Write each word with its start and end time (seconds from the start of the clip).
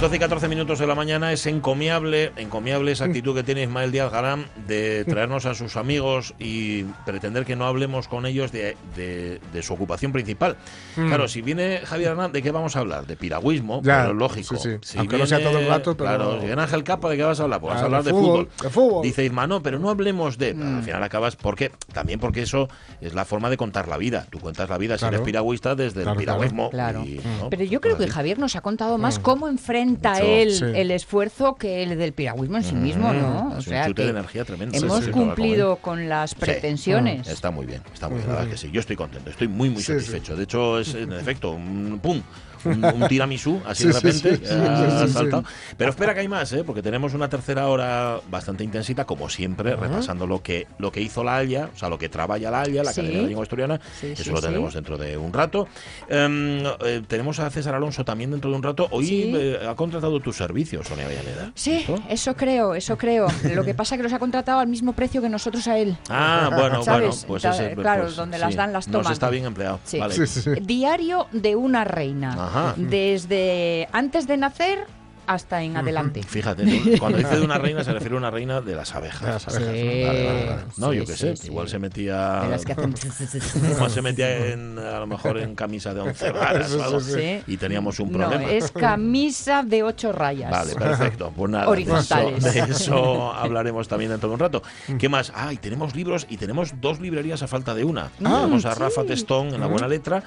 Las 0.00 0.08
12 0.08 0.16
y 0.16 0.18
14 0.20 0.48
minutos 0.48 0.78
de 0.78 0.86
la 0.86 0.94
mañana 0.94 1.30
es 1.30 1.44
encomiable, 1.44 2.32
encomiable 2.36 2.90
esa 2.92 3.04
actitud 3.04 3.34
que 3.34 3.42
tiene 3.42 3.64
Ismael 3.64 3.92
Díaz 3.92 4.10
Galán 4.10 4.46
de 4.66 5.04
traernos 5.04 5.44
a 5.44 5.52
sus 5.54 5.76
amigos 5.76 6.32
y 6.38 6.84
pretender 7.04 7.44
que 7.44 7.54
no 7.54 7.66
hablemos 7.66 8.08
con 8.08 8.24
ellos 8.24 8.50
de, 8.50 8.78
de- 8.96 9.42
de 9.52 9.62
su 9.62 9.74
ocupación 9.74 10.10
principal. 10.10 10.56
Mm. 10.96 11.08
Claro, 11.08 11.28
si 11.28 11.42
viene 11.42 11.82
Javier 11.84 12.12
Hernández, 12.12 12.32
¿de 12.32 12.42
qué 12.42 12.50
vamos 12.50 12.76
a 12.76 12.78
hablar? 12.78 13.06
De 13.06 13.14
piragüismo, 13.14 13.82
Ya, 13.82 14.00
pero 14.04 14.14
lógico. 14.14 14.56
sí, 14.56 14.70
sí. 14.70 14.78
Si 14.80 14.98
Aunque 14.98 15.18
no 15.18 15.26
sea 15.26 15.36
viene- 15.36 15.52
todo 15.52 15.60
el 15.60 15.68
rato, 15.68 15.94
pero- 15.94 16.08
Claro, 16.08 16.40
si 16.40 16.46
viene 16.46 16.62
Ángel 16.62 16.82
Capa, 16.82 17.10
¿de 17.10 17.16
qué 17.18 17.22
vas 17.24 17.38
a 17.38 17.42
hablar? 17.42 17.60
Pues 17.60 17.74
vas 17.74 17.82
a 17.82 17.84
hablar 17.84 18.02
de 18.02 18.10
de 18.12 18.18
fútbol, 18.18 18.46
fútbol. 18.48 18.62
de 18.62 18.70
fútbol. 18.70 19.02
Dice 19.02 19.24
Isma, 19.26 19.46
no, 19.46 19.62
pero 19.62 19.78
no 19.78 19.90
hablemos 19.90 20.38
de... 20.38 20.54
Mm. 20.54 20.76
Al 20.78 20.82
final 20.82 21.02
acabas, 21.02 21.36
porque 21.36 21.72
También 21.92 22.18
porque 22.20 22.40
eso 22.40 22.68
es 23.02 23.12
la 23.12 23.26
forma 23.26 23.50
de 23.50 23.58
contar 23.58 23.86
la 23.86 23.98
vida. 23.98 24.26
Tú 24.30 24.38
cuentas 24.38 24.70
la 24.70 24.78
vida 24.78 24.94
si 24.94 25.00
Claro. 25.00 25.16
eres 25.16 25.26
piragüista 25.26 25.74
desde 25.74 26.00
Claro, 26.04 26.12
el 26.12 26.18
piragüismo. 26.24 26.70
Claro. 26.70 27.04
y, 27.04 27.18
Mm. 27.18 27.38
¿no? 27.42 27.50
Pero 27.50 27.64
yo 27.64 27.82
creo 27.82 27.98
que. 27.98 28.08
Javier 28.08 28.38
nos 28.38 28.56
ha 28.56 28.62
contado 28.62 28.96
más 28.96 29.18
cómo 29.18 29.46
enfrenta 29.46 29.89
Mucho, 29.92 30.24
él 30.24 30.52
sí. 30.52 30.64
el 30.74 30.90
esfuerzo 30.90 31.54
que 31.54 31.82
el 31.82 31.98
del 31.98 32.12
piragüismo 32.12 32.56
en 32.56 32.64
sí 32.64 32.74
mismo, 32.74 33.12
¿no? 33.12 33.44
Mm, 33.44 33.52
un 33.52 33.86
chute 33.86 34.02
de 34.04 34.10
energía 34.10 34.44
tremendo. 34.44 34.76
hemos 34.76 35.08
cumplido 35.08 35.76
con 35.76 36.08
las 36.08 36.34
pretensiones. 36.34 37.26
Sí, 37.26 37.32
está 37.32 37.50
muy 37.50 37.66
bien, 37.66 37.82
está 37.92 38.08
muy 38.08 38.18
bien, 38.18 38.28
la 38.28 38.34
verdad 38.36 38.50
que 38.50 38.56
sí. 38.56 38.70
Yo 38.72 38.80
estoy 38.80 38.96
contento, 38.96 39.30
estoy 39.30 39.48
muy, 39.48 39.70
muy 39.70 39.82
satisfecho. 39.82 40.36
De 40.36 40.44
hecho, 40.44 40.78
es 40.78 40.94
en 40.94 41.12
efecto 41.12 41.52
un 41.52 41.98
pum. 42.02 42.22
Un, 42.64 42.84
un 42.84 43.08
tiramisú, 43.08 43.60
así 43.66 43.82
Sí, 43.84 43.88
de 43.88 43.94
repente, 43.94 44.36
sí, 44.36 44.42
sí, 44.44 44.54
ha 44.54 45.00
sí, 45.00 45.06
sí, 45.06 45.12
saltado. 45.12 45.42
sí. 45.42 45.74
Pero 45.76 45.90
espera 45.90 46.14
que 46.14 46.20
hay 46.20 46.28
más, 46.28 46.52
¿eh? 46.52 46.62
porque 46.64 46.82
tenemos 46.82 47.14
una 47.14 47.28
tercera 47.28 47.68
hora 47.68 48.18
bastante 48.30 48.64
intensita, 48.64 49.04
como 49.04 49.28
siempre, 49.28 49.74
repasando 49.76 50.26
lo 50.26 50.42
que, 50.42 50.66
lo 50.78 50.90
que 50.92 51.00
hizo 51.00 51.24
la 51.24 51.36
Haya, 51.36 51.70
o 51.74 51.78
sea, 51.78 51.88
lo 51.88 51.98
que 51.98 52.08
trabaja 52.08 52.50
la 52.50 52.62
Haya, 52.62 52.82
la 52.82 52.92
Sí. 52.92 53.00
Academia 53.00 53.22
de 53.22 53.26
Lengua 53.28 53.42
Asturiana. 53.44 53.80
Sí, 54.00 54.08
Eso 54.12 54.24
sí, 54.24 54.30
lo 54.30 54.36
sí. 54.38 54.46
tenemos 54.46 54.74
dentro 54.74 54.96
de 54.98 55.16
un 55.16 55.32
rato. 55.32 55.66
Em, 56.08 56.62
eh, 56.84 57.02
tenemos 57.06 57.38
a 57.40 57.48
César 57.50 57.74
Alonso 57.74 58.04
también 58.04 58.30
dentro 58.30 58.50
de 58.50 58.56
un 58.56 58.62
rato. 58.62 58.88
Hoy 58.90 59.06
Sí. 59.06 59.32
eh, 59.34 59.58
ha 59.68 59.74
contratado 59.74 60.20
tus 60.20 60.36
servicios, 60.36 60.86
Sonia 60.86 61.06
Villaneda. 61.08 61.52
Sí, 61.54 61.84
eso 62.08 62.34
creo, 62.34 62.74
eso 62.74 62.96
creo. 62.96 63.26
Lo 63.54 63.64
que 63.64 63.74
pasa 63.74 63.94
es 63.94 63.98
que 63.98 64.02
los 64.04 64.12
ha 64.12 64.18
contratado 64.18 64.60
al 64.60 64.68
mismo 64.68 64.92
precio 64.92 65.20
que 65.22 65.28
nosotros 65.28 65.66
a 65.68 65.78
él. 65.78 65.96
Ah, 66.08 66.50
bueno, 66.54 66.82
¿Sabes? 66.84 67.08
bueno, 67.08 67.26
pues 67.26 67.44
ese, 67.44 67.74
claro, 67.74 68.02
pues, 68.04 68.16
donde 68.16 68.36
sí, 68.36 68.40
las 68.44 68.54
dan 68.56 68.72
las 68.72 68.88
Nos 68.88 69.00
toman. 69.02 69.12
está 69.12 69.30
bien 69.30 69.44
empleado. 69.46 69.80
Sí. 69.84 69.98
Vale. 69.98 70.14
Sí, 70.14 70.26
sí, 70.26 70.40
sí. 70.42 70.50
Diario 70.62 71.26
de 71.32 71.56
una 71.56 71.84
reina. 71.84 72.49
Ajá. 72.50 72.74
Desde 72.76 73.88
antes 73.92 74.26
de 74.26 74.36
nacer 74.36 74.78
hasta 75.26 75.62
en 75.62 75.76
adelante. 75.76 76.24
Fíjate, 76.24 76.64
¿no? 76.64 76.98
cuando 76.98 77.18
dice 77.18 77.36
de 77.38 77.42
una 77.44 77.56
reina 77.58 77.84
se 77.84 77.92
refiere 77.92 78.16
a 78.16 78.18
una 78.18 78.32
reina 78.32 78.60
de 78.60 78.74
las 78.74 78.92
abejas. 78.96 79.20
De 79.20 79.28
las 79.28 79.46
abejas, 79.46 79.72
Sí. 79.72 80.02
Vale, 80.04 80.26
vale, 80.26 80.44
vale. 80.46 80.62
No, 80.76 80.90
Sí, 80.90 80.96
yo 80.96 81.04
qué 81.04 81.12
sí, 81.12 81.18
sé, 81.18 81.36
sí. 81.36 81.46
igual 81.46 81.68
se 81.68 81.78
metía. 81.78 82.40
De 82.40 82.48
las 82.48 82.64
que 82.64 82.72
hacen- 82.72 82.94
Igual 83.76 83.90
se 83.92 84.02
metía 84.02 84.46
en, 84.48 84.76
a 84.76 84.98
lo 84.98 85.06
mejor 85.06 85.38
en 85.38 85.54
camisa 85.54 85.94
de 85.94 86.00
once 86.00 86.32
varas 86.32 86.72
o 86.74 86.82
algo, 86.82 86.98
Sí. 87.00 87.42
y 87.46 87.56
teníamos 87.58 88.00
un 88.00 88.10
No, 88.10 88.18
problema. 88.28 88.50
es 88.50 88.72
camisa 88.72 89.62
de 89.62 89.84
ocho 89.84 90.10
rayas. 90.10 90.50
Vale, 90.50 90.74
perfecto. 90.74 91.32
Pues 91.36 91.48
nada, 91.52 91.64
de 91.66 91.70
Horizontales. 91.70 92.44
eso, 92.44 92.66
de 92.66 92.72
eso 92.72 93.32
hablaremos 93.34 93.86
también 93.86 94.10
dentro 94.10 94.30
de 94.30 94.34
un 94.34 94.40
rato. 94.40 94.62
¿Qué 94.98 95.08
más? 95.08 95.30
Ah, 95.36 95.52
y 95.52 95.58
tenemos 95.58 95.94
libros 95.94 96.26
y 96.28 96.38
tenemos 96.38 96.72
dos 96.80 96.98
librerías 96.98 97.40
a 97.44 97.46
falta 97.46 97.72
de 97.76 97.84
una. 97.84 98.08
tenemos 98.18 98.64
a 98.64 98.74
Rafa 98.74 99.04
Testón 99.04 99.54
en 99.54 99.60
la 99.60 99.68
buena 99.68 99.86
letra. 99.86 100.24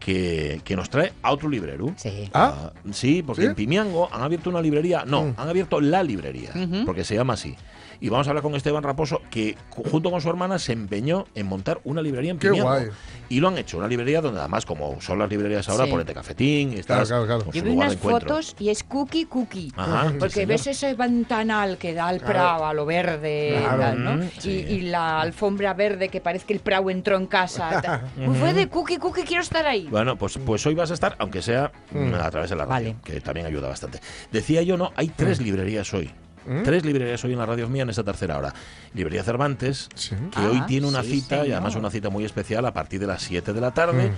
Que, 0.00 0.60
que 0.64 0.74
nos 0.76 0.88
trae 0.90 1.12
a 1.22 1.30
otro 1.30 1.48
librero. 1.48 1.92
Sí. 1.96 2.28
Ah. 2.34 2.72
sí, 2.90 3.22
porque 3.22 3.42
¿Sí? 3.42 3.48
en 3.48 3.54
Pimiango 3.54 4.08
han 4.12 4.22
abierto 4.22 4.48
una 4.50 4.60
librería. 4.62 5.04
No, 5.06 5.24
Mm. 5.26 5.34
han 5.36 5.48
abierto 5.48 5.80
la 5.80 6.02
librería, 6.02 6.50
porque 6.86 7.04
se 7.04 7.14
llama 7.14 7.34
así. 7.34 7.54
Y 8.00 8.08
vamos 8.08 8.26
a 8.26 8.30
hablar 8.30 8.42
con 8.42 8.54
Esteban 8.54 8.82
Raposo, 8.82 9.20
que 9.30 9.56
junto 9.70 10.10
con 10.10 10.20
su 10.20 10.28
hermana 10.30 10.58
se 10.58 10.72
empeñó 10.72 11.26
en 11.34 11.46
montar 11.46 11.80
una 11.84 12.00
librería 12.00 12.30
en 12.32 12.38
guay. 12.38 12.86
Y 13.28 13.40
lo 13.40 13.48
han 13.48 13.58
hecho, 13.58 13.78
una 13.78 13.86
librería 13.88 14.20
donde 14.20 14.40
además, 14.40 14.64
como 14.66 15.00
son 15.00 15.18
las 15.18 15.28
librerías 15.30 15.68
ahora, 15.68 15.84
Sí. 15.84 15.90
ponete 15.90 16.14
cafetín, 16.14 16.72
estás 16.72 17.08
claro, 17.08 17.26
claro. 17.26 17.44
Yo 17.52 17.62
vi 17.62 17.70
lugar 17.70 17.88
unas 17.90 17.96
fotos 18.00 18.56
y 18.58 18.70
es 18.70 18.82
cookie 18.84 19.26
cookie. 19.26 19.72
Ajá, 19.76 20.12
Porque 20.18 20.46
ves 20.46 20.66
ese 20.66 20.94
ventanal 20.94 21.76
que 21.78 21.92
da 21.94 22.08
al 22.08 22.18
Claro. 22.18 22.32
prado, 22.32 22.66
a 22.66 22.74
lo 22.74 22.86
verde, 22.86 23.56
Claro. 23.60 23.78
tal, 23.82 24.04
¿no? 24.04 24.16
Mm, 24.16 24.28
Y- 24.44 24.80
la 24.82 25.20
alfombra 25.20 25.74
verde 25.74 26.08
que 26.08 26.20
parece 26.20 26.46
que 26.46 26.54
el 26.54 26.60
prado 26.60 26.90
entró 26.90 27.16
en 27.16 27.26
casa. 27.26 27.70
Pues 28.16 28.38
fue 28.38 28.54
de 28.54 28.68
cookie 28.68 28.96
cookie, 28.98 29.22
quiero 29.22 29.42
estar 29.42 29.66
ahí. 29.66 29.86
Bueno, 29.90 30.16
pues, 30.16 30.38
pues 30.44 30.64
hoy 30.66 30.74
vas 30.74 30.90
a 30.90 30.94
estar, 30.94 31.14
aunque 31.18 31.42
sea 31.42 31.70
Mm. 31.92 32.14
a 32.14 32.30
través 32.30 32.50
de 32.50 32.56
la 32.56 32.64
radio, 32.64 32.92
Vale. 32.92 32.96
que 33.04 33.20
también 33.20 33.46
ayuda 33.46 33.68
bastante. 33.68 34.00
Decía 34.32 34.62
yo, 34.62 34.76
no, 34.76 34.92
hay 34.96 35.08
tres 35.08 35.40
librerías 35.40 35.92
hoy. 35.94 36.10
Mm. 36.46 36.62
Tres 36.62 36.84
librerías 36.84 37.22
hoy 37.24 37.32
en 37.32 37.38
la 37.38 37.46
radio 37.46 37.68
mía 37.68 37.82
en 37.82 37.90
esta 37.90 38.02
tercera 38.04 38.38
hora. 38.38 38.54
Librería 38.94 39.22
Cervantes, 39.22 39.88
Sí. 39.94 40.14
que 40.30 40.38
Ah, 40.40 40.48
hoy 40.50 40.60
tiene 40.62 40.86
una 40.86 41.02
sí, 41.02 41.20
cita, 41.20 41.46
y 41.46 41.52
además 41.52 41.74
una 41.76 41.90
cita 41.90 42.08
muy 42.10 42.24
especial, 42.24 42.64
a 42.66 42.72
partir 42.72 43.00
de 43.00 43.06
las 43.06 43.22
7 43.22 43.52
de 43.52 43.60
la 43.60 43.70
tarde. 43.72 44.10
Mm. 44.10 44.14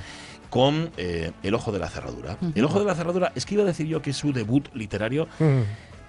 Con 0.51 0.91
eh, 0.99 1.33
El 1.43 1.55
Ojo 1.55 1.73
de 1.73 1.79
la 1.79 1.89
Cerradura. 1.89 2.37
El 2.55 2.65
Ojo 2.65 2.79
de 2.79 2.85
la 2.85 2.95
Cerradura, 2.95 3.33
es 3.35 3.47
que 3.47 3.55
iba 3.55 3.63
a 3.63 3.67
decir 3.67 3.87
yo 3.87 4.03
que 4.03 4.11
es 4.11 4.17
su 4.19 4.33
debut 4.35 4.69
literario, 4.75 5.27
Mm. 5.39 5.61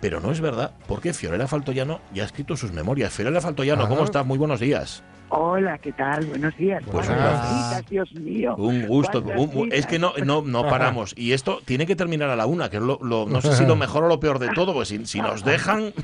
pero 0.02 0.20
no 0.20 0.32
es 0.34 0.42
verdad, 0.42 0.72
porque 0.86 1.14
Fiorella 1.14 1.48
Faltoyano 1.48 2.02
ya 2.14 2.24
ha 2.24 2.26
escrito 2.26 2.58
sus 2.58 2.74
memorias. 2.74 3.14
Fiorella 3.14 3.40
Faltoyano, 3.40 3.84
Ah. 3.86 3.88
¿cómo 3.88 4.04
estás? 4.04 4.26
Muy 4.26 4.38
buenos 4.38 4.60
días. 4.60 5.02
Hola, 5.38 5.80
¿qué 5.80 5.92
tal? 5.94 6.26
Buenos 6.28 6.56
días. 6.58 6.84
Pues 6.92 7.10
un 7.10 7.16
¿Cuántas 7.16 7.40
placer. 7.40 7.76
citas, 7.78 7.90
Dios 7.90 8.14
mío. 8.14 8.56
Un 8.56 8.86
gusto. 8.86 9.24
¿Cuántas 9.24 9.56
un- 9.56 9.74
es 9.74 9.88
que 9.88 9.98
no, 9.98 10.14
no, 10.24 10.44
no 10.44 10.62
paramos. 10.70 11.16
Y 11.18 11.34
esto 11.34 11.60
tiene 11.66 11.88
que 11.88 11.96
terminar 11.96 12.30
a 12.30 12.36
la 12.36 12.46
una, 12.46 12.70
que 12.70 12.78
es 12.78 12.84
lo, 12.84 13.00
lo- 13.02 13.26
no 13.26 13.42
sé 13.42 13.54
si 13.56 13.66
lo 13.66 13.76
mejor 13.76 14.04
o 14.04 14.08
lo 14.08 14.20
peor 14.20 14.38
de 14.38 14.50
todo, 14.50 14.74
pues 14.74 14.90
si, 14.90 15.04
si 15.08 15.20
nos 15.22 15.44
dejan. 15.44 15.92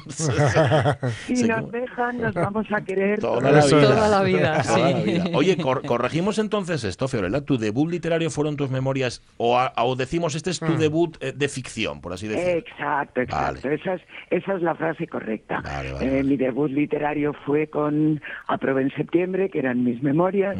Si 1.28 1.35
se- 1.35 1.47
nos 1.47 1.72
dejan, 1.72 2.19
nos 2.22 2.34
vamos 2.34 2.66
a 2.72 2.81
querer. 2.81 3.19
Toda 3.19 3.41
la 3.41 3.50
vida. 3.51 3.59
es. 3.59 3.69
Toda 3.69 4.07
la 4.09 4.22
vida, 4.23 4.62
Toda 4.63 4.78
la 4.79 4.97
sí. 4.97 5.03
vida. 5.03 5.23
Oye, 5.35 5.57
cor- 5.57 5.85
corregimos 5.85 6.40
entonces 6.40 6.84
esto, 6.84 7.07
Fiorella. 7.07 7.41
¿Tu 7.41 7.57
debut 7.59 7.90
literario 7.90 8.31
fueron 8.31 8.57
tus 8.57 8.72
memorias? 8.72 9.22
O, 9.38 9.59
a- 9.59 9.72
o 9.84 9.96
decimos, 9.96 10.34
este 10.34 10.50
es 10.50 10.59
tu 10.59 10.66
Mm. 10.73 10.78
debut 10.79 11.17
eh, 11.22 11.34
de 11.35 11.47
ficción, 11.50 12.01
por 12.01 12.13
así 12.13 12.28
decirlo? 12.28 12.50
Exacto, 12.67 13.22
exacto. 13.22 13.61
Vale. 13.63 13.75
Esa, 13.75 13.94
es, 13.94 14.01
esa 14.31 14.53
es 14.56 14.61
la 14.63 14.73
frase 14.73 15.07
correcta. 15.07 15.61
Vale, 15.61 15.94
vale, 15.94 16.06
Eh, 16.06 16.09
vale. 16.09 16.23
Mi 16.23 16.38
debut 16.38 16.72
literario 16.72 17.34
fue 17.46 17.67
con 17.67 18.19
Aprobé 18.47 18.81
en 18.84 18.91
septiembre, 18.91 19.19
que 19.52 19.59
eran 19.59 19.84
mis 19.84 20.02
memorias, 20.02 20.57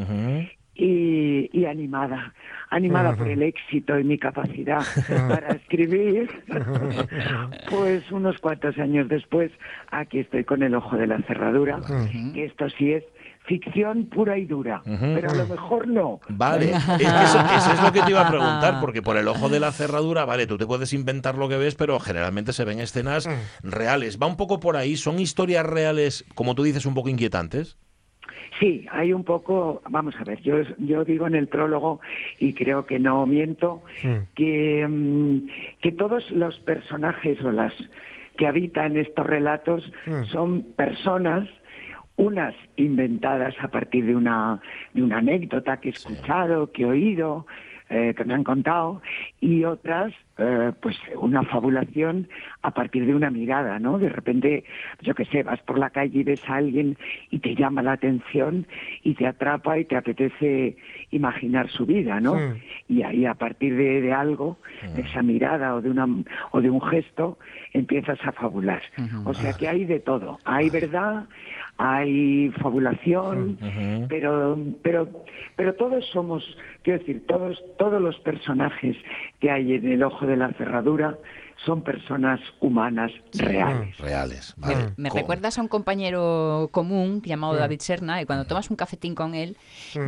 y, 0.80 1.50
y 1.52 1.66
animada, 1.66 2.34
animada 2.70 3.16
por 3.16 3.28
el 3.28 3.42
éxito 3.42 4.00
y 4.00 4.04
mi 4.04 4.18
capacidad 4.18 4.82
para 5.28 5.50
escribir. 5.56 6.30
pues 7.70 8.10
unos 8.12 8.38
cuantos 8.40 8.78
años 8.78 9.10
después, 9.10 9.52
aquí 9.92 10.20
estoy 10.20 10.46
con 10.46 10.64
el 10.64 10.74
ojo 10.74 10.96
de 10.96 11.08
la 11.08 11.20
cerradura, 11.24 11.80
que 12.34 12.46
esto 12.46 12.70
sí 12.70 12.94
es 12.94 13.04
ficción 13.46 14.06
pura 14.06 14.38
y 14.38 14.46
dura, 14.46 14.82
pero 14.86 15.32
a 15.32 15.34
lo 15.34 15.48
mejor 15.48 15.88
no. 15.88 16.20
Vale, 16.30 16.72
es 16.72 16.86
que 16.86 17.04
eso, 17.04 17.40
eso 17.58 17.74
es 17.74 17.82
lo 17.84 17.92
que 17.92 18.02
te 18.02 18.12
iba 18.12 18.22
a 18.22 18.30
preguntar, 18.30 18.80
porque 18.80 19.02
por 19.02 19.18
el 19.18 19.28
ojo 19.28 19.50
de 19.50 19.60
la 19.60 19.72
cerradura, 19.72 20.24
vale, 20.26 20.46
tú 20.46 20.58
te 20.58 20.68
puedes 20.68 20.94
inventar 20.94 21.36
lo 21.36 21.50
que 21.50 21.58
ves, 21.58 21.76
pero 21.76 22.00
generalmente 22.00 22.54
se 22.54 22.64
ven 22.64 22.80
escenas 22.80 23.28
reales. 23.64 24.20
Va 24.22 24.28
un 24.28 24.38
poco 24.38 24.60
por 24.60 24.78
ahí, 24.78 24.96
son 24.96 25.20
historias 25.20 25.66
reales, 25.66 26.26
como 26.36 26.54
tú 26.54 26.64
dices, 26.64 26.86
un 26.86 26.94
poco 26.94 27.10
inquietantes. 27.10 27.78
Sí, 28.60 28.86
hay 28.92 29.14
un 29.14 29.24
poco, 29.24 29.82
vamos 29.90 30.16
a 30.20 30.24
ver, 30.26 30.42
yo, 30.42 30.58
yo 30.80 31.06
digo 31.06 31.28
en 31.28 31.36
el 31.36 31.48
prólogo, 31.48 32.02
y 32.40 32.54
creo 32.54 32.86
que 32.86 33.00
no 33.00 33.26
miento, 33.26 33.82
que, 34.36 34.86
mm, 34.88 35.48
que 35.82 35.92
todos 35.94 36.30
los 36.32 36.60
personajes 36.60 37.42
o 37.44 37.52
las 37.52 37.74
que 38.38 38.48
habitan 38.48 38.98
estos 38.98 39.26
relatos 39.26 39.92
son 40.32 40.64
personas, 40.76 41.48
unas 42.16 42.54
inventadas 42.76 43.56
a 43.62 43.70
partir 43.70 44.06
de 44.06 44.16
una, 44.16 44.62
de 44.94 45.04
una 45.04 45.20
anécdota 45.20 45.78
que 45.78 45.90
he 45.90 45.92
escuchado, 45.92 46.72
que 46.72 46.84
he 46.84 46.86
oído, 46.86 47.46
eh, 47.90 48.14
que 48.16 48.24
me 48.24 48.34
han 48.34 48.44
contado 48.44 49.02
y 49.40 49.64
otras 49.64 50.14
eh, 50.40 50.72
pues 50.82 50.98
una 51.16 51.44
fabulación 51.44 52.28
a 52.62 52.72
partir 52.72 53.06
de 53.06 53.14
una 53.14 53.30
mirada, 53.30 53.80
¿no? 53.80 54.00
De 54.00 54.10
repente, 54.10 54.64
yo 55.02 55.14
qué 55.16 55.26
sé, 55.26 55.44
vas 55.44 55.60
por 55.62 55.78
la 55.78 55.90
calle 55.90 56.20
y 56.20 56.24
ves 56.24 56.48
a 56.50 56.56
alguien 56.56 56.98
y 57.30 57.40
te 57.40 57.56
llama 57.56 57.82
la 57.82 57.94
atención 57.94 58.66
y 59.04 59.16
te 59.16 59.28
atrapa 59.28 59.78
y 59.78 59.86
te 59.86 59.98
apetece 59.98 60.78
imaginar 61.12 61.70
su 61.70 61.86
vida, 61.86 62.20
¿no? 62.20 62.38
Y 62.88 63.04
ahí 63.04 63.26
a 63.26 63.34
partir 63.34 63.76
de, 63.76 64.02
de 64.02 64.14
algo, 64.14 64.58
de 64.96 65.02
esa 65.02 65.22
mirada 65.22 65.76
o 65.76 65.82
de 65.82 65.90
una 65.90 66.08
o 66.52 66.62
de 66.62 66.70
un 66.70 66.82
gesto, 66.82 67.38
empiezas 67.74 68.20
a 68.26 68.32
fabular. 68.32 68.82
O 69.26 69.34
sea 69.34 69.54
que 69.54 69.68
hay 69.68 69.86
de 69.86 70.00
todo, 70.00 70.40
hay 70.46 70.70
verdad, 70.70 71.26
hay 71.78 72.52
fabulación, 72.62 73.58
pero 74.10 74.58
pero 74.82 75.08
pero 75.56 75.74
todos 75.76 76.06
somos, 76.08 76.44
quiero 76.84 77.00
decir, 77.00 77.26
todos 77.28 77.62
todos 77.78 78.02
los 78.02 78.18
personajes 78.20 78.98
que 79.40 79.50
hay 79.50 79.74
en 79.74 79.92
el 79.92 80.04
ojo 80.04 80.26
de 80.30 80.38
la 80.38 80.54
cerradura 80.54 81.18
son 81.66 81.84
personas 81.84 82.40
humanas 82.62 83.12
reales. 83.34 83.98
Reales. 83.98 84.54
Me, 84.58 84.74
vale. 84.74 84.94
me 84.96 85.10
Co- 85.10 85.18
recuerdas 85.18 85.58
a 85.58 85.62
un 85.62 85.68
compañero 85.68 86.70
común 86.72 87.22
llamado 87.22 87.56
David 87.56 87.82
Serna 87.82 88.22
y 88.22 88.26
cuando 88.26 88.46
tomas 88.46 88.70
un 88.70 88.78
cafetín 88.78 89.14
con 89.14 89.36
él, 89.36 89.58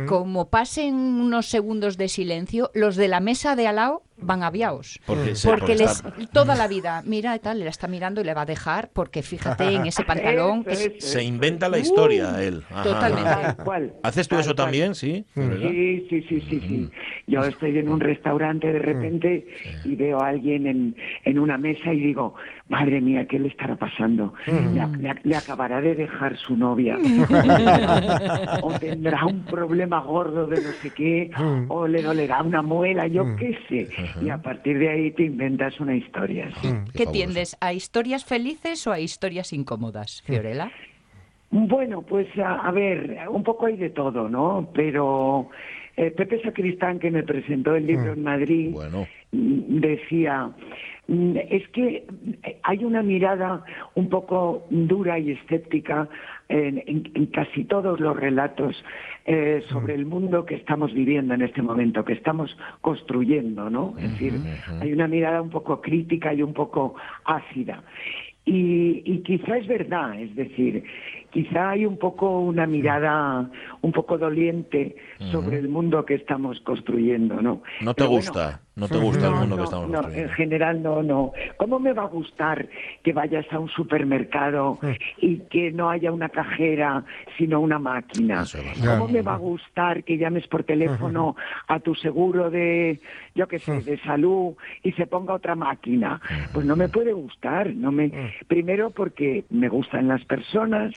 como 0.08 0.48
pasen 0.48 0.94
unos 0.94 1.46
segundos 1.46 1.98
de 1.98 2.08
silencio, 2.08 2.70
los 2.72 2.96
de 2.96 3.08
la 3.08 3.20
mesa 3.20 3.54
de 3.54 3.66
al 3.66 3.76
lado 3.76 4.02
van 4.22 4.42
aviados. 4.42 5.00
Porque, 5.06 5.34
sí, 5.34 5.46
Porque 5.48 5.74
les 5.74 5.90
está- 5.90 6.12
toda 6.32 6.54
la 6.54 6.68
vida, 6.68 7.02
mira 7.04 7.34
y 7.36 7.38
tal, 7.38 7.58
le 7.58 7.64
la 7.64 7.70
está 7.70 7.88
mirando 7.88 8.20
y 8.20 8.24
le 8.24 8.34
va 8.34 8.42
a 8.42 8.46
dejar 8.46 8.90
porque 8.92 9.22
fíjate 9.22 9.74
en 9.74 9.86
ese 9.86 10.04
pantalón 10.04 10.64
es- 10.68 10.92
se 10.98 11.22
inventa 11.22 11.68
la 11.68 11.78
historia 11.78 12.42
él. 12.42 12.62
Ajá, 12.70 12.82
totalmente. 12.82 13.30
ajá. 13.30 13.80
¿Haces 14.02 14.28
tú 14.28 14.38
eso 14.38 14.54
también? 14.54 14.94
Sí. 14.94 15.24
Sí, 15.34 16.06
sí, 16.08 16.22
sí, 16.28 16.40
sí, 16.48 16.60
sí. 16.60 16.90
Yo 17.26 17.44
estoy 17.44 17.78
en 17.78 17.88
un 17.88 18.00
restaurante 18.00 18.72
de 18.72 18.78
repente 18.78 19.46
y 19.84 19.94
veo 19.96 20.20
a 20.20 20.28
alguien 20.28 20.66
en, 20.66 20.96
en 21.24 21.38
una 21.38 21.58
mesa 21.58 21.92
y 21.92 22.00
digo, 22.00 22.34
madre 22.72 23.00
mía, 23.02 23.26
¿qué 23.26 23.38
le 23.38 23.48
estará 23.48 23.76
pasando? 23.76 24.32
Le, 24.46 24.62
le- 24.98 25.20
le 25.22 25.36
acabará 25.36 25.80
de 25.82 25.94
dejar 25.94 26.36
su 26.38 26.56
novia. 26.56 26.96
o 28.62 28.72
tendrá 28.78 29.26
un 29.26 29.44
problema 29.44 30.00
gordo 30.00 30.46
de 30.46 30.60
no 30.62 30.72
sé 30.80 30.90
qué, 30.92 31.30
o 31.68 31.86
le 31.86 32.02
dolerá 32.02 32.42
una 32.42 32.62
muela, 32.62 33.06
yo 33.06 33.36
qué 33.36 33.58
sé. 33.68 33.88
Y 34.22 34.30
a 34.30 34.38
partir 34.38 34.78
de 34.78 34.88
ahí 34.88 35.10
te 35.12 35.24
inventas 35.24 35.78
una 35.80 35.94
historia. 35.94 36.48
sí. 36.60 36.68
¿Qué 36.94 37.04
fabuloso. 37.04 37.12
tiendes? 37.12 37.56
¿A 37.60 37.72
historias 37.72 38.24
felices 38.24 38.86
o 38.86 38.92
a 38.92 38.98
historias 39.00 39.52
incómodas, 39.52 40.22
Fiorella? 40.22 40.70
Bueno, 41.50 42.00
pues 42.02 42.26
a, 42.38 42.66
a 42.66 42.70
ver, 42.72 43.18
un 43.30 43.42
poco 43.42 43.66
hay 43.66 43.76
de 43.76 43.90
todo, 43.90 44.28
¿no? 44.30 44.70
Pero 44.74 45.50
eh, 45.98 46.10
Pepe 46.10 46.40
Sacristán, 46.42 46.98
que 46.98 47.10
me 47.10 47.22
presentó 47.22 47.74
el 47.76 47.86
libro 47.86 48.14
en 48.14 48.22
Madrid, 48.22 48.70
Bueno. 48.72 49.06
mm, 49.32 49.80
decía, 49.80 50.50
es 51.08 51.66
que 51.68 52.04
eh, 52.44 52.56
hay 52.62 52.84
una 52.84 53.02
mirada 53.02 53.64
un 53.94 54.08
poco 54.08 54.66
dura 54.70 55.18
y 55.18 55.32
escéptica 55.32 56.08
en, 56.48 56.82
en- 56.86 57.10
en 57.14 57.26
casi 57.26 57.64
todos 57.64 58.00
los 58.00 58.16
relatos 58.16 58.82
eh, 59.26 59.62
sobre 59.68 59.94
el 59.94 60.06
mundo 60.06 60.44
que 60.46 60.54
estamos 60.54 60.92
viviendo 60.92 61.34
en 61.34 61.42
este 61.42 61.62
momento, 61.62 62.04
que 62.04 62.12
estamos 62.14 62.56
construyendo, 62.80 63.68
¿no? 63.70 63.96
Es 64.00 64.10
decir, 64.12 64.42
hay 64.80 64.92
una 64.92 65.06
mirada 65.08 65.42
un 65.42 65.50
poco 65.50 65.80
crítica 65.80 66.32
y 66.34 66.42
un 66.42 66.52
poco 66.54 66.94
ácida. 67.24 67.82
Y, 68.44 69.02
y 69.04 69.18
quizá 69.18 69.56
es 69.58 69.68
verdad, 69.68 70.20
es 70.20 70.34
decir, 70.34 70.82
quizá 71.30 71.70
hay 71.70 71.86
un 71.86 71.96
poco 71.96 72.40
una 72.40 72.66
mirada 72.66 73.48
un 73.82 73.92
poco 73.92 74.18
doliente 74.18 74.96
sobre 75.30 75.58
el 75.58 75.68
mundo 75.68 76.04
que 76.04 76.14
estamos 76.14 76.60
construyendo, 76.60 77.40
¿no? 77.40 77.62
No 77.80 77.94
te 77.94 77.98
Pero 78.02 78.10
bueno, 78.10 78.26
gusta, 78.32 78.60
no 78.74 78.88
te 78.88 78.96
gusta 78.98 79.26
el 79.26 79.32
no, 79.32 79.40
mundo 79.40 79.56
que 79.56 79.62
estamos 79.64 79.88
no, 79.88 79.96
en 79.98 80.02
construyendo. 80.02 80.34
general 80.34 80.82
no, 80.82 81.02
no. 81.02 81.32
¿Cómo 81.58 81.78
me 81.78 81.92
va 81.92 82.02
a 82.04 82.06
gustar 82.06 82.68
que 83.02 83.12
vayas 83.12 83.46
a 83.52 83.58
un 83.58 83.68
supermercado 83.68 84.78
y 85.18 85.38
que 85.50 85.70
no 85.72 85.90
haya 85.90 86.10
una 86.10 86.28
cajera, 86.28 87.04
sino 87.36 87.60
una 87.60 87.78
máquina? 87.78 88.44
¿Cómo 88.84 89.08
me 89.08 89.22
va 89.22 89.34
a 89.34 89.38
gustar 89.38 90.04
que 90.04 90.16
llames 90.18 90.46
por 90.48 90.64
teléfono 90.64 91.36
a 91.68 91.80
tu 91.80 91.94
seguro 91.94 92.50
de, 92.50 93.00
yo 93.34 93.46
qué 93.46 93.58
sé, 93.58 93.82
de 93.82 93.98
salud 94.00 94.54
y 94.82 94.92
se 94.92 95.06
ponga 95.06 95.34
otra 95.34 95.54
máquina? 95.54 96.20
Pues 96.52 96.64
no 96.66 96.76
me 96.76 96.88
puede 96.88 97.12
gustar. 97.12 97.74
No 97.74 97.92
me, 97.92 98.32
primero 98.48 98.90
porque 98.90 99.44
me 99.50 99.68
gustan 99.68 100.08
las 100.08 100.24
personas, 100.24 100.94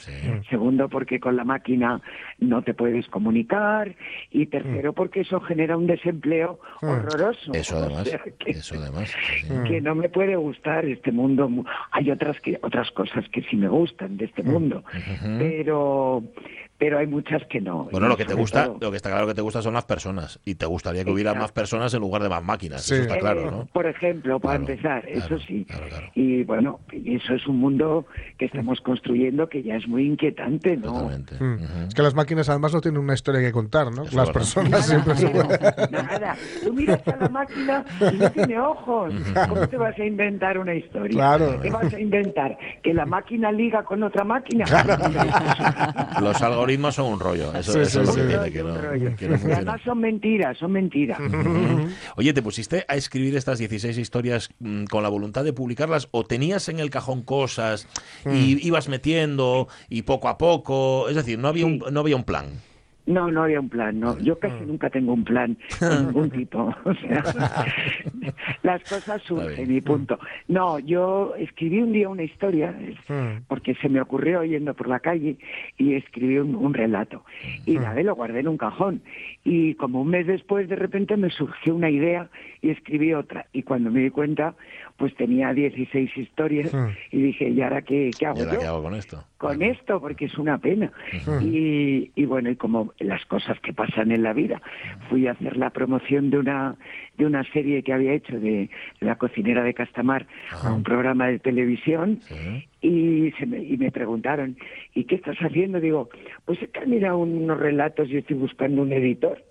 segundo 0.50 0.88
porque 0.90 1.20
con 1.20 1.36
la 1.36 1.44
máquina 1.44 2.02
no 2.40 2.62
te 2.62 2.74
puedes 2.74 3.08
comunicar 3.08 3.96
y 4.32 4.46
tercero 4.48 4.94
porque 4.94 5.22
eso 5.22 5.40
genera 5.42 5.78
un 5.78 5.88
desempleo 5.88 6.60
horroroso. 6.82 7.54
Eso 7.54 7.78
O 7.78 7.80
además, 7.84 8.08
sea 8.08 8.22
que- 8.40 8.52
eso 8.52 8.76
además. 8.80 9.14
sí, 9.42 9.48
que 9.68 9.82
no 9.82 9.96
me 9.96 10.10
puede 10.10 10.36
gustar 10.36 10.86
este 10.86 11.12
mundo. 11.12 11.50
mu- 11.50 11.64
Hay 11.92 12.12
otras 12.12 12.40
que 12.42 12.60
otras 12.62 12.92
cosas 12.92 13.28
que 13.30 13.42
sí 13.44 13.56
me 13.56 13.68
gustan 13.68 14.18
de 14.18 14.26
este 14.26 14.44
mundo, 14.44 14.84
pero 15.40 16.24
pero 16.78 16.98
hay 17.00 17.08
muchas 17.08 17.42
que 17.50 17.62
no. 17.62 17.86
Bueno, 17.92 18.08
Y 18.08 18.10
lo 18.10 18.18
que 18.18 18.26
te 18.26 18.34
gusta, 18.34 18.66
todo- 18.66 18.78
lo 18.82 18.92
que 18.92 18.98
está 18.98 19.10
claro 19.10 19.28
que 19.28 19.34
te 19.34 19.42
gusta 19.42 19.62
son 19.62 19.74
las 19.74 19.86
personas 19.86 20.40
y 20.46 20.56
te 20.56 20.66
gustaría 20.66 21.04
que 21.06 21.12
hubiera 21.12 21.32
más 21.34 21.44
Exacto. 21.44 21.54
personas 21.62 21.94
en 21.94 22.02
lugar 22.02 22.22
de 22.24 22.30
más 22.30 22.44
máquinas. 22.44 22.84
Sí. 22.84 22.96
Eso 22.96 23.04
está 23.04 23.18
claro, 23.18 23.42
Eh, 23.42 23.52
¿no? 23.52 23.66
Por 23.72 23.86
ejemplo, 23.88 24.40
para 24.40 24.58
Claro, 24.60 24.74
empezar, 24.74 25.02
claro, 25.06 25.18
eso 25.36 25.40
sí. 25.48 25.66
claro, 25.66 25.88
claro. 25.88 26.08
Y 26.16 26.44
bueno, 26.44 26.80
eso 26.92 27.34
es 27.34 27.48
un 27.48 27.60
mundo 27.60 28.06
que 28.38 28.46
estamos 28.46 28.82
construyendo 28.82 29.48
que 29.48 29.64
ya 29.64 29.76
es 29.76 29.88
muy 29.88 30.06
inquietante, 30.06 30.76
¿no? 30.78 30.92
Totalmente. 30.94 31.36
Mm. 31.40 31.54
Ujú. 31.56 31.88
Es 31.88 31.94
que 31.94 32.02
las 32.02 32.14
máquinas 32.14 32.50
además 32.50 32.74
no 32.74 32.82
tienen 32.82 33.00
una 33.02 33.14
historia 33.14 33.40
que 33.42 33.52
contar, 33.52 33.92
¿no? 33.92 34.04
Eso 34.04 34.18
las 34.18 34.30
personas 34.32 34.86
siempre 34.86 35.16
se 35.16 35.34
Nada, 35.34 35.88
nada. 35.92 36.36
Tú 36.64 36.74
miras 36.74 37.08
a 37.08 37.16
la 37.16 37.30
máquina 37.30 37.86
y 38.14 38.16
no 38.18 38.32
tiene 38.32 38.60
ojos. 38.60 39.14
¿Cómo 39.50 39.68
te 39.68 39.78
vas 39.78 39.98
a 39.98 40.06
inventar 40.06 40.58
una 40.58 40.74
historia? 40.74 41.16
Claro. 41.16 41.60
¿Qué 41.62 41.70
vas 41.70 41.94
a 41.94 42.00
inventar? 42.00 42.58
¿Que 42.84 42.94
la 42.94 43.06
máquina 43.06 43.52
liga 43.52 43.84
con 43.84 44.04
otra 44.04 44.24
máquina? 44.24 44.66
Los 46.22 46.42
algoritmos 46.66 46.96
son 46.96 47.14
un 47.14 47.20
rollo. 47.20 47.54
Eso, 47.54 47.74
Sí, 47.74 47.80
eso 47.80 48.02
es 48.02 48.08
lo 48.08 48.14
sí, 48.14 48.20
que 48.20 48.26
sí. 48.26 48.30
tiene, 48.30 48.52
que 48.52 48.64
no, 48.64 48.74
Un 48.74 48.82
rollo. 48.82 49.16
que 49.16 49.28
no 49.28 49.36
Y 49.36 49.38
funciona. 49.38 49.56
además 49.58 49.82
son 49.86 50.00
mentiras, 50.00 50.58
son 50.58 50.72
mentiras. 50.72 51.20
Oye, 52.18 52.34
¿te 52.34 52.42
pusiste 52.42 52.86
a 52.88 52.96
escribir 52.96 53.36
estas 53.36 53.60
16 53.60 53.98
historias 53.98 54.50
mm, 54.60 54.86
con 54.86 55.04
la 55.04 55.10
voluntad 55.10 55.44
de 55.44 55.54
publicarlas 55.54 56.08
o 56.12 56.24
tenías 56.26 56.70
en 56.70 56.80
el 56.80 56.90
cajón 56.90 57.22
cosas 57.24 57.88
y 58.26 58.66
ibas 58.66 58.90
metiendo 58.90 59.68
y 59.90 60.02
poco 60.04 60.28
a 60.30 60.38
poco? 60.38 61.10
Es 61.10 61.16
decir, 61.16 61.40
no 61.40 61.48
había 61.48 61.66
un, 61.66 61.84
no 61.92 62.00
había 62.00 62.16
un 62.16 62.24
plan. 62.24 62.46
No, 63.08 63.30
no 63.32 63.44
había 63.44 63.60
un 63.60 63.70
plan, 63.70 64.00
no. 64.00 64.18
Yo 64.20 64.40
casi 64.40 64.64
nunca 64.66 64.90
tengo 64.90 65.14
un 65.14 65.24
plan 65.24 65.58
de 65.80 66.00
ningún 66.02 66.30
tipo. 66.32 66.74
O 66.86 66.94
sea, 66.96 67.24
las 68.64 68.84
cosas 68.86 69.22
surgen 69.24 69.76
y 69.76 69.82
punto. 69.82 70.20
No, 70.48 70.80
yo 70.80 71.34
escribí 71.38 71.80
un 71.82 71.92
día 71.94 72.10
una 72.10 72.24
historia 72.24 72.76
es- 72.82 72.96
porque 73.48 73.76
se 73.76 73.90
me 73.90 74.02
ocurrió 74.02 74.44
yendo 74.44 74.74
por 74.74 74.88
la 74.88 75.00
calle 75.00 75.38
y 75.78 75.94
escribí 75.96 76.38
un, 76.38 76.56
un 76.56 76.74
relato. 76.74 77.24
Y 77.66 77.78
la 77.78 77.94
lo 77.96 78.16
guardé 78.16 78.40
en 78.42 78.48
un 78.50 78.58
cajón. 78.58 79.02
Y 79.44 79.76
como 79.76 80.02
un 80.02 80.10
mes 80.10 80.28
después, 80.28 80.68
de 80.70 80.76
repente 80.76 81.16
me 81.18 81.30
surgió 81.30 81.76
una 81.76 81.90
idea 81.90 82.30
y 82.62 82.70
escribí 82.70 83.14
otra. 83.14 83.46
Y 83.54 83.64
cuando 83.64 83.90
me 83.92 84.00
di 84.02 84.10
cuenta, 84.10 84.56
pues 84.98 85.16
tenía 85.16 85.54
16 85.54 86.16
historias 86.18 86.72
y 87.12 87.22
dije, 87.22 87.50
¿y 87.50 87.62
ahora 87.62 87.82
qué, 87.82 88.16
qué 88.18 88.26
hago 88.26 88.40
¿Y 88.40 88.42
ahora 88.42 88.54
yo? 88.54 88.60
qué 88.60 88.66
hago 88.68 88.84
con 88.84 88.96
esto? 88.96 89.24
Con 89.38 89.62
esto 89.62 90.00
porque 90.00 90.26
es 90.26 90.38
una 90.38 90.58
pena. 90.58 90.92
Y, 91.42 92.12
y 92.16 92.26
bueno 92.26 92.50
y 92.50 92.56
como 92.56 92.94
las 93.00 93.26
cosas 93.26 93.60
que 93.60 93.74
pasan 93.74 94.12
en 94.12 94.24
la 94.24 94.34
vida 94.34 94.62
fui 95.10 95.28
a 95.28 95.32
hacer 95.32 95.58
la 95.58 95.70
promoción 95.72 96.30
de 96.30 96.38
una 96.40 96.76
de 97.18 97.26
una 97.26 97.44
serie 97.52 97.84
que 97.84 97.94
había 97.94 98.14
hecho 98.14 98.40
de, 98.40 98.70
la 99.00 99.16
cocinera 99.18 99.64
de 99.64 99.74
Castamar 99.74 100.28
a 100.64 100.74
un 100.74 100.84
programa 100.84 101.28
de 101.28 101.40
televisión 101.40 102.20
Sí. 102.22 102.68
y 102.82 103.32
se 103.40 103.46
me, 103.46 103.64
y 103.64 103.78
me 103.78 103.92
preguntaron 103.92 104.58
¿y 104.94 105.04
qué 105.06 105.16
estás 105.16 105.38
haciendo? 105.38 105.80
digo 105.80 106.10
pues 106.46 106.60
he 106.74 106.86
mirado 106.86 107.18
unos 107.20 107.58
relatos 107.60 108.10
y 108.10 108.18
estoy 108.18 108.38
buscando 108.38 108.82
un 108.82 108.92
editor 108.94 109.44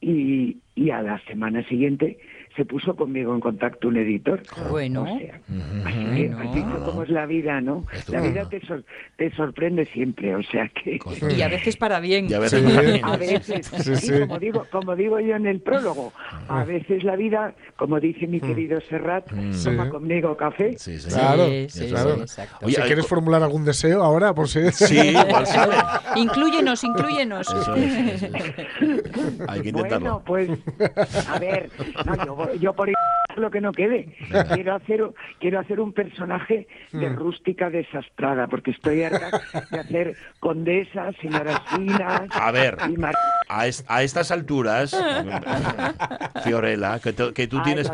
y, 0.00 0.58
y 0.74 0.90
a 0.90 1.02
la 1.02 1.18
semana 1.26 1.62
siguiente 1.68 2.18
se 2.58 2.64
puso 2.64 2.94
conmigo 2.96 3.32
en 3.34 3.40
contacto 3.40 3.86
un 3.86 3.96
editor 3.98 4.42
Bueno. 4.68 5.02
o 5.04 5.06
sea, 5.18 5.40
así 5.86 6.04
que 6.16 6.28
Bueno. 6.28 6.40
has 6.40 6.54
visto 6.54 6.84
cómo 6.84 7.02
es 7.04 7.08
la 7.08 7.24
vida, 7.24 7.60
¿no? 7.60 7.86
La 8.08 8.20
vida 8.20 8.48
te, 8.48 8.60
sor- 8.66 8.84
te 9.16 9.30
sorprende 9.36 9.86
siempre, 9.86 10.34
o 10.34 10.42
sea 10.42 10.68
que... 10.68 10.98
Y 11.36 11.40
a 11.42 11.48
veces 11.48 11.76
para 11.76 12.00
bien. 12.00 12.28
Sí. 12.28 12.34
A 12.34 13.16
veces, 13.16 13.46
Sí, 13.46 13.82
sí, 13.82 13.96
sí. 13.96 14.12
como 14.20 14.38
digo, 14.40 14.66
como 14.72 14.96
digo 14.96 15.20
yo 15.20 15.36
en 15.36 15.46
el 15.46 15.60
prólogo, 15.60 16.12
a 16.48 16.64
veces 16.64 17.04
la 17.04 17.14
vida, 17.14 17.54
como 17.76 18.00
dice 18.00 18.26
mi 18.26 18.40
querido 18.40 18.80
Serrat, 18.80 19.26
toma 19.28 19.52
Sí. 19.84 19.90
conmigo 19.90 20.36
café. 20.36 20.76
Sí, 20.78 20.98
sí. 20.98 21.08
Claro, 21.10 21.46
Sí, 21.46 21.66
sí, 21.68 21.86
claro. 21.88 22.14
exacto. 22.20 22.66
Oye, 22.66 22.76
quieres 22.86 23.06
formular 23.06 23.40
algún 23.42 23.64
deseo 23.64 24.02
ahora, 24.02 24.34
por 24.34 24.48
si... 24.48 24.68
Sí, 24.72 24.96
igual 25.10 25.46
sale. 25.46 25.76
Inclúyenos, 26.16 26.82
inclúyenos. 26.82 27.46
Eso 27.48 27.74
es, 27.76 28.22
eso 28.22 28.26
es. 28.26 29.40
Hay 29.48 29.60
que 29.62 29.68
intentarlo. 29.68 30.22
Bueno, 30.26 30.58
pues, 30.68 31.28
a 31.28 31.38
ver, 31.38 31.70
no, 32.04 32.24
yo, 32.24 32.34
voy- 32.34 32.47
yo 32.60 32.72
por 32.72 32.90
lo 33.36 33.50
que 33.50 33.60
no 33.60 33.72
quede. 33.72 34.16
Quiero 34.54 34.74
hacer, 34.74 35.02
quiero 35.38 35.60
hacer 35.60 35.78
un 35.80 35.92
personaje 35.92 36.66
de 36.92 37.08
rústica 37.10 37.70
desastrada, 37.70 38.46
porque 38.48 38.72
estoy 38.72 39.02
harta 39.04 39.40
de 39.70 39.78
hacer 39.80 40.16
condesas, 40.40 41.14
señoras 41.20 41.60
finas. 41.74 42.22
A 42.32 42.50
ver, 42.50 42.76
y 42.88 42.96
mar- 42.96 43.14
a, 43.48 43.66
es- 43.66 43.84
a 43.88 44.02
estas 44.02 44.30
alturas, 44.32 44.90
Fiorella, 46.44 46.98
que, 46.98 47.12
tú- 47.12 47.32
que 47.32 47.46
tú 47.46 47.58
A 47.58 47.62
tienes, 47.62 47.90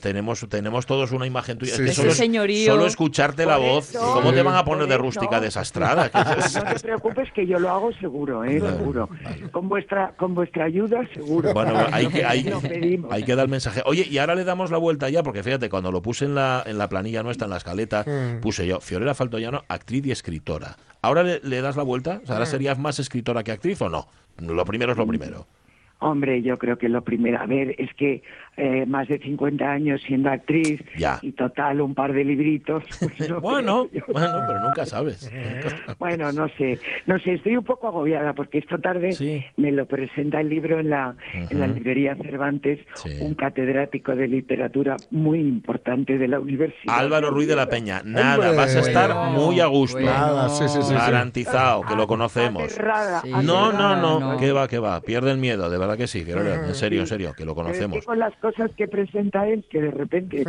tenemos, 0.00 0.46
tenemos 0.48 0.86
todos 0.86 1.12
una 1.12 1.26
imagen 1.26 1.58
tuya. 1.58 1.72
Es 1.74 1.80
que 1.80 1.92
solo, 1.92 2.10
Ese 2.10 2.18
señorío. 2.18 2.72
solo 2.72 2.86
escucharte 2.86 3.46
la 3.46 3.56
voz, 3.56 3.90
eso- 3.90 4.12
¿cómo 4.14 4.32
te 4.32 4.42
van 4.42 4.56
a 4.56 4.64
poner 4.64 4.86
de 4.86 4.94
eso- 4.94 5.02
rústica 5.02 5.40
desastrada? 5.40 6.10
No 6.58 6.64
te 6.74 6.80
preocupes 6.80 7.30
que 7.32 7.46
yo 7.46 7.58
lo 7.58 7.70
hago 7.70 7.92
seguro, 7.94 8.44
¿eh? 8.44 8.60
seguro. 8.60 9.08
Con 9.52 9.68
vuestra, 9.68 10.12
con 10.16 10.34
vuestra 10.34 10.64
ayuda, 10.64 11.00
seguro. 11.14 11.52
Bueno, 11.52 11.74
hay 11.92 12.06
que, 12.08 12.24
hay, 12.24 12.50
hay 13.10 13.22
que 13.24 13.34
dar 13.34 13.44
el 13.44 13.50
mensaje. 13.50 13.77
Oye, 13.84 14.06
y 14.08 14.18
ahora 14.18 14.34
le 14.34 14.44
damos 14.44 14.70
la 14.70 14.78
vuelta 14.78 15.08
ya, 15.08 15.22
porque 15.22 15.42
fíjate, 15.42 15.68
cuando 15.68 15.92
lo 15.92 16.02
puse 16.02 16.24
en 16.24 16.34
la, 16.34 16.62
en 16.66 16.78
la 16.78 16.88
planilla 16.88 17.22
nuestra, 17.22 17.46
en 17.46 17.50
la 17.50 17.56
escaleta, 17.58 18.04
puse 18.40 18.66
yo, 18.66 18.80
Fiorella 18.80 19.14
Faltoyano, 19.14 19.64
actriz 19.68 20.06
y 20.06 20.10
escritora. 20.10 20.76
¿Ahora 21.02 21.22
le, 21.22 21.40
le 21.42 21.60
das 21.60 21.76
la 21.76 21.82
vuelta? 21.82 22.20
O 22.22 22.26
sea, 22.26 22.36
¿Ahora 22.36 22.46
serías 22.46 22.78
más 22.78 22.98
escritora 22.98 23.42
que 23.44 23.52
actriz 23.52 23.80
o 23.82 23.88
no? 23.88 24.08
Lo 24.38 24.64
primero 24.64 24.92
es 24.92 24.98
lo 24.98 25.06
primero. 25.06 25.46
Hombre, 26.00 26.42
yo 26.42 26.58
creo 26.58 26.78
que 26.78 26.88
lo 26.88 27.02
primero, 27.02 27.40
a 27.40 27.46
ver, 27.46 27.74
es 27.78 27.92
que 27.94 28.22
eh, 28.58 28.84
más 28.86 29.08
de 29.08 29.18
50 29.18 29.64
años 29.64 30.00
siendo 30.06 30.30
actriz 30.30 30.82
Ya. 30.96 31.18
y 31.22 31.32
total 31.32 31.80
un 31.80 31.94
par 31.94 32.12
de 32.12 32.24
libritos. 32.24 32.82
pues 33.00 33.30
no 33.30 33.40
Bueno, 33.40 33.88
bueno, 34.08 34.34
pero 34.46 34.60
nunca 34.60 34.84
sabes. 34.84 35.30
Bueno, 35.98 36.32
no 36.32 36.48
sé, 36.58 36.78
no 37.06 37.18
sé, 37.20 37.34
estoy 37.34 37.56
un 37.56 37.64
poco 37.64 37.88
agobiada 37.88 38.32
porque 38.34 38.58
esta 38.58 38.78
tarde 38.78 39.12
Sí. 39.12 39.44
me 39.56 39.72
lo 39.72 39.86
presenta 39.86 40.40
el 40.40 40.48
libro 40.48 40.80
en 40.80 40.90
la, 40.90 41.14
en 41.32 41.60
la 41.60 41.66
librería 41.66 42.14
Cervantes, 42.16 42.80
Sí. 42.94 43.10
un 43.20 43.34
catedrático 43.34 44.14
de 44.14 44.28
literatura 44.28 44.96
muy 45.10 45.38
importante 45.40 46.18
de 46.18 46.28
la 46.28 46.40
universidad. 46.40 46.98
Álvaro 46.98 47.30
Ruiz 47.30 47.48
de 47.48 47.56
la 47.56 47.68
Peña, 47.68 48.02
nada, 48.04 48.34
Hombre. 48.34 48.56
vas 48.56 48.74
a 48.76 48.80
estar 48.80 49.12
Bueno, 49.14 49.30
muy 49.46 49.60
a 49.60 49.66
gusto. 49.66 49.98
bueno. 49.98 50.10
Nada, 50.10 50.48
sí, 50.48 50.64
sí, 50.68 50.78
sí, 50.82 50.88
sí. 50.88 50.94
Garantizado, 50.94 51.82
que 51.82 51.94
lo 51.94 52.06
conocemos. 52.06 52.64
Aterrada, 52.72 53.20
Sí. 53.22 53.30
No, 53.30 53.72
no, 53.72 53.96
no, 53.96 54.20
no. 54.20 54.36
que 54.38 54.52
va, 54.52 54.68
que 54.68 54.78
va. 54.78 55.00
Pierde 55.00 55.30
el 55.30 55.38
miedo, 55.38 55.70
de 55.70 55.78
verdad 55.78 55.96
que 55.96 56.06
sí, 56.06 56.24
en 56.28 56.74
serio, 56.74 57.00
en 57.00 57.06
serio, 57.06 57.32
que 57.36 57.44
lo 57.44 57.54
conocemos. 57.54 58.04
Cosas 58.48 58.70
que 58.76 58.88
presenta 58.88 59.46
él, 59.46 59.64
que 59.70 59.80
de 59.80 59.90
repente 59.90 60.44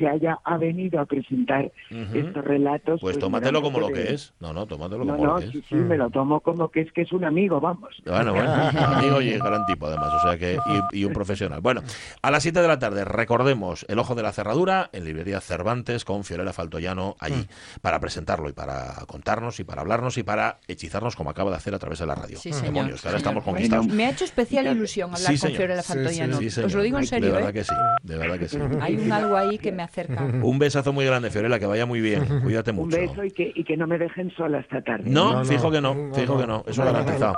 se 0.00 0.08
haya 0.08 0.38
ha 0.44 0.56
venido 0.56 0.98
a 0.98 1.04
presentar 1.06 1.70
estos 1.90 2.44
relatos. 2.44 3.00
Pues 3.00 3.16
da 3.16 3.20
tómatelo 3.20 3.62
como 3.62 3.78
lo 3.78 3.88
de- 3.88 3.92
que 3.92 4.14
es. 4.14 4.32
No, 4.40 4.52
no, 4.52 4.66
tómatelo 4.66 5.04
No, 5.04 5.12
como 5.16 5.24
no, 5.26 5.34
lo 5.34 5.38
que 5.40 5.44
es. 5.46 5.52
sí, 5.52 5.62
sí, 5.68 5.74
me 5.76 5.96
lo 5.96 6.10
tomo 6.10 6.40
como 6.40 6.68
que 6.70 6.80
es 6.80 6.92
que 6.92 7.02
es 7.02 7.12
un 7.12 7.24
amigo, 7.24 7.60
vamos. 7.60 7.94
Bueno, 8.06 8.32
bueno, 8.32 8.50
amigo 8.96 9.20
y 9.20 9.30
gran 9.38 9.64
tipo 9.66 9.86
además, 9.86 10.12
o 10.14 10.20
sea 10.28 10.38
que 10.38 10.58
y, 10.92 11.00
y 11.00 11.04
un 11.04 11.12
profesional. 11.12 11.60
Bueno, 11.60 11.82
a 12.22 12.30
las 12.30 12.42
7 12.42 12.60
de 12.62 12.66
la 12.68 12.78
tarde 12.78 13.04
recordemos 13.04 13.84
El 13.88 13.98
ojo 13.98 14.14
de 14.14 14.22
la 14.22 14.32
cerradura 14.32 14.88
en 14.92 15.04
librería 15.04 15.40
Cervantes 15.40 16.04
con 16.04 16.24
Fiorella 16.24 16.52
Faltoyano 16.52 17.16
allí 17.20 17.46
para 17.82 18.00
presentarlo 18.00 18.48
y 18.48 18.52
para 18.52 18.94
contarnos 19.06 19.60
y 19.60 19.64
para 19.64 19.82
hablarnos 19.82 20.16
y 20.18 20.22
para 20.22 20.58
hechizarnos 20.66 21.14
como 21.16 21.30
acaba 21.30 21.50
de 21.50 21.56
hacer 21.58 21.74
a 21.74 21.78
través 21.78 21.98
de 21.98 22.06
la 22.06 22.14
radio. 22.14 22.38
Sí, 22.38 22.52
señor. 22.52 22.70
Demonios, 22.72 23.02
que 23.02 23.08
ahora 23.08 23.18
señor. 23.20 23.36
estamos 23.36 23.44
conquistados. 23.44 23.86
Me 23.88 24.06
ha 24.06 24.10
hecho 24.10 24.24
especial 24.24 24.66
ilusión 24.66 25.14
hablar 25.14 25.32
Sí, 25.36 25.38
con. 25.40 25.50
Fiorella 25.50 25.82
Sí, 25.82 25.92
sí, 25.92 25.98
Fantoyano. 25.98 26.38
Sí, 26.38 26.60
Os 26.60 26.74
lo 26.74 26.82
digo 26.82 26.96
en 26.98 27.02
De 27.02 27.06
serio, 27.08 27.32
verdad 27.32 27.50
¿eh? 27.50 27.52
que 27.52 27.64
sí, 27.64 27.74
de 28.02 28.16
verdad 28.16 28.38
que 28.38 28.48
sí. 28.48 28.58
Hay 28.80 28.96
un 28.96 29.12
algo 29.12 29.36
ahí 29.36 29.58
que 29.58 29.72
me 29.72 29.82
Un 30.42 30.58
besazo 30.58 30.92
muy 30.92 31.04
grande, 31.04 31.30
Fiorella, 31.30 31.58
que 31.58 31.66
vaya 31.66 31.86
muy 31.86 32.00
bien. 32.00 32.24
Cuídate 32.42 32.70
Un 32.70 32.76
mucho. 32.76 32.96
beso 32.96 33.24
y 33.24 33.30
que, 33.30 33.52
y 33.54 33.64
que 33.64 33.76
no 33.76 33.86
me 33.86 33.98
dejen 33.98 34.30
sola 34.36 34.58
esta 34.60 34.80
tarde. 34.82 35.04
No, 35.10 35.32
No, 35.32 35.38
no. 35.40 35.44
fijo 35.44 35.70
que 35.70 35.80
no, 35.80 35.94
fijo 36.14 36.34
no. 36.34 36.40
que 36.40 36.46
no, 36.46 36.64
eso 36.66 36.84
garantizado. 36.84 37.34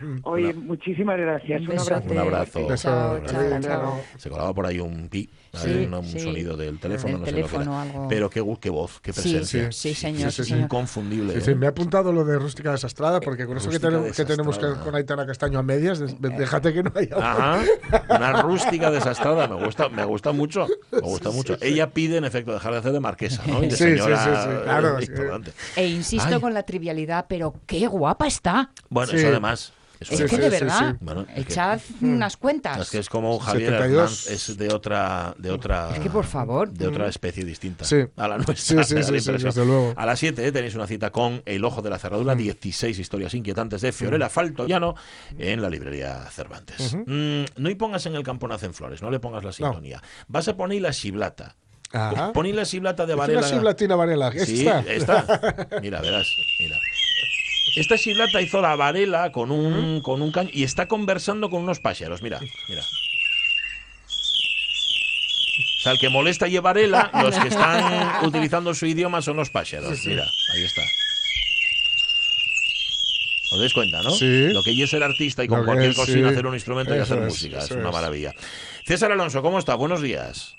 Oye, 0.24 0.52
muchísimas 0.54 1.18
gracias. 1.18 1.60
Un 1.62 1.70
Un 1.72 1.78
abrazo. 1.78 2.10
Un 2.10 2.18
abrazo. 2.18 2.66
Beso. 2.68 2.88
Chao, 2.88 3.20
chao, 3.26 3.60
chao. 3.60 4.00
Se 4.16 4.30
colaba 4.30 4.52
por 4.54 4.66
ahí 4.66 4.78
un 4.80 5.08
pi, 5.08 5.28
Sí, 5.54 5.88
un, 5.92 6.04
sí. 6.04 6.20
sonido 6.20 6.56
del 6.56 6.78
teléfono, 6.78 7.18
no 7.18 7.24
sé 7.26 7.32
lo 7.32 7.36
que 7.36 7.42
teléfono, 7.42 7.72
era. 7.72 7.82
algo. 7.82 8.08
Pero 8.08 8.30
qué, 8.30 8.42
qué 8.60 8.70
voz, 8.70 9.00
qué 9.00 9.12
Sí, 9.12 9.20
presencia. 9.20 9.72
sí, 9.72 9.94
señor, 9.94 10.30
sí, 10.30 10.36
sí, 10.36 10.42
sí. 10.44 10.48
señor. 10.50 10.64
Inconfundible. 10.64 11.40
Sí, 11.40 11.50
¿eh? 11.50 11.54
me 11.54 11.66
ha 11.66 11.70
apuntado 11.70 12.12
lo 12.12 12.24
de 12.24 12.38
rústica 12.38 12.70
desastrada, 12.72 13.20
porque 13.20 13.46
con 13.46 13.56
eso 13.58 13.68
que, 13.68 13.76
Rústica 13.78 13.88
tenemos- 13.90 14.16
que 14.16 14.24
tenemos 14.24 14.58
que 14.58 14.66
con 14.84 14.94
Aitana 14.94 15.26
Castaño 15.26 15.58
a 15.58 15.62
medias, 15.62 15.98
des- 15.98 16.16
déjate 16.20 16.72
que 16.72 16.82
no 16.82 16.92
haya. 16.94 17.16
Ajá, 17.16 17.60
una 18.10 18.42
rústica 18.42 18.90
desastrada, 18.90 19.46
me 19.46 19.62
gusta, 19.64 19.88
me 19.88 20.04
gusta 20.04 20.32
mucho, 20.32 20.66
me 20.90 21.00
gusta 21.00 21.30
mucho. 21.30 21.56
Ella 21.60 21.90
pide 21.90 22.16
en 22.16 22.24
efecto 22.24 22.52
dejar 22.52 22.72
de 22.72 22.78
hacer 22.78 22.92
de 22.92 23.00
marquesa, 23.00 23.42
¿no? 23.46 23.58
Y 23.62 23.68
de 23.68 23.76
Sí, 23.76 23.84
sí, 23.84 23.90
señora, 23.90 24.24
sí, 24.24 24.30
sí, 24.50 24.62
claro, 24.64 24.98
eh. 24.98 25.52
E 25.76 25.86
insisto 25.88 26.34
Ay. 26.36 26.40
con 26.40 26.54
la 26.54 26.62
trivialidad, 26.62 27.26
pero 27.28 27.54
qué 27.66 27.86
guapa 27.86 28.26
está. 28.26 28.70
Bueno, 28.88 29.10
Sí. 29.10 29.16
eso 29.18 29.28
además. 29.28 29.72
Eso 30.10 30.24
Es 30.24 30.30
que 30.30 30.36
de 30.38 30.44
sí, 30.44 30.64
verdad, 30.64 30.90
sí. 30.92 30.96
Bueno, 31.00 31.26
es 31.34 31.46
que- 31.46 31.52
echad 31.52 31.80
unas 32.00 32.36
cuentas. 32.36 32.78
Es 32.78 32.90
que 32.90 32.98
es 32.98 33.08
como 33.08 33.38
Javier 33.38 33.70
72. 33.70 34.26
Hernández, 34.26 34.48
es 34.50 34.56
de 34.58 34.68
otra, 34.74 35.34
de 35.38 35.50
otra, 35.50 35.90
Es 35.94 36.00
que, 36.00 36.10
por 36.10 36.24
favor. 36.24 36.70
de 36.70 36.86
otra 36.86 37.08
especie 37.08 37.44
distinta 37.44 37.84
Sí. 37.84 37.96
a 38.16 38.28
la 38.28 38.36
nuestra. 38.36 38.56
Sí, 38.56 38.62
sí, 38.62 38.74
me 38.74 38.80
da 38.80 38.84
sí, 38.86 38.94
la 38.94 39.02
sí, 39.02 39.08
impresión. 39.14 39.36
desde 39.42 39.64
luego. 39.66 39.94
A 39.96 40.06
las 40.06 40.18
7 40.18 40.52
tenéis 40.52 40.74
una 40.74 40.86
cita 40.86 41.10
con 41.10 41.42
El 41.46 41.64
Ojo 41.64 41.82
de 41.82 41.90
la 41.90 41.98
Cerradura, 41.98 42.34
16 42.34 42.98
historias 42.98 43.34
inquietantes 43.34 43.80
de 43.80 43.92
Fiorella 43.92 44.28
Faltoyano 44.28 44.94
en 45.38 45.60
la 45.62 45.68
librería 45.70 46.24
Cervantes. 46.30 46.94
Mm, 47.06 47.44
no 47.56 47.70
y 47.70 47.74
pongas 47.74 48.06
en 48.06 48.14
el 48.14 48.22
campo 48.22 48.48
nacen 48.48 48.74
flores, 48.74 49.02
no 49.02 49.10
le 49.10 49.20
pongas 49.20 49.44
la 49.44 49.52
sintonía. 49.52 50.02
Vas 50.28 50.48
a 50.48 50.56
poner 50.56 50.80
la 50.82 50.92
chiblata. 50.92 51.56
Ajá. 51.94 52.32
Poní 52.32 52.52
la 52.54 52.64
chiblata 52.64 53.04
de 53.04 53.12
Es 53.12 53.18
Varela. 53.18 53.40
una 53.40 53.48
siblatina 53.48 53.96
Varela. 53.96 54.32
Sí, 54.32 54.66
esta. 54.88 55.26
Mira, 55.82 56.00
verás, 56.00 56.26
mira. 56.58 56.76
Esta 57.76 57.96
chiblata 57.96 58.40
hizo 58.40 58.60
la 58.60 58.76
Varela 58.76 59.32
con 59.32 59.50
un, 59.50 60.00
con 60.02 60.20
un 60.20 60.30
caño 60.30 60.50
y 60.52 60.64
está 60.64 60.88
conversando 60.88 61.48
con 61.48 61.62
unos 61.62 61.80
pájaros. 61.80 62.22
Mira, 62.22 62.40
mira. 62.68 62.82
O 62.82 62.86
sea, 65.82 65.92
el 65.92 65.98
que 65.98 66.10
molesta 66.10 66.48
y 66.48 66.58
Varela, 66.58 67.10
los 67.22 67.38
que 67.38 67.48
están 67.48 68.24
utilizando 68.24 68.74
su 68.74 68.86
idioma 68.86 69.22
son 69.22 69.36
los 69.36 69.50
pájaros. 69.50 70.04
Mira, 70.06 70.24
ahí 70.54 70.64
está. 70.64 70.82
¿Os 73.52 73.58
dais 73.58 73.74
cuenta, 73.74 74.02
no? 74.02 74.10
Sí. 74.12 74.48
Lo 74.52 74.62
que 74.62 74.82
es 74.82 74.88
ser 74.88 75.02
artista 75.02 75.44
y 75.44 75.48
con 75.48 75.60
Lo 75.60 75.64
cualquier 75.66 75.90
es, 75.90 75.96
sí. 75.96 76.22
hacer 76.22 76.46
un 76.46 76.54
instrumento 76.54 76.94
y 76.94 76.98
Eso 76.98 77.02
hacer 77.02 77.18
es, 77.18 77.24
música. 77.24 77.58
Es 77.58 77.70
una 77.70 77.90
maravilla. 77.90 78.34
César 78.84 79.12
Alonso, 79.12 79.42
¿cómo 79.42 79.58
está? 79.58 79.74
Buenos 79.74 80.00
días. 80.00 80.56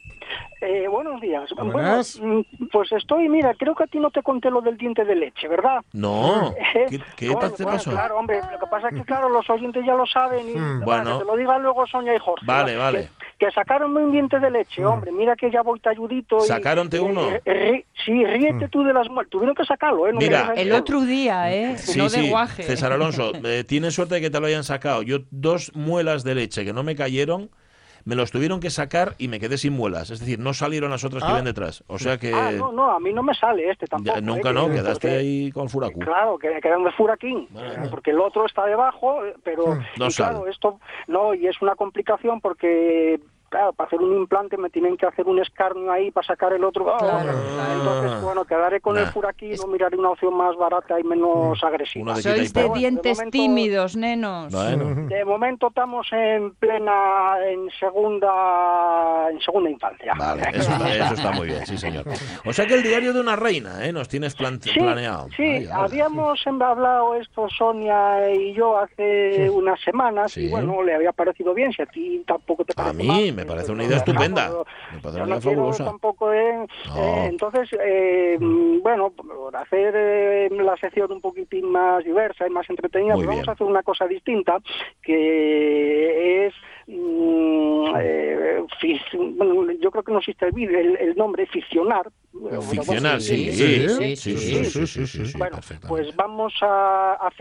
Eh, 0.65 0.87
buenos 0.87 1.19
días. 1.19 1.49
Buenas. 1.57 2.17
Bueno, 2.19 2.45
mm, 2.59 2.67
pues 2.71 2.89
estoy, 2.93 3.27
mira, 3.27 3.53
creo 3.53 3.75
que 3.75 3.83
a 3.83 3.87
ti 3.87 3.99
no 3.99 4.11
te 4.11 4.23
conté 4.23 4.49
lo 4.49 4.61
del 4.61 4.77
diente 4.77 5.03
de 5.03 5.13
leche, 5.15 5.47
¿verdad? 5.49 5.81
No. 5.91 6.55
¿Qué, 6.89 7.01
qué 7.17 7.29
Bueno, 7.29 7.51
te 7.51 7.63
bueno, 7.63 7.77
pasó? 7.77 7.91
Claro, 7.91 8.17
hombre, 8.17 8.39
lo 8.49 8.59
que 8.59 8.65
pasa 8.67 8.87
es 8.87 8.95
que, 8.95 9.03
claro, 9.03 9.27
los 9.27 9.49
oyentes 9.49 9.85
ya 9.85 9.93
lo 9.95 10.05
saben 10.05 10.47
y 10.49 10.53
Mm. 10.55 10.85
para 10.85 10.85
Bueno. 11.03 11.17
que 11.19 11.25
te 11.25 11.31
lo 11.31 11.37
digan 11.37 11.61
luego 11.63 11.85
Sonia 11.85 12.15
y 12.15 12.19
Jorge. 12.19 12.45
Vale, 12.45 12.73
¿no? 12.75 12.79
vale. 12.79 13.09
Que, 13.37 13.45
que 13.47 13.51
sacaron 13.51 13.97
un 13.97 14.11
diente 14.13 14.39
de 14.39 14.49
leche, 14.51 14.85
hombre, 14.85 15.11
mira 15.11 15.35
que 15.35 15.51
ya 15.51 15.61
voy 15.63 15.81
talludito. 15.81 16.39
¿Sacaronte 16.39 16.95
y- 16.95 16.99
uno? 17.01 17.29
eh, 17.29 17.41
rí- 17.45 17.85
sí, 18.05 18.23
ríete 18.25 18.69
tú 18.69 18.83
de 18.83 18.93
las 18.93 19.09
muertes. 19.09 19.31
Tuvieron 19.31 19.55
que 19.55 19.65
sacarlo, 19.65 20.07
¿eh? 20.07 20.13
No 20.13 20.19
Mira, 20.19 20.53
El 20.55 20.71
otro 20.71 21.01
día, 21.01 21.53
¿eh? 21.53 21.77
Sí, 21.77 21.97
no 21.97 22.05
de 22.05 22.09
sí, 22.11 22.29
guaje. 22.29 22.63
César 22.63 22.93
Alonso, 22.93 23.33
eh, 23.43 23.65
tienes 23.65 23.95
suerte 23.95 24.15
de 24.15 24.21
que 24.21 24.29
te 24.29 24.39
lo 24.39 24.45
hayan 24.47 24.63
sacado. 24.63 25.01
Yo 25.01 25.17
dos 25.29 25.75
muelas 25.75 26.23
de 26.23 26.35
leche 26.35 26.63
que 26.63 26.71
no 26.71 26.83
me 26.83 26.95
cayeron, 26.95 27.49
me 28.05 28.15
los 28.15 28.31
tuvieron 28.31 28.59
que 28.59 28.69
sacar 28.69 29.15
y 29.17 29.27
me 29.27 29.39
quedé 29.39 29.57
sin 29.57 29.73
muelas. 29.73 30.09
Es 30.09 30.19
decir, 30.19 30.39
no 30.39 30.53
salieron 30.53 30.91
las 30.91 31.03
otras 31.03 31.23
que 31.23 31.31
Ah. 31.31 31.35
ven 31.35 31.45
detrás. 31.45 31.83
O 31.87 31.97
sea 31.99 32.17
que 32.17 32.33
Ah, 32.33 32.51
no, 32.51 32.71
no, 32.71 32.91
a 32.91 32.99
mí 32.99 33.13
no 33.13 33.23
me 33.23 33.33
sale 33.33 33.69
este 33.69 33.87
tampoco. 33.87 34.13
ya, 34.13 34.19
¿eh? 34.19 34.21
nunca 34.21 34.49
Que- 34.49 34.53
no, 34.55 34.67
quedaste 34.67 35.07
porque- 35.07 35.09
ahí 35.17 35.51
con 35.51 35.69
furacu. 35.69 35.99
Claro, 35.99 36.37
que 36.37 36.59
quedan 36.61 36.83
de 36.83 36.91
furaquín, 36.91 37.47
Bueno. 37.51 37.89
porque 37.89 38.11
el 38.11 38.19
otro 38.19 38.45
está 38.45 38.65
debajo, 38.65 39.23
eh, 39.25 39.35
pero 39.43 39.79
No 39.97 40.07
y 40.07 40.13
claro, 40.13 40.47
esto 40.47 40.79
no, 41.07 41.33
y 41.33 41.47
es 41.47 41.61
una 41.61 41.75
complicación 41.75 42.41
porque 42.41 43.19
claro, 43.53 43.73
para 43.73 43.87
hacer 43.87 43.99
un 43.99 44.15
implante 44.17 44.57
me 44.57 44.69
tienen 44.71 44.97
que 44.97 45.05
hacer 45.05 45.27
un 45.27 45.39
escarnio 45.39 45.91
ahí 45.91 46.09
para 46.11 46.25
sacar 46.25 46.53
el 46.53 46.63
otro. 46.63 46.91
Ah, 46.93 46.97
Claro, 46.99 47.31
bueno, 47.33 47.73
Entonces, 47.73 48.21
bueno, 48.23 48.45
quedaré 48.45 48.81
con 48.81 48.95
Nah. 48.95 49.01
el 49.01 49.07
furaquín, 49.07 49.55
no 49.61 49.67
miraré 49.67 49.95
una 49.97 50.09
opción 50.09 50.33
más 50.35 50.55
barata 50.57 50.99
y 50.99 51.03
menos 51.03 51.63
agresiva. 51.63 52.15
Quita 52.15 52.29
y 52.31 52.33
Sois 52.37 52.53
de. 52.53 52.61
Bueno, 52.61 52.73
de 52.73 52.79
dientes 52.79 53.17
momento- 53.17 53.31
tímidos, 53.37 53.95
nenos. 53.95 54.51
Bueno, 54.53 55.07
De 55.07 55.23
momento 55.25 55.67
estamos 55.67 56.07
en 56.11 56.55
plena, 56.55 57.35
en 57.47 57.69
segunda, 57.79 59.29
en 59.31 59.39
segunda 59.41 59.69
infancia. 59.69 60.13
vale, 60.17 60.41
eso 60.53 60.71
está, 60.71 60.95
eso 60.95 61.13
está 61.13 61.31
muy 61.31 61.47
bien, 61.47 61.65
sí 61.65 61.77
señor. 61.77 62.05
O 62.45 62.53
sea 62.53 62.65
que 62.65 62.73
el 62.75 62.83
diario 62.83 63.13
de 63.13 63.19
una 63.19 63.35
reina, 63.35 63.85
¿eh? 63.85 63.91
Nos 63.93 64.07
tienes 64.09 64.35
plan- 64.35 64.59
Sí, 64.61 64.79
planeado. 64.79 65.27
sí, 65.35 65.43
Ay, 65.43 65.67
habíamos 65.71 66.39
hablado 66.47 67.15
esto 67.15 67.47
Sonia 67.49 68.31
y 68.33 68.53
yo 68.53 68.77
hace 68.77 69.49
unas 69.49 69.79
semanas 69.81 70.31
Sí. 70.31 70.45
y 70.45 70.49
bueno, 70.49 70.81
le 70.83 70.95
había 70.95 71.11
parecido 71.11 71.53
bien, 71.53 71.71
si 71.73 71.81
a 71.81 71.85
ti 71.85 72.23
tampoco 72.25 72.63
te 72.65 72.73
A 72.73 72.75
parece 72.75 72.95
mí 72.97 73.07
mal, 73.07 73.33
me 73.33 73.42
pues, 73.45 73.55
parece 73.55 73.71
una 73.71 73.83
idea 73.83 73.97
estupenda. 73.97 74.49
Me 74.93 74.99
parece 74.99 75.17
yo 75.19 75.23
una 75.25 75.35
no 75.35 75.41
fabulosa. 75.41 75.85
tampoco, 75.85 76.33
eh, 76.33 76.67
No. 76.87 76.97
eh, 76.97 77.25
entonces, 77.27 77.69
eh, 77.79 78.37
bueno, 78.81 79.09
por 79.11 79.55
hacer 79.55 79.93
eh, 79.95 80.49
la 80.51 80.75
sección 80.77 81.11
un 81.11 81.21
poquitín 81.21 81.69
más 81.71 82.03
diversa 82.03 82.47
y 82.47 82.49
más 82.49 82.69
entretenida, 82.69 83.15
pues 83.15 83.27
vamos 83.27 83.47
a 83.47 83.51
hacer 83.51 83.67
una 83.67 83.83
cosa 83.83 84.07
distinta, 84.07 84.57
que 85.01 86.47
es, 86.47 86.53
Mm, 86.87 87.93
eh, 87.99 88.63
yo 89.79 89.91
creo 89.91 90.03
que 90.03 90.11
no 90.11 90.19
existe 90.19 90.47
el, 90.47 90.75
el, 90.75 90.97
el 90.97 91.15
nombre, 91.15 91.45
ficcionar. 91.47 92.09
Ficcionar, 92.61 93.21
sí, 93.21 93.51
sí, 93.51 95.35
Bueno, 95.37 95.57
pues 95.87 96.15
vamos 96.15 96.53
a, 96.61 97.13
a 97.13 97.31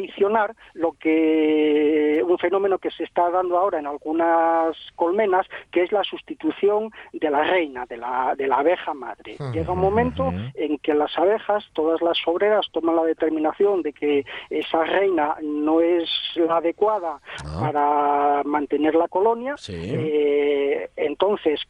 lo 0.75 0.93
que 0.93 2.23
un 2.27 2.39
fenómeno 2.39 2.79
que 2.79 2.91
se 2.91 3.05
está 3.05 3.31
dando 3.31 3.57
ahora 3.57 3.79
en 3.79 3.87
algunas 3.87 4.77
colmenas, 4.95 5.47
que 5.71 5.83
es 5.83 5.93
la 5.93 6.05
sustitución 6.05 6.91
de 7.13 7.31
la 7.31 7.43
reina, 7.43 7.87
de 7.87 7.97
la, 7.97 8.35
de 8.37 8.47
la 8.47 8.57
abeja 8.57 8.93
madre. 8.93 9.37
Ah, 9.41 9.51
Llega 9.55 9.73
un 9.73 9.79
ah, 9.79 9.83
momento 9.83 10.25
ah, 10.25 10.51
en 10.55 10.79
que 10.79 10.93
las 10.95 11.17
abejas, 11.19 11.65
todas 11.73 12.03
las 12.03 12.19
obreras, 12.27 12.67
toman 12.73 12.97
la 12.97 13.05
determinación 13.05 13.83
de 13.83 13.95
que 13.95 14.27
esa 14.51 14.85
reina 14.85 15.37
no 15.43 15.81
es 15.81 16.09
la 16.37 16.59
adecuada 16.59 17.21
para 17.61 18.43
mantener 18.45 18.95
la 18.95 19.09
colonia 19.09 19.32
Sí. 19.57 19.75
Eh, 19.77 20.91
entonces 20.97 21.61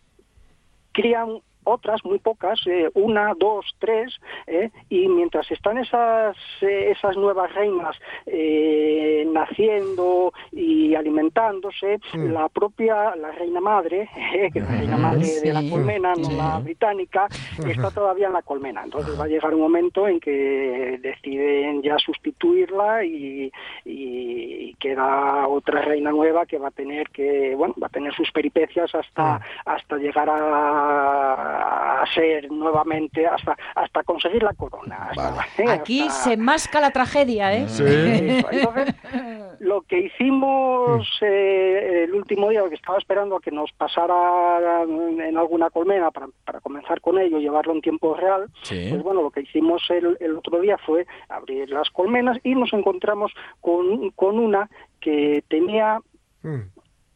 crían 0.92 1.40
otras 1.64 2.04
muy 2.04 2.18
pocas, 2.18 2.60
eh, 2.66 2.90
una, 2.94 3.32
dos, 3.38 3.66
tres, 3.78 4.14
eh, 4.46 4.70
y 4.88 5.08
mientras 5.08 5.50
están 5.50 5.78
esas 5.78 6.36
eh, 6.60 6.92
esas 6.96 7.16
nuevas 7.16 7.52
reinas 7.54 7.96
eh, 8.26 9.26
naciendo 9.32 10.32
y 10.50 10.94
alimentándose, 10.94 11.98
la 12.14 12.48
propia 12.48 13.14
la 13.16 13.32
reina 13.32 13.60
madre, 13.60 14.08
eh, 14.34 14.50
que 14.52 14.58
es 14.60 14.64
la 14.64 14.76
reina 14.78 14.96
madre 14.96 15.26
de 15.42 15.52
la 15.52 15.62
colmena, 15.70 16.14
no 16.14 16.22
Sí. 16.22 16.36
la 16.36 16.58
británica, 16.60 17.26
está 17.66 17.90
todavía 17.90 18.28
en 18.28 18.32
la 18.34 18.42
colmena. 18.42 18.82
Entonces 18.84 19.18
va 19.18 19.24
a 19.24 19.28
llegar 19.28 19.52
un 19.54 19.60
momento 19.60 20.06
en 20.06 20.20
que 20.20 20.98
deciden 21.02 21.82
ya 21.82 21.98
sustituirla 21.98 23.04
y, 23.04 23.50
y 23.84 24.74
queda 24.74 25.48
otra 25.48 25.82
reina 25.82 26.10
nueva 26.10 26.46
que 26.46 26.58
va 26.58 26.68
a 26.68 26.70
tener 26.70 27.08
que, 27.10 27.54
bueno, 27.56 27.74
va 27.82 27.88
a 27.88 27.90
tener 27.90 28.14
sus 28.14 28.30
peripecias 28.30 28.94
hasta 28.94 29.40
hasta 29.64 29.96
llegar 29.96 30.28
a, 30.30 31.51
a 31.54 32.04
ser 32.14 32.50
nuevamente 32.50 33.26
hasta 33.26 33.56
hasta 33.74 34.02
conseguir 34.02 34.42
la 34.42 34.52
corona. 34.54 35.10
hasta- 35.10 35.62
¿eh? 35.62 35.66
Aquí 35.68 36.00
hasta- 36.02 36.30
se 36.30 36.36
masca 36.36 36.80
la 36.80 36.90
tragedia, 36.90 37.54
¿eh? 37.54 37.68
Sí. 37.68 37.84
eso. 37.84 38.48
Entonces, 38.50 38.94
lo 39.60 39.82
que 39.82 40.00
hicimos 40.00 41.08
eh, 41.22 42.04
el 42.04 42.14
último 42.14 42.48
día, 42.50 42.62
que 42.68 42.74
estaba 42.74 42.98
esperando 42.98 43.36
a 43.36 43.40
que 43.40 43.50
nos 43.50 43.70
pasara 43.72 44.82
en 44.82 45.36
alguna 45.36 45.70
colmena 45.70 46.10
para, 46.10 46.26
para 46.44 46.60
comenzar 46.60 47.00
con 47.00 47.18
ello, 47.18 47.38
llevarlo 47.38 47.72
en 47.72 47.80
tiempo 47.80 48.14
real, 48.14 48.46
Sí. 48.62 48.88
pues 48.90 49.02
bueno, 49.02 49.22
lo 49.22 49.30
que 49.30 49.42
hicimos 49.42 49.82
el, 49.90 50.16
el 50.20 50.36
otro 50.36 50.60
día 50.60 50.78
fue 50.78 51.06
abrir 51.28 51.70
las 51.70 51.90
colmenas 51.90 52.38
y 52.42 52.54
nos 52.54 52.72
encontramos 52.72 53.32
con, 53.60 54.10
con 54.10 54.38
una 54.38 54.68
que 55.00 55.44
tenía 55.48 55.98
Mm. 56.44 56.71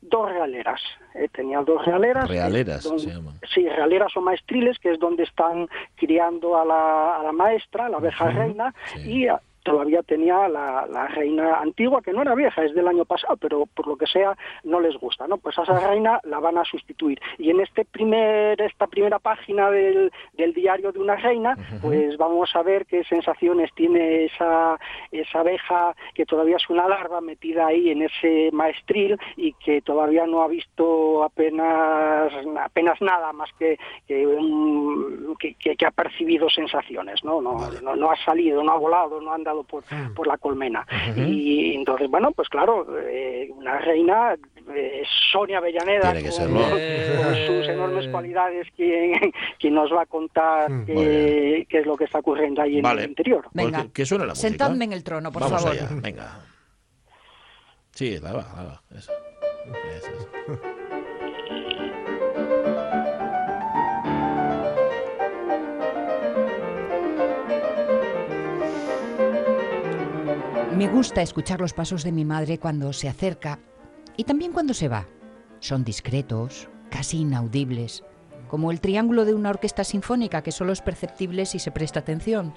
Dos 0.09 0.31
realeras. 0.31 0.81
eh, 1.15 1.29
tenía 1.33 1.61
dos 1.61 1.85
realeras. 1.85 2.29
Realeras, 2.29 2.87
eh, 2.87 2.99
se. 2.99 3.11
Sí, 3.53 3.69
realeras 3.69 4.17
o 4.17 4.21
maestriles, 4.21 4.79
que 4.79 4.93
es 4.93 4.99
donde 4.99 5.23
están 5.25 5.69
criando 5.97 6.57
a 6.57 6.65
la, 6.65 7.17
a 7.17 7.23
la 7.23 7.33
maestra, 7.33 7.89
la 7.89 7.99
abeja 7.99 8.31
reina, 8.31 8.75
sí. 8.95 9.25
y 9.25 9.29
todavía 9.67 10.03
tenía 10.03 10.49
la, 10.49 10.87
la 10.89 11.09
reina 11.09 11.59
antigua, 11.61 12.01
que 12.01 12.13
no 12.13 12.23
era 12.23 12.35
vieja, 12.35 12.65
es 12.65 12.73
del 12.75 12.87
año 12.89 13.05
pasado, 13.05 13.37
pero 13.37 13.67
por 13.67 13.87
lo 13.89 13.97
que 13.97 14.07
sea 14.07 14.37
no 14.65 14.79
les 14.81 14.97
gusta, 14.97 15.27
¿no? 15.27 15.37
Pues 15.39 15.59
a 15.59 15.63
esa 15.65 15.79
reina 15.89 16.21
la 16.25 16.39
van 16.39 16.57
a 16.57 16.65
sustituir. 16.65 17.21
Y 17.39 17.51
en 17.51 17.61
este 17.61 17.85
primer, 17.85 18.61
esta 18.63 18.87
primera 18.87 19.19
página 19.19 19.71
del, 19.71 20.13
del 20.35 20.55
diario 20.55 20.93
de 20.93 21.01
una 21.01 21.17
reina, 21.17 21.55
pues 21.83 22.17
vamos 22.17 22.55
a 22.55 22.63
ver 22.63 22.87
qué 22.87 23.03
sensaciones 23.05 23.71
tiene 23.75 24.27
esa, 24.27 24.79
esa 25.11 25.41
abeja 25.41 25.95
que 26.15 26.25
todavía 26.25 26.57
es 26.57 26.71
una 26.71 26.87
larva 26.89 27.21
metida 27.21 27.67
ahí 27.67 27.91
en 27.91 28.03
ese 28.03 28.51
maestril 28.53 29.19
y 29.37 29.53
que 29.55 29.83
todavía 29.83 30.27
no 30.27 30.43
ha 30.43 30.49
visto 30.49 31.25
apenas 31.25 32.33
apenas 32.63 33.01
nada 33.01 33.33
más 33.33 33.51
que 33.59 33.79
que, 34.07 34.27
un- 34.27 35.35
que, 35.39 35.55
que- 35.55 35.77
que 35.77 35.87
ha 35.87 35.91
percibido 35.91 36.49
sensaciones, 36.49 37.23
¿no? 37.25 37.41
No, 37.41 37.57
no, 37.83 37.97
no 37.97 38.11
ha 38.11 38.17
salido, 38.25 38.63
no 38.63 38.73
ha 38.73 38.79
volado, 38.79 39.21
no 39.21 39.33
ha 39.33 39.35
andado 39.35 39.56
por, 39.65 39.85
por 40.15 40.27
la 40.27 40.37
colmena. 40.39 40.87
Y 41.17 41.75
entonces, 41.75 42.09
bueno, 42.11 42.33
pues 42.33 42.49
claro, 42.49 42.87
eh, 43.01 43.49
una 43.55 43.79
reina, 43.79 44.35
eh, 44.75 45.03
Sonia 45.33 45.59
Avellaneda, 45.59 46.13
con, 46.13 46.23
con 46.23 47.37
sus 47.47 47.69
enormes 47.69 48.09
cualidades, 48.09 48.67
quien, 48.77 49.33
quien 49.59 49.75
nos 49.75 49.93
va 49.93 50.03
a 50.03 50.07
contar 50.07 50.71
Mm. 50.71 50.87
qué, 50.87 51.67
qué 51.69 51.79
es 51.79 51.87
lo 51.87 51.97
que 51.97 52.05
está 52.05 52.19
ocurriendo 52.19 52.63
ahí 52.63 52.77
en 52.79 52.83
Vale. 52.83 53.05
el 53.05 53.11
interior. 53.11 53.43
Pues 53.53 53.67
Venga. 53.67 53.83
que, 53.85 53.93
que 53.93 54.07
suene 54.07 54.25
la 54.27 54.33
música. 54.33 54.49
Sentadme 54.49 54.85
en 54.85 54.93
el 54.93 55.05
trono, 55.05 55.31
por 55.33 55.43
Vamos 55.43 55.63
favor. 55.63 55.77
allá, 55.79 55.89
venga. 56.03 56.41
Sí, 57.93 58.19
la 58.21 58.33
va, 58.33 58.47
la 58.57 58.63
va. 58.65 58.83
Eso. 58.97 59.13
Eso 59.97 60.11
es. 60.53 60.86
Me 70.77 70.89
gusta 70.89 71.23
escuchar 71.23 71.59
los 71.59 71.73
pasos 71.73 72.05
de 72.05 72.13
mi 72.13 72.27
madre 72.27 72.59
cuando 72.59 72.93
se 72.93 73.09
acerca 73.09 73.59
y 74.15 74.25
también 74.25 74.53
cuando 74.53 74.75
se 74.75 74.89
va. 74.89 75.09
Son 75.59 75.85
discretos, 75.85 76.69
casi 76.91 77.21
inaudibles, 77.21 78.05
como 78.47 78.71
el 78.71 78.83
triángulo 78.83 79.25
de 79.25 79.33
una 79.33 79.49
orquesta 79.49 79.85
sinfónica 79.85 80.43
que 80.43 80.53
solo 80.53 80.75
es 80.75 80.83
perceptible 80.83 81.47
si 81.47 81.61
se 81.61 81.71
presta 81.71 82.01
atención. 82.01 82.53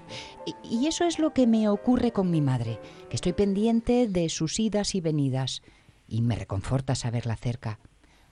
Y, 0.45 0.53
y 0.67 0.87
eso 0.87 1.05
es 1.05 1.17
lo 1.17 1.33
que 1.33 1.47
me 1.47 1.69
ocurre 1.69 2.11
con 2.11 2.29
mi 2.29 2.41
madre, 2.41 2.81
que 3.09 3.15
estoy 3.15 3.31
pendiente 3.31 4.09
de 4.09 4.27
sus 4.27 4.59
idas 4.59 4.95
y 4.95 4.99
venidas, 4.99 5.61
y 6.05 6.21
me 6.21 6.35
reconforta 6.35 6.95
saberla 6.95 7.37
cerca, 7.37 7.79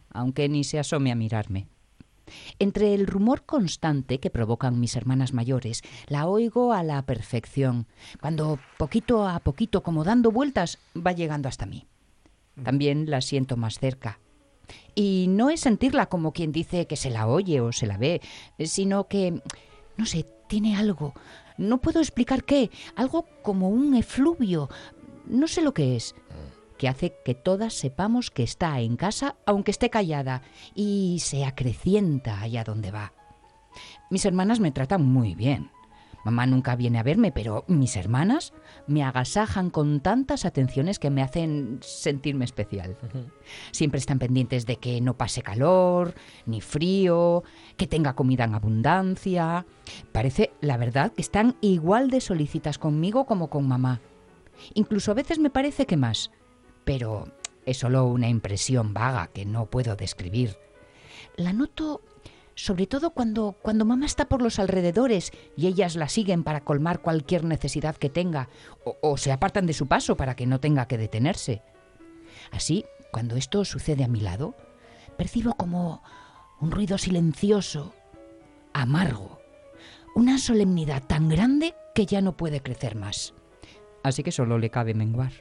aunque 0.10 0.50
ni 0.50 0.66
se 0.66 0.80
asome 0.80 1.14
a 1.14 1.16
mirarme. 1.16 1.70
Entre 2.60 2.94
el 2.94 3.08
rumor 3.08 3.46
constante 3.46 4.20
que 4.20 4.30
provocan 4.30 4.80
mis 4.80 4.96
hermanas 4.96 5.34
mayores, 5.34 5.82
la 6.08 6.28
oigo 6.28 6.74
a 6.74 6.84
la 6.84 7.02
perfección, 7.06 7.88
cuando 8.22 8.60
poquito 8.78 9.28
a 9.28 9.40
poquito, 9.40 9.84
como 9.84 10.04
dando 10.04 10.32
vueltas, 10.32 10.78
va 10.96 11.12
llegando 11.12 11.50
hasta 11.50 11.66
mí. 11.66 11.88
También 12.64 13.10
la 13.10 13.22
siento 13.22 13.58
más 13.58 13.80
cerca. 13.80 14.20
Y 14.96 15.28
no 15.30 15.50
es 15.50 15.62
sentirla 15.62 16.08
como 16.08 16.34
quien 16.34 16.52
dice 16.52 16.88
que 16.88 16.96
se 16.96 17.10
la 17.10 17.28
oye 17.28 17.62
o 17.62 17.72
se 17.72 17.86
la 17.86 17.98
ve, 17.98 18.22
sino 18.60 19.08
que, 19.08 19.42
no 19.96 20.06
sé, 20.06 20.26
tiene 20.48 20.76
algo. 20.76 21.14
No 21.58 21.80
puedo 21.80 22.00
explicar 22.00 22.44
qué, 22.44 22.72
algo 22.96 23.26
como 23.44 23.70
un 23.70 23.96
efluvio. 23.96 24.70
No 25.26 25.48
sé 25.48 25.62
lo 25.62 25.74
que 25.74 25.96
es 25.96 26.16
que 26.78 26.88
hace 26.88 27.14
que 27.26 27.36
todas 27.36 27.74
sepamos 27.74 28.32
que 28.32 28.44
está 28.44 28.80
en 28.80 28.96
casa 28.96 29.36
aunque 29.46 29.72
esté 29.72 29.90
callada 29.90 30.42
y 30.76 31.18
se 31.20 31.46
acrecienta 31.46 32.42
allá 32.42 32.64
donde 32.64 32.92
va. 32.92 33.14
Mis 34.10 34.26
hermanas 34.26 34.60
me 34.60 34.72
tratan 34.72 35.06
muy 35.06 35.36
bien. 35.36 35.70
Mamá 36.28 36.46
nunca 36.46 36.76
viene 36.76 37.00
a 37.00 37.04
verme, 37.04 37.32
pero 37.32 37.64
mis 37.68 37.96
hermanas 37.96 38.52
me 38.86 39.02
agasajan 39.02 39.70
con 39.70 40.02
tantas 40.02 40.44
atenciones 40.44 41.00
que 41.00 41.10
me 41.10 41.22
hacen 41.22 41.80
sentirme 41.82 42.44
especial. 42.44 42.98
Siempre 43.72 44.00
están 44.00 44.20
pendientes 44.20 44.66
de 44.66 44.76
que 44.76 45.00
no 45.00 45.16
pase 45.16 45.42
calor, 45.42 46.16
ni 46.46 46.60
frío, 46.60 47.44
que 47.78 47.88
tenga 47.88 48.14
comida 48.14 48.44
en 48.44 48.56
abundancia. 48.56 49.66
Parece, 50.12 50.52
la 50.60 50.76
verdad, 50.76 51.14
que 51.14 51.22
están 51.22 51.56
igual 51.62 52.10
de 52.10 52.20
solicitas 52.20 52.78
conmigo 52.78 53.26
como 53.26 53.50
con 53.50 53.66
mamá. 53.66 54.02
Incluso 54.74 55.12
a 55.12 55.16
veces 55.16 55.40
me 55.40 55.50
parece 55.50 55.86
que 55.86 55.96
más, 55.96 56.32
pero 56.88 57.28
es 57.66 57.80
solo 57.80 58.06
una 58.06 58.30
impresión 58.30 58.94
vaga 58.94 59.28
que 59.28 59.46
no 59.46 59.66
puedo 59.66 59.98
describir. 59.98 60.58
La 61.36 61.52
noto 61.52 62.02
sobre 62.56 62.88
todo 62.88 63.10
cuando, 63.10 63.58
cuando 63.62 63.84
mamá 63.84 64.06
está 64.06 64.30
por 64.30 64.42
los 64.42 64.58
alrededores 64.58 65.34
y 65.58 65.68
ellas 65.68 65.98
la 65.98 66.08
siguen 66.08 66.46
para 66.46 66.62
colmar 66.62 67.02
cualquier 67.02 67.44
necesidad 67.44 67.98
que 67.98 68.10
tenga, 68.10 68.48
o, 68.86 68.96
o 69.02 69.18
se 69.18 69.34
apartan 69.34 69.68
de 69.68 69.74
su 69.74 69.88
paso 69.88 70.16
para 70.16 70.38
que 70.38 70.48
no 70.48 70.62
tenga 70.62 70.88
que 70.88 70.98
detenerse. 70.98 71.62
Así, 72.52 72.86
cuando 73.12 73.36
esto 73.36 73.66
sucede 73.66 74.06
a 74.06 74.08
mi 74.08 74.22
lado, 74.22 74.56
percibo 75.18 75.56
como 75.56 76.02
un 76.62 76.72
ruido 76.72 76.98
silencioso, 76.98 77.94
amargo, 78.74 79.42
una 80.16 80.38
solemnidad 80.38 81.04
tan 81.06 81.28
grande 81.28 81.76
que 81.94 82.06
ya 82.06 82.22
no 82.22 82.38
puede 82.38 82.62
crecer 82.62 82.96
más. 82.96 83.34
Así 84.04 84.24
que 84.24 84.32
solo 84.32 84.58
le 84.58 84.70
cabe 84.70 84.94
menguar. 84.94 85.34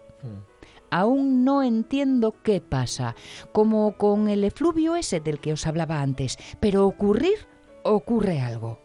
Aún 0.90 1.44
no 1.44 1.62
entiendo 1.62 2.42
qué 2.42 2.60
pasa, 2.60 3.14
como 3.52 3.96
con 3.96 4.28
el 4.28 4.44
efluvio 4.44 4.96
ese 4.96 5.20
del 5.20 5.40
que 5.40 5.52
os 5.52 5.66
hablaba 5.66 6.00
antes, 6.00 6.38
pero 6.60 6.86
ocurrir, 6.86 7.46
ocurre 7.82 8.40
algo. 8.40 8.80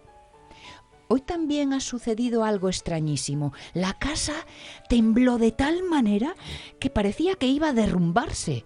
Hoy 1.14 1.20
también 1.20 1.74
ha 1.74 1.82
sucedido 1.82 2.46
algo 2.46 2.70
extrañísimo. 2.70 3.52
La 3.74 3.94
casa 4.00 4.46
tembló 4.88 5.38
de 5.38 5.52
tal 5.52 5.84
manera 5.84 6.36
que 6.80 6.90
parecía 6.90 7.36
que 7.36 7.48
iba 7.48 7.68
a 7.68 7.74
derrumbarse. 7.74 8.64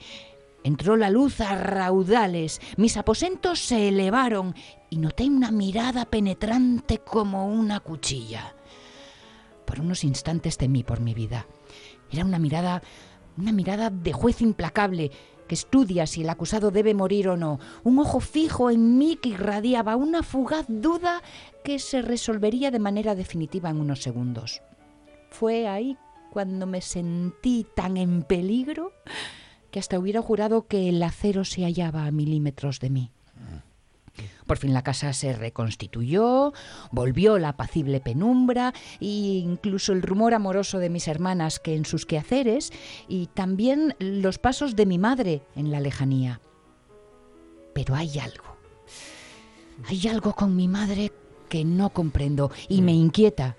Entró 0.63 0.95
la 0.95 1.09
luz 1.09 1.41
a 1.41 1.55
raudales, 1.55 2.61
mis 2.77 2.97
aposentos 2.97 3.59
se 3.59 3.87
elevaron 3.87 4.53
y 4.91 4.97
noté 4.97 5.25
una 5.25 5.49
mirada 5.51 6.05
penetrante 6.05 6.99
como 6.99 7.47
una 7.47 7.79
cuchilla. 7.79 8.55
Por 9.65 9.79
unos 9.79 10.03
instantes 10.03 10.57
temí 10.57 10.83
por 10.83 10.99
mi 10.99 11.15
vida. 11.15 11.47
Era 12.11 12.25
una 12.25 12.37
mirada, 12.37 12.83
una 13.37 13.51
mirada 13.51 13.89
de 13.89 14.13
juez 14.13 14.41
implacable 14.41 15.11
que 15.47 15.55
estudia 15.55 16.07
si 16.07 16.21
el 16.21 16.29
acusado 16.29 16.71
debe 16.71 16.93
morir 16.93 17.27
o 17.27 17.37
no, 17.37 17.59
un 17.83 17.99
ojo 17.99 18.19
fijo 18.19 18.71
en 18.71 18.97
mí 18.97 19.17
que 19.21 19.29
irradiaba 19.29 19.95
una 19.95 20.23
fugaz 20.23 20.65
duda 20.67 21.21
que 21.63 21.79
se 21.79 22.01
resolvería 22.01 22.71
de 22.71 22.79
manera 22.79 23.15
definitiva 23.15 23.69
en 23.69 23.79
unos 23.79 24.01
segundos. 24.01 24.61
Fue 25.29 25.67
ahí 25.67 25.97
cuando 26.31 26.65
me 26.65 26.81
sentí 26.81 27.65
tan 27.75 27.97
en 27.97 28.23
peligro 28.23 28.91
que 29.71 29.79
hasta 29.79 29.99
hubiera 29.99 30.21
jurado 30.21 30.67
que 30.67 30.89
el 30.89 31.01
acero 31.03 31.45
se 31.45 31.63
hallaba 31.63 32.05
a 32.05 32.11
milímetros 32.11 32.79
de 32.79 32.89
mí. 32.89 33.11
Por 34.45 34.57
fin 34.57 34.73
la 34.73 34.83
casa 34.83 35.11
se 35.13 35.33
reconstituyó, 35.33 36.53
volvió 36.91 37.39
la 37.39 37.49
apacible 37.49 37.99
penumbra 37.99 38.73
e 38.99 39.05
incluso 39.05 39.91
el 39.93 40.01
rumor 40.01 40.33
amoroso 40.33 40.79
de 40.79 40.89
mis 40.89 41.07
hermanas 41.07 41.59
que 41.59 41.75
en 41.75 41.85
sus 41.85 42.05
quehaceres 42.05 42.71
y 43.07 43.27
también 43.27 43.95
los 43.99 44.37
pasos 44.37 44.75
de 44.75 44.85
mi 44.85 44.97
madre 44.97 45.41
en 45.55 45.71
la 45.71 45.79
lejanía. 45.79 46.41
Pero 47.73 47.95
hay 47.95 48.19
algo. 48.19 48.55
Hay 49.87 50.07
algo 50.07 50.33
con 50.33 50.55
mi 50.55 50.67
madre 50.67 51.11
que 51.49 51.65
no 51.65 51.89
comprendo 51.89 52.51
y 52.69 52.81
me 52.81 52.93
inquieta. 52.93 53.55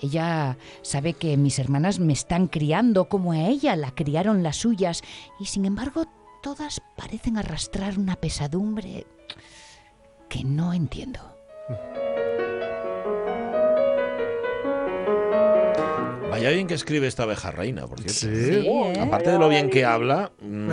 Ella 0.00 0.56
sabe 0.82 1.14
que 1.14 1.36
mis 1.36 1.58
hermanas 1.58 2.00
me 2.00 2.12
están 2.12 2.48
criando 2.48 3.08
como 3.08 3.32
a 3.32 3.48
ella 3.48 3.76
la 3.76 3.94
criaron 3.94 4.42
las 4.42 4.56
suyas 4.56 5.02
y 5.38 5.46
sin 5.46 5.64
embargo 5.64 6.06
todas 6.42 6.82
parecen 6.96 7.36
arrastrar 7.36 7.98
una 7.98 8.16
pesadumbre 8.16 9.06
que 10.32 10.44
no 10.44 10.72
entiendo. 10.72 11.41
Vaya 16.32 16.50
bien 16.50 16.66
que 16.66 16.74
escribe 16.74 17.06
esta 17.06 17.22
abeja 17.24 17.50
reina, 17.50 17.86
por 17.86 18.00
cierto. 18.00 18.12
Sí. 18.12 18.62
Sí, 18.62 18.66
¿eh? 18.68 19.00
Aparte 19.00 19.30
de 19.30 19.38
lo 19.38 19.48
bien 19.48 19.70
que 19.70 19.84
habla, 19.84 20.30
mm, 20.40 20.70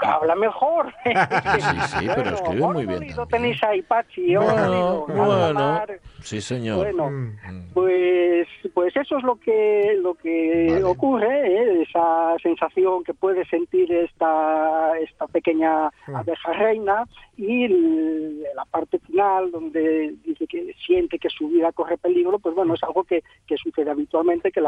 Habla 0.00 0.34
mejor. 0.36 0.92
sí, 1.04 1.80
sí, 1.98 2.06
pero 2.14 2.30
escribe 2.34 2.66
muy 2.68 2.86
bien 2.86 3.00
tenéis 3.30 3.62
ahí, 3.62 3.82
Pachi. 3.82 4.36
Bueno, 4.36 5.04
Bueno, 5.06 5.26
bueno, 5.26 5.84
sí 6.20 6.40
señor. 6.40 6.76
Bueno, 6.78 7.10
Mm. 7.10 7.72
pues, 7.74 8.46
pues 8.74 8.96
eso 8.96 9.18
es 9.18 9.24
lo 9.24 9.36
que 9.36 9.96
lo 10.00 10.14
que 10.14 10.66
Vale. 10.70 10.84
ocurre, 10.84 11.28
¿eh? 11.46 11.82
esa 11.88 12.34
sensación 12.42 13.04
que 13.04 13.14
puede 13.14 13.44
sentir 13.46 13.92
esta 13.92 14.98
esta 15.00 15.26
pequeña 15.26 15.88
Mm. 16.06 16.16
abeja 16.16 16.52
reina 16.52 17.04
y 17.36 17.64
el- 17.64 18.42
la 18.54 18.64
parte 18.66 18.98
final 19.00 19.50
donde 19.50 20.14
dice 20.24 20.46
que 20.46 20.74
siente 20.86 21.18
que 21.18 21.28
su 21.30 21.48
vida 21.48 21.72
corre 21.72 21.96
peligro, 21.98 22.38
pues 22.38 22.54
bueno, 22.54 22.74
es 22.74 22.82
algo 22.82 23.04
que, 23.04 23.22
que 23.46 23.56
sucede 23.56 23.90
habitualmente, 23.90 24.52
que 24.52 24.60
el 24.60 24.66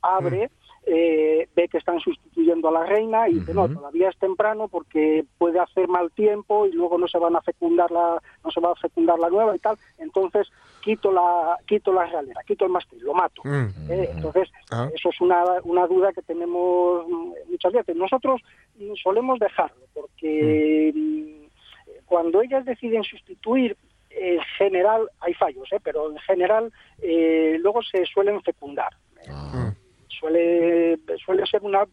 abre, 0.00 0.50
eh, 0.84 1.48
ve 1.54 1.68
que 1.68 1.78
están 1.78 2.00
sustituyendo 2.00 2.68
a 2.68 2.72
la 2.72 2.86
reina 2.86 3.28
y 3.28 3.34
dice, 3.34 3.54
no, 3.54 3.68
todavía 3.68 4.08
es 4.08 4.18
temprano 4.18 4.66
porque 4.68 5.24
puede 5.38 5.60
hacer 5.60 5.86
mal 5.88 6.10
tiempo 6.10 6.66
y 6.66 6.72
luego 6.72 6.98
no 6.98 7.06
se 7.06 7.18
van 7.18 7.36
a 7.36 7.42
fecundar 7.42 7.90
la, 7.90 8.20
no 8.44 8.50
se 8.50 8.60
va 8.60 8.72
a 8.72 8.76
fecundar 8.76 9.18
la 9.18 9.30
nueva 9.30 9.54
y 9.54 9.60
tal, 9.60 9.76
entonces 9.98 10.50
quito 10.80 11.12
la, 11.12 11.56
quito 11.66 11.92
la 11.92 12.06
realera, 12.06 12.42
quito 12.44 12.64
el 12.64 12.72
mástil, 12.72 12.98
lo 13.00 13.14
mato. 13.14 13.42
Mm. 13.44 13.90
¿eh? 13.90 14.10
Entonces, 14.12 14.50
Ah. 14.72 14.88
eso 14.94 15.10
es 15.10 15.20
una, 15.20 15.44
una 15.64 15.86
duda 15.86 16.12
que 16.14 16.22
tenemos 16.22 17.06
mm, 17.06 17.50
muchas 17.50 17.72
veces. 17.74 17.94
Nosotros 17.94 18.40
mm, 18.76 18.94
solemos 18.94 19.38
dejarlo, 19.38 19.84
porque 19.92 20.92
mm, 20.94 22.02
cuando 22.06 22.40
ellas 22.40 22.64
deciden 22.64 23.04
sustituir, 23.04 23.76
en 24.10 24.40
general, 24.58 25.08
hay 25.20 25.34
fallos, 25.34 25.70
¿eh? 25.72 25.78
pero 25.82 26.10
en 26.10 26.18
general 26.18 26.72
eh, 27.02 27.56
luego 27.60 27.82
se 27.82 28.04
suelen 28.06 28.42
fecundar. 28.42 28.92
Ah, 29.28 29.72
Suele, 30.08 30.98
suele 31.24 31.44
ser 31.46 31.62
una, 31.62 31.84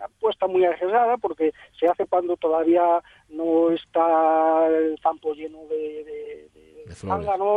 apuesta 0.00 0.46
muy 0.46 0.64
arriesgada 0.64 1.16
porque 1.16 1.52
se 1.78 1.88
hace 1.88 2.06
cuando 2.06 2.36
todavía 2.36 3.02
no 3.30 3.70
está 3.70 4.66
el 4.68 4.98
campo 5.02 5.32
lleno 5.34 5.58
de, 5.66 6.04
de, 6.04 6.48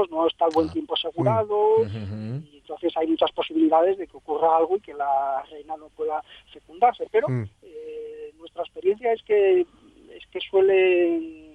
no 0.09 0.27
está 0.27 0.45
el 0.45 0.51
buen 0.53 0.69
Ah. 0.69 0.73
tiempo 0.73 0.93
asegurado, 0.95 1.83
y 1.85 2.57
entonces 2.57 2.95
hay 2.97 3.07
muchas 3.07 3.31
posibilidades 3.31 3.97
de 3.97 4.07
que 4.07 4.17
ocurra 4.17 4.57
algo 4.57 4.77
y 4.77 4.81
que 4.81 4.93
la 4.93 5.43
reina 5.51 5.75
no 5.77 5.89
pueda 5.89 6.21
fecundarse. 6.51 7.07
Pero 7.11 7.27
Mm. 7.29 7.43
eh, 7.63 8.33
nuestra 8.37 8.63
experiencia 8.63 9.13
es 9.13 9.21
que 9.23 9.61
es 9.61 10.25
que 10.31 10.39
suelen 10.41 11.49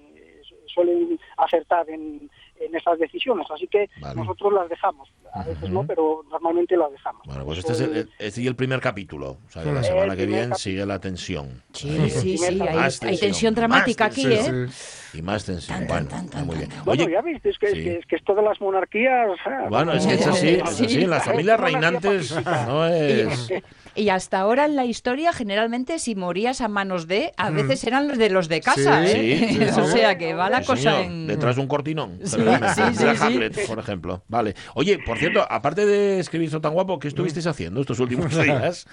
suelen 0.66 1.18
acertar 1.38 1.88
en, 1.88 2.30
en 2.60 2.74
esas 2.74 2.98
decisiones, 2.98 3.46
así 3.54 3.66
que 3.68 3.88
Vale. 4.00 4.14
nosotros 4.20 4.52
las 4.52 4.68
dejamos. 4.68 5.08
A 5.34 5.42
veces 5.44 5.68
no, 5.70 5.80
Ujú. 5.80 5.88
pero 5.88 6.24
normalmente 6.30 6.76
las 6.76 6.90
dejamos. 6.90 7.22
Bueno, 7.26 7.44
pues 7.44 7.58
este 7.58 7.72
es 7.72 7.80
el, 7.80 7.96
es- 7.96 8.08
este 8.18 8.42
y 8.42 8.46
el 8.46 8.56
primer 8.56 8.80
capítulo. 8.80 9.38
O 9.46 9.50
sea, 9.50 9.62
que 9.62 9.72
la 9.72 9.82
semana 9.82 10.16
que 10.16 10.24
viene 10.26 10.54
sigue 10.54 10.86
la 10.86 10.98
tensión. 10.98 11.62
Sí, 11.72 11.90
Ahí. 11.90 12.10
sí, 12.10 12.38
sí, 12.38 12.44
hay, 12.44 12.56
Más 12.76 13.02
hay 13.02 13.18
tensión 13.18 13.52
más 13.52 13.56
dramática 13.56 14.06
aquí, 14.06 14.22
tensión. 14.22 14.64
¿eh? 14.64 14.68
Sí. 14.70 15.18
Y 15.18 15.22
más 15.22 15.44
tensión. 15.44 15.78
Tan, 15.78 15.86
Bueno, 15.88 16.08
tan, 16.08 16.28
tan, 16.28 16.42
ah, 16.42 16.44
muy 16.44 16.56
bien. 16.56 16.68
tan. 16.70 16.84
Bueno, 16.84 17.04
Oye, 17.04 17.12
ya 17.12 17.20
viste, 17.22 17.50
es 17.50 17.58
que, 17.58 17.66
sí. 17.68 17.78
es 17.78 17.84
que, 17.84 17.98
es 17.98 18.06
que 18.06 18.16
esto 18.16 18.34
de 18.34 18.42
las 18.42 18.60
monarquías... 18.60 19.28
bueno, 19.68 19.92
es 19.92 20.06
que 20.06 20.14
es 20.14 20.26
así, 20.26 20.48
es 20.48 20.70
Sí. 20.70 20.84
así. 20.86 21.02
En 21.04 21.10
las 21.10 21.24
familias 21.24 21.60
reinantes 21.60 22.34
no 22.66 22.86
es... 22.86 23.52
Y 23.96 24.10
hasta 24.10 24.40
ahora 24.40 24.66
en 24.66 24.76
la 24.76 24.84
historia, 24.84 25.32
generalmente, 25.32 25.98
si 25.98 26.14
morías 26.14 26.60
a 26.60 26.68
manos 26.68 27.06
de, 27.08 27.32
a 27.36 27.50
Mm. 27.50 27.54
veces 27.56 27.84
eran 27.84 28.08
los 28.08 28.18
de 28.18 28.28
los 28.30 28.48
de 28.48 28.60
casa, 28.60 29.04
Sí, 29.06 29.12
¿eh? 29.12 29.46
sí, 29.48 29.56
sí, 29.56 29.60
o 29.80 29.86
sea 29.86 30.18
que 30.18 30.34
va 30.34 30.50
la 30.50 30.60
cosa 30.62 30.76
señor, 30.82 31.00
en... 31.04 31.26
Detrás 31.26 31.56
de 31.56 31.62
un 31.62 31.68
cortinón. 31.68 32.18
De. 32.18 33.16
Hamlet, 33.20 33.66
por 33.66 33.78
ejemplo. 33.78 34.22
Vale. 34.28 34.54
Oye, 34.74 34.98
por 34.98 35.18
cierto, 35.18 35.46
aparte 35.50 35.86
de 35.86 36.18
escribir 36.20 36.46
esto 36.46 36.60
tan 36.60 36.72
guapo, 36.74 36.98
¿qué 36.98 37.08
estuvisteis 37.08 37.46
haciendo 37.46 37.80
estos 37.80 37.98
últimos 38.00 38.36
días? 38.42 38.86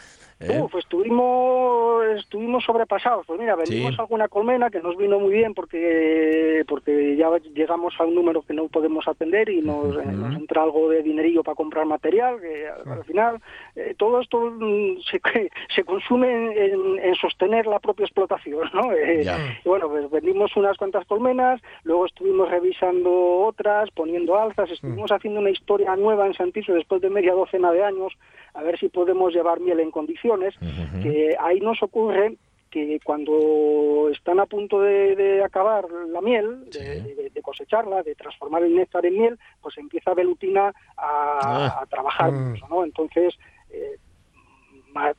¿Eh? 0.50 0.62
Uf, 0.62 0.76
estuvimos, 0.76 2.06
estuvimos 2.18 2.64
sobrepasados. 2.64 3.26
Pues 3.26 3.40
mira, 3.40 3.56
vendimos 3.56 3.94
Sí. 3.96 4.02
alguna 4.02 4.28
colmena 4.28 4.70
que 4.70 4.80
nos 4.82 4.98
vino 4.98 5.20
muy 5.20 5.34
bien 5.34 5.54
porque 5.54 6.64
porque 6.68 7.16
ya 7.16 7.30
llegamos 7.54 7.94
a 8.00 8.04
un 8.06 8.16
número 8.16 8.42
que 8.42 8.54
no 8.54 8.68
podemos 8.68 9.08
atender 9.08 9.50
y 9.50 9.62
nos, 9.62 9.96
eh, 9.98 10.06
nos 10.06 10.36
entra 10.36 10.64
algo 10.64 10.90
de 10.90 11.02
dinerillo 11.04 11.44
para 11.44 11.56
comprar 11.56 11.86
material. 11.86 12.40
Que 12.42 12.68
al, 12.68 12.92
al 12.92 13.04
final 13.06 13.42
eh, 13.76 13.96
todo 13.98 14.22
esto 14.22 14.40
mm, 14.40 14.98
se, 15.10 15.22
se 15.76 15.84
consume 15.84 16.32
en, 16.66 17.00
en 17.00 17.16
sostener 17.16 17.66
la 17.68 17.80
propia 17.80 18.06
explotación, 18.06 18.70
¿no? 18.74 18.92
Eh, 18.94 19.24
Ya. 19.24 19.38
y 19.64 19.68
bueno, 19.70 19.90
pues 19.90 20.10
vendimos 20.12 20.56
unas 20.58 20.78
cuantas 20.78 21.06
colmenas, 21.06 21.62
luego 21.84 22.06
estuvimos 22.06 22.50
revisando 22.50 23.12
otras, 23.42 23.90
poniendo 23.92 24.36
alzas, 24.38 24.70
estuvimos 24.72 25.12
haciendo 25.12 25.40
una 25.40 25.50
historia 25.50 25.96
nueva 25.96 26.26
en 26.28 26.34
Santiso 26.34 26.74
después 26.74 27.02
de 27.02 27.10
media 27.10 27.34
docena 27.34 27.72
de 27.72 27.84
años, 27.84 28.14
a 28.54 28.62
ver 28.64 28.78
si 28.78 28.90
podemos 28.90 29.34
llevar 29.34 29.60
miel 29.60 29.80
en 29.80 29.92
condiciones, 29.92 30.33
Que 31.02 31.36
ahí 31.40 31.60
nos 31.60 31.82
ocurre 31.84 32.36
que 32.70 33.00
cuando 33.04 34.10
están 34.12 34.40
a 34.40 34.48
punto 34.48 34.82
de, 34.82 35.16
de 35.16 35.44
acabar 35.44 35.86
la 36.10 36.22
miel, 36.22 36.66
de, 36.72 37.02
Sí. 37.02 37.14
de- 37.14 37.30
de 37.30 37.42
cosecharla, 37.44 38.02
de 38.02 38.16
transformar 38.16 38.64
el 38.64 38.76
néctar 38.76 39.06
en 39.06 39.14
miel, 39.20 39.40
pues 39.62 39.78
empieza 39.78 40.14
Velutina 40.16 40.70
a, 40.98 41.40
Ah. 41.78 41.80
a 41.82 41.86
trabajar 41.86 42.32
Mm. 42.32 42.50
mucho, 42.50 42.68
¿no? 42.70 42.84
Entonces, 42.84 43.38
eh, 43.70 43.98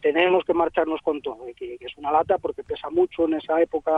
tenemos 0.00 0.44
que 0.44 0.55
marcharnos 0.55 1.00
con 1.03 1.20
todo, 1.20 1.46
que, 1.57 1.77
que 1.79 1.85
es 1.87 1.96
una 1.98 2.12
lata 2.12 2.38
porque 2.38 2.62
pesa 2.62 2.90
mucho 2.90 3.24
en 3.24 3.35
esa 3.35 3.61
época 3.61 3.90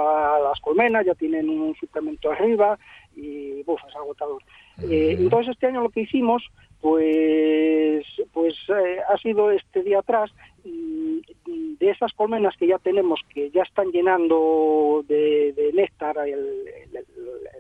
las 0.43 0.59
colmenas, 0.61 1.05
ya 1.05 1.15
tienen 1.15 1.49
un 1.51 1.75
suplemento 1.77 2.31
arriba 2.31 2.79
y 3.15 3.63
buf, 3.63 3.81
es 3.87 3.95
agotador. 3.95 4.43
Eh, 4.91 5.17
entonces 5.19 5.53
este 5.53 5.67
año 5.67 5.83
lo 5.83 5.91
que 5.91 6.01
hicimos 6.01 6.43
pues 6.81 8.05
pues 8.33 8.55
eh, 8.69 8.99
ha 9.09 9.17
sido 9.19 9.51
este 9.51 9.83
día 9.83 9.99
atrás 10.01 10.31
y, 10.65 11.23
y 11.47 11.77
de 11.77 11.91
esas 11.91 12.13
colmenas 12.13 12.57
que 12.57 12.67
ya 12.67 12.79
tenemos 12.79 13.21
que 13.33 13.51
ya 13.51 13.63
están 13.63 13.91
llenando 13.91 15.05
de, 15.09 15.53
de 15.53 15.73
néctar 15.73 16.17
el, 16.19 16.35
el- 16.35 16.97
el- 16.97 17.07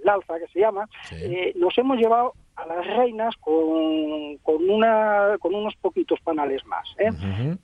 el 0.02 0.08
alza 0.08 0.38
que 0.38 0.46
se 0.48 0.60
llama 0.60 0.88
Sí. 1.04 1.16
eh, 1.20 1.52
nos 1.56 1.76
hemos 1.78 1.98
llevado 1.98 2.34
a 2.56 2.66
las 2.66 2.86
reinas 2.96 3.34
con, 3.36 4.36
con 4.38 4.68
una 4.70 5.36
con 5.40 5.54
unos 5.54 5.74
poquitos 5.76 6.20
panales 6.20 6.64
más 6.66 6.88
¿eh? 6.98 7.10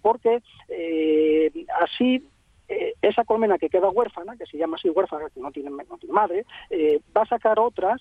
Porque 0.02 0.42
eh, 0.68 1.50
así 1.80 2.28
eh, 2.68 2.94
esa 3.02 3.24
colmena 3.24 3.58
que 3.58 3.68
queda 3.68 3.90
huérfana, 3.90 4.36
que 4.36 4.46
se 4.46 4.56
llama 4.56 4.76
así 4.76 4.88
huérfana, 4.88 5.28
que 5.34 5.40
no 5.40 5.50
tiene, 5.50 5.68
no 5.70 5.98
tiene 5.98 6.14
madre, 6.14 6.46
va 7.14 7.22
a 7.22 7.26
sacar 7.26 7.58
otras, 7.58 8.00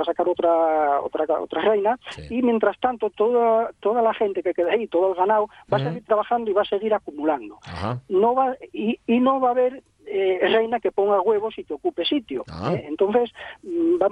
va 0.00 0.02
a 0.02 0.12
sacar 0.12 0.28
otra 0.28 1.00
otra 1.00 1.24
otra 1.40 1.60
reina 1.62 1.98
Sí. 2.10 2.38
y 2.38 2.42
mientras 2.42 2.78
tanto 2.80 3.10
toda 3.10 3.70
toda 3.80 4.02
la 4.02 4.14
gente 4.14 4.42
que 4.42 4.54
queda 4.54 4.72
ahí, 4.72 4.86
todo 4.86 5.10
el 5.10 5.14
ganado 5.14 5.48
va 5.72 5.76
a 5.76 5.80
seguir 5.84 6.04
trabajando 6.04 6.50
y 6.50 6.54
va 6.54 6.62
a 6.62 6.72
seguir 6.74 6.92
acumulando. 6.94 7.58
Ajá. 7.64 8.00
No 8.08 8.34
va 8.34 8.56
y, 8.72 8.98
y 9.06 9.20
no 9.20 9.40
va 9.40 9.48
a 9.48 9.52
haber 9.52 9.82
eh, 10.12 10.40
reina 10.42 10.80
que 10.80 10.90
ponga 10.90 11.20
huevos 11.20 11.56
y 11.56 11.62
que 11.62 11.74
ocupe 11.74 12.04
sitio. 12.04 12.42
Ah. 12.50 12.72
¿eh? 12.74 12.84
Entonces, 12.88 13.30
mm, 13.62 13.94
va- 14.02 14.08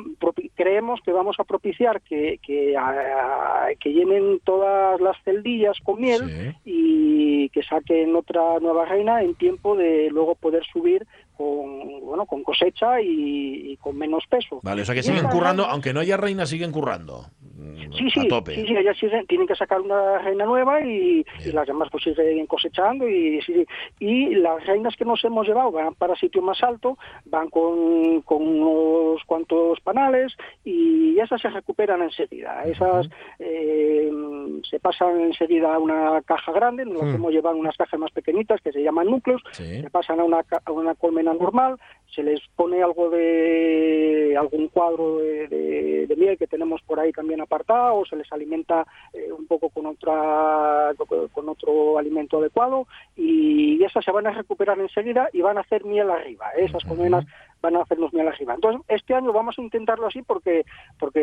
creemos 0.55 1.01
que 1.05 1.11
vamos 1.11 1.35
a 1.41 1.45
propiciar 1.45 2.01
que, 2.03 2.39
que, 2.41 2.77
ah, 2.79 3.67
que 3.81 3.93
llenen 3.93 4.39
todas 4.45 5.01
las 5.01 5.17
celdillas 5.25 5.77
con 5.83 6.01
miel 6.01 6.21
Sí. 6.29 6.53
y 6.65 7.49
que 7.51 7.65
saquen 7.65 8.15
otra 8.15 8.61
nueva 8.61 8.85
reina 8.85 9.23
en 9.23 9.35
tiempo 9.35 9.75
de 9.75 10.09
luego 10.11 10.37
poder 10.37 10.63
subir 10.73 11.05
con 11.39 12.01
bueno 12.05 12.27
con 12.27 12.43
cosecha 12.43 13.01
y, 13.01 13.73
y 13.73 13.77
con 13.77 13.97
menos 13.97 14.25
peso. 14.29 14.59
Vale, 14.63 14.83
o 14.83 14.85
sea 14.85 14.95
que 14.95 15.01
Y 15.01 15.05
siguen 15.05 15.29
currando, 15.29 15.65
aunque 15.65 15.95
no 15.95 16.01
haya 16.01 16.17
reina, 16.17 16.45
siguen 16.45 16.73
currando. 16.73 17.27
Mm, 17.59 17.93
Sí, 17.93 18.11
sí, 18.11 18.21
a 18.21 18.29
tope. 18.29 18.55
sí, 18.55 18.67
sí, 18.67 18.77
ellas 18.77 18.97
tienen 19.27 19.47
que 19.47 19.55
sacar 19.57 19.81
una 19.81 20.19
reina 20.19 20.45
nueva 20.45 20.81
y, 20.83 21.25
y 21.45 21.53
las 21.53 21.67
demás 21.67 21.89
pues 21.91 22.05
siguen 22.05 22.47
cosechando 22.47 23.09
y, 23.09 23.41
y 23.99 24.35
las 24.37 24.65
reinas 24.67 24.95
que 24.97 25.05
nos 25.05 25.23
hemos 25.25 25.47
llevado 25.47 25.73
van 25.73 25.95
para 25.95 26.15
sitio 26.17 26.41
más 26.43 26.63
alto, 26.63 26.97
van 27.25 27.49
con, 27.51 28.23
con 28.23 28.43
unos 28.47 29.23
cuantos 29.25 29.81
panales 29.81 30.37
y 30.65 31.19
esas 31.19 31.41
se 31.41 31.49
recuperan 31.51 32.03
enseguida. 32.03 32.63
Esas 32.65 33.09
eh, 33.39 34.11
se 34.69 34.79
pasan 34.81 35.21
enseguida 35.21 35.75
a 35.75 35.79
una 35.79 36.23
caja 36.23 36.53
grande, 36.53 36.85
nos 36.85 37.03
las 37.03 37.09
Mm. 37.09 37.15
hemos 37.17 37.33
llevado 37.33 37.57
unas 37.57 37.77
cajas 37.77 37.99
más 37.99 38.11
pequeñitas 38.13 38.61
que 38.61 38.71
se 38.73 38.83
llaman 38.83 39.07
núcleos, 39.07 39.43
se 39.53 39.89
pasan 39.91 40.21
a 40.21 40.25
una, 40.25 40.45
a 40.65 40.73
una 40.73 40.95
colmena 40.95 41.33
normal, 41.35 41.77
se 42.15 42.23
les 42.23 42.41
pone 42.57 42.83
algo 42.83 43.11
de 43.11 44.37
algún 44.39 44.69
cuadro 44.69 45.19
de, 45.19 45.49
de- 45.49 46.07
de 46.07 46.17
miel 46.17 46.39
que 46.39 46.47
tenemos 46.47 46.81
por 46.83 47.01
ahí 47.01 47.13
también 47.13 47.41
apartado, 47.49 48.05
se 48.05 48.17
les 48.17 48.31
alimenta 48.33 48.87
eh, 49.13 49.33
un 49.33 49.47
poco 49.47 49.71
con 49.71 49.87
otra 49.87 50.93
con 51.33 51.49
otro 51.49 51.99
alimento 51.99 52.39
adecuado 52.39 52.87
y 53.17 53.83
esas 53.83 54.05
se 54.05 54.13
van 54.13 54.27
a 54.27 54.33
recuperar 54.33 54.79
enseguida 54.79 55.29
y 55.33 55.41
van 55.41 55.59
a 55.59 55.63
hacer 55.63 55.85
miel 55.85 56.11
arriba. 56.11 56.51
¿eh? 56.57 56.67
Esas 56.67 56.85
colmenas 56.85 57.25
van 57.61 57.77
a 57.77 57.83
hacernos 57.83 58.13
miel 58.13 58.29
arriba. 58.29 58.55
Entonces 58.55 58.83
este 58.89 59.15
año 59.15 59.33
vamos 59.33 59.59
a 59.59 59.63
intentarlo 59.63 60.07
así 60.07 60.23
porque 60.23 60.65
porque 60.99 61.23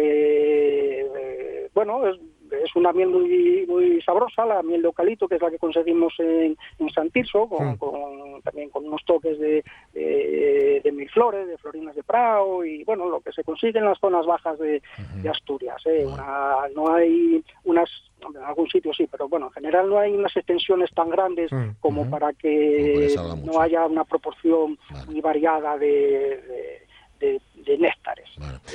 eh, 1.02 1.70
bueno 1.74 2.08
es 2.08 2.20
es 2.52 2.76
una 2.76 2.92
miel 2.94 3.10
muy 3.10 3.66
muy 3.68 4.02
sabrosa, 4.02 4.46
la 4.46 4.62
miel 4.64 4.82
de 4.82 4.88
eucalipto, 4.88 5.28
que 5.28 5.36
es 5.36 5.42
la 5.42 5.50
que 5.52 5.58
conseguimos 5.60 6.14
en, 6.20 6.58
en 6.80 6.90
San 6.90 7.10
Tirso, 7.12 7.48
con, 7.48 7.78
con- 7.78 8.42
también 8.44 8.70
con 8.70 8.86
unos 8.86 9.04
toques 9.06 9.40
de, 9.40 9.64
de, 9.94 10.82
de 10.84 10.92
mil 10.92 11.10
flores, 11.10 11.48
de 11.48 11.58
florinas 11.58 11.96
de 11.96 12.04
Prado, 12.04 12.64
y 12.66 12.84
bueno, 12.84 13.10
lo 13.10 13.22
que 13.22 13.32
se 13.32 13.44
consigue 13.44 13.80
en 13.80 13.86
las 13.86 14.00
zonas 14.00 14.26
bajas 14.26 14.60
de, 14.60 14.82
de 15.22 15.30
Asturias. 15.30 15.82
¿eh? 15.86 16.06
Una- 16.06 16.68
no 16.76 16.94
hay 16.94 17.44
unas, 17.64 17.90
en 18.22 18.38
algún 18.44 18.68
sitio 18.70 18.94
sí, 18.94 19.08
pero 19.10 19.28
bueno, 19.28 19.48
en 19.48 19.54
general 19.54 19.90
no 19.90 19.98
hay 20.00 20.12
unas 20.14 20.36
extensiones 20.36 20.92
tan 20.94 21.10
grandes 21.10 21.52
Mm. 21.52 21.72
como 21.80 22.02
para 22.02 22.06
Como 22.06 22.10
para 22.12 22.34
que 22.34 23.16
no 23.46 23.62
haya 23.62 23.86
una 23.86 24.04
proporción 24.04 24.78
Vale. 24.92 25.06
muy 25.08 25.22
variada 25.22 25.78
de, 25.78 26.82
de, 27.20 27.40
néctares. 27.80 28.30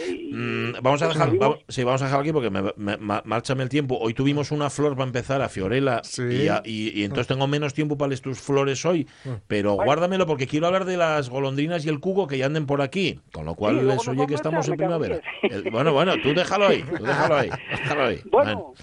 Y- 0.08 0.30
Mm, 0.34 0.72
vamos 0.82 1.00
a 1.02 1.06
pues 1.06 1.18
dejar, 1.18 1.36
vamos, 1.38 1.58
sí, 1.68 1.84
vamos 1.84 2.02
a 2.02 2.06
dejar 2.06 2.20
aquí 2.20 2.32
porque 2.32 2.50
me, 2.50 2.62
me- 2.76 2.96
márchame 3.24 3.62
el 3.62 3.68
tiempo. 3.68 3.96
Hoy 3.98 4.14
tuvimos 4.14 4.50
una 4.50 4.68
flor 4.70 4.92
para 4.94 5.04
empezar 5.06 5.42
a 5.42 5.48
Fiorella 5.48 6.00
Sí. 6.04 6.22
y, 6.22 6.48
a- 6.48 6.62
y- 6.64 7.00
y 7.00 7.04
entonces 7.04 7.26
tengo 7.28 7.46
menos 7.46 7.72
tiempo 7.74 7.96
para 7.96 8.14
tus 8.16 8.40
flores 8.40 8.84
hoy, 8.84 9.06
Mm. 9.24 9.28
pero 9.46 9.76
Vale. 9.76 9.86
guárdamelo 9.86 10.26
porque 10.26 10.46
quiero 10.46 10.66
hablar 10.66 10.84
de 10.84 10.96
las 10.96 11.30
golondrinas 11.30 11.84
y 11.86 11.88
el 11.88 12.00
cugo 12.00 12.26
que 12.26 12.38
ya 12.38 12.46
anden 12.46 12.66
por 12.66 12.82
aquí, 12.82 13.20
con 13.32 13.44
lo 13.46 13.54
cual 13.54 13.80
Sí, 13.80 13.86
les 13.86 14.08
oye 14.08 14.26
que 14.26 14.34
estamos 14.34 14.66
en 14.68 14.76
primavera. 14.76 15.20
El- 15.42 15.70
bueno, 15.70 15.92
bueno, 15.92 16.14
tú 16.22 16.34
déjalo 16.34 16.66
ahí, 16.68 16.82
tú 16.82 17.04
déjalo 17.04 17.36
ahí, 17.36 17.50
déjalo 17.70 18.04
ahí. 18.04 18.20
Bueno, 18.30 18.74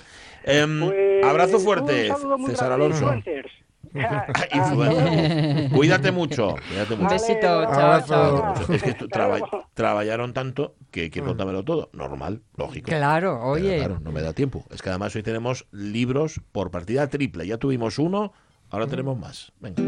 Em, 0.50 0.80
pues, 0.80 1.26
abrazo 1.26 1.60
fuerte, 1.60 2.10
César 2.48 2.72
Alonso. 2.72 3.04
influencers. 3.14 3.52
Ay, 3.94 4.48
influencer. 4.60 5.70
Cuídate 5.72 6.12
mucho, 6.12 6.56
cuídate 6.70 6.96
mucho. 6.96 7.10
besito, 7.14 7.64
chao. 7.74 8.54
Es 8.74 8.84
que 8.84 8.94
traba- 9.08 9.40
trabajaron 9.74 10.34
tanto 10.34 10.76
que 10.92 11.10
quiero 11.10 11.28
contármelo 11.30 11.64
todo. 11.64 11.90
Normal, 11.94 12.42
lógico. 12.56 12.88
Claro, 12.90 13.34
Pero 13.40 13.50
oye. 13.52 13.78
claro, 13.78 14.00
no 14.02 14.12
me 14.12 14.22
da 14.22 14.34
tiempo. 14.34 14.66
Es 14.72 14.82
que 14.82 14.90
además 14.90 15.16
hoy 15.16 15.24
tenemos 15.24 15.66
libros 15.72 16.42
por 16.52 16.72
partida 16.72 17.08
triple. 17.08 17.46
Ya 17.48 17.58
tuvimos 17.58 18.00
uno, 18.00 18.34
ahora 18.70 18.88
tenemos 18.88 19.18
más. 19.18 19.52
Venga. 19.60 19.84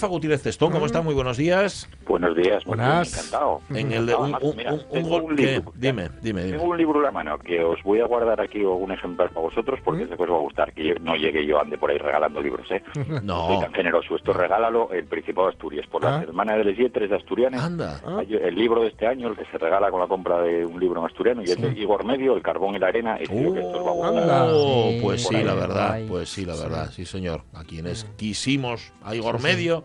Rafa 0.00 0.12
Gutiérrez 0.14 0.42
Testón, 0.42 0.72
¿cómo 0.72 0.86
está? 0.86 1.02
Muy 1.02 1.12
buenos 1.12 1.36
días. 1.36 1.86
Buenos 2.08 2.34
días, 2.34 2.64
bien, 2.64 2.68
Buenas. 2.68 3.12
encantado. 3.12 3.60
En 3.68 3.92
el 3.92 4.06
de 4.06 4.12
No, 4.12 4.20
un, 4.20 4.30
Mar- 4.30 4.40
un- 4.42 4.56
mira, 4.56 4.72
un- 4.72 4.78
un 4.80 4.88
tengo 4.90 5.08
gol- 5.10 5.22
un 5.24 5.36
¿qué? 5.36 5.42
libro. 5.56 5.72
Dime, 5.76 6.08
dime, 6.22 6.42
dime. 6.44 6.56
Tengo 6.56 6.70
un 6.70 6.78
libro 6.78 6.98
en 7.00 7.02
la 7.04 7.10
mano 7.10 7.38
que 7.38 7.62
os 7.62 7.82
voy 7.82 8.00
a 8.00 8.06
guardar 8.06 8.40
aquí 8.40 8.64
un 8.64 8.90
ejemplar 8.90 9.28
para 9.28 9.42
vosotros 9.42 9.78
porque 9.84 10.06
sé 10.06 10.16
que 10.16 10.22
os 10.22 10.30
va 10.30 10.36
a 10.36 10.40
gustar, 10.40 10.72
que 10.72 10.88
yo- 10.88 10.94
no 11.02 11.16
llegue 11.16 11.44
yo 11.44 11.60
ande 11.60 11.76
por 11.76 11.90
ahí 11.90 11.98
regalando 11.98 12.40
libros, 12.40 12.66
¿eh? 12.70 12.82
Soy 12.94 13.04
No, 13.22 13.58
tan 13.60 13.74
generoso. 13.74 14.16
Esto 14.16 14.32
regálalo 14.32 14.90
el 14.90 15.04
Principado 15.04 15.48
de 15.48 15.52
Asturias 15.52 15.86
por 15.88 16.02
la 16.02 16.16
Ah. 16.16 16.22
Hermana 16.22 16.56
de 16.56 16.64
Les 16.64 16.78
Yetres 16.78 17.10
de 17.10 17.16
Asturianes. 17.16 17.60
anda. 17.60 18.00
Ah. 18.06 18.22
El 18.26 18.54
libro 18.54 18.80
de 18.80 18.88
este 18.88 19.06
año, 19.06 19.28
el 19.28 19.36
que 19.36 19.44
se 19.52 19.58
regala 19.58 19.90
con 19.90 20.00
la 20.00 20.06
compra 20.06 20.40
de 20.40 20.64
un 20.64 20.80
libro 20.80 21.00
en 21.00 21.06
asturiano, 21.08 21.42
y 21.44 21.50
el 21.50 21.60
de 21.60 21.78
Igor 21.78 22.06
Medio, 22.06 22.34
El 22.34 22.42
Carbón 22.42 22.74
y 22.74 22.78
la 22.78 22.86
Arena, 22.86 23.18
y 23.20 23.26
creo 23.26 23.52
que 23.52 23.60
esto 23.60 23.84
os 23.84 23.86
va 24.02 24.08
a 24.08 24.10
gustar. 24.12 24.48
Oh, 24.50 24.88
Sí, 24.90 24.98
pues 25.02 25.24
por 25.26 25.36
sí, 25.36 25.44
la 25.44 25.54
verdad, 25.54 26.00
pues 26.08 26.28
sí, 26.30 26.46
la 26.46 26.56
verdad, 26.56 26.90
sí, 26.90 27.04
señor. 27.04 27.42
A 27.52 27.64
quienes 27.64 28.04
quisimos 28.16 28.94
a 29.04 29.14
Igor 29.14 29.42
Medio 29.42 29.84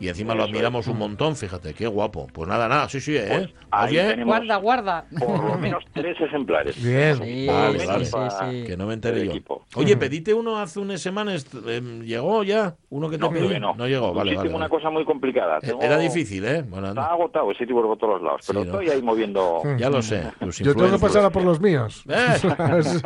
y 0.00 0.08
encima 0.08 0.34
lo 0.34 0.42
es. 0.44 0.48
admiramos 0.50 0.86
un 0.88 0.98
montón, 0.98 1.36
fíjate, 1.36 1.74
qué 1.74 1.86
guapo. 1.86 2.26
Pues 2.32 2.48
nada, 2.48 2.68
nada, 2.68 2.88
sí, 2.88 3.00
sí, 3.00 3.16
¿eh? 3.16 3.26
Pues 3.28 3.48
ahí 3.70 3.90
Oye, 3.98 4.08
tenemos 4.10 4.26
Guarda, 4.36 4.56
guarda. 4.56 5.04
por 5.18 5.44
lo 5.44 5.58
menos 5.58 5.84
tres 5.92 6.20
ejemplares. 6.20 6.82
Bien. 6.82 7.16
Sí, 7.16 7.46
Vale, 7.46 7.78
sí, 7.80 7.86
vale. 7.86 8.04
sí, 8.04 8.12
sí. 8.50 8.64
que 8.66 8.76
no 8.76 8.86
me 8.86 8.94
enteré 8.94 9.24
yo. 9.24 9.30
equipo. 9.30 9.64
Oye, 9.74 9.96
pedite 9.96 10.34
uno 10.34 10.58
hace 10.58 10.80
unas 10.80 11.00
semanas, 11.00 11.46
eh, 11.66 11.80
¿llegó 12.04 12.42
ya? 12.42 12.74
¿Uno 12.90 13.08
que 13.10 13.16
te 13.16 13.22
No, 13.22 13.30
pedí? 13.30 13.48
que 13.48 13.60
no. 13.60 13.74
llegó, 13.86 14.12
vale, 14.14 14.34
vale. 14.34 14.46
tengo 14.48 14.56
una 14.56 14.68
vale. 14.68 14.78
cosa 14.82 14.90
muy 14.90 15.04
complicada. 15.04 15.58
Eh, 15.58 15.66
Tengo- 15.68 15.82
Era 15.82 15.98
difícil, 15.98 16.44
¿eh? 16.44 16.62
Bueno, 16.62 16.88
Está 16.88 17.06
agotado 17.06 17.50
ese 17.50 17.66
tipo 17.66 17.82
por 17.82 17.98
todos 17.98 18.22
lados, 18.22 18.40
pero 18.46 18.62
Sí, 18.62 18.68
¿no? 18.68 18.72
estoy 18.80 18.90
ahí 18.94 19.02
moviendo. 19.02 19.62
ya 19.78 19.90
lo 19.90 20.02
sé. 20.02 20.22
tus 20.40 20.58
Yo 20.58 20.74
tengo 20.74 20.90
que 20.92 20.98
pasar 20.98 21.24
a 21.24 21.30
por 21.30 21.42
los 21.44 21.60
míos. 21.60 22.04
Eh, 22.10 22.38
Sí. 22.82 23.00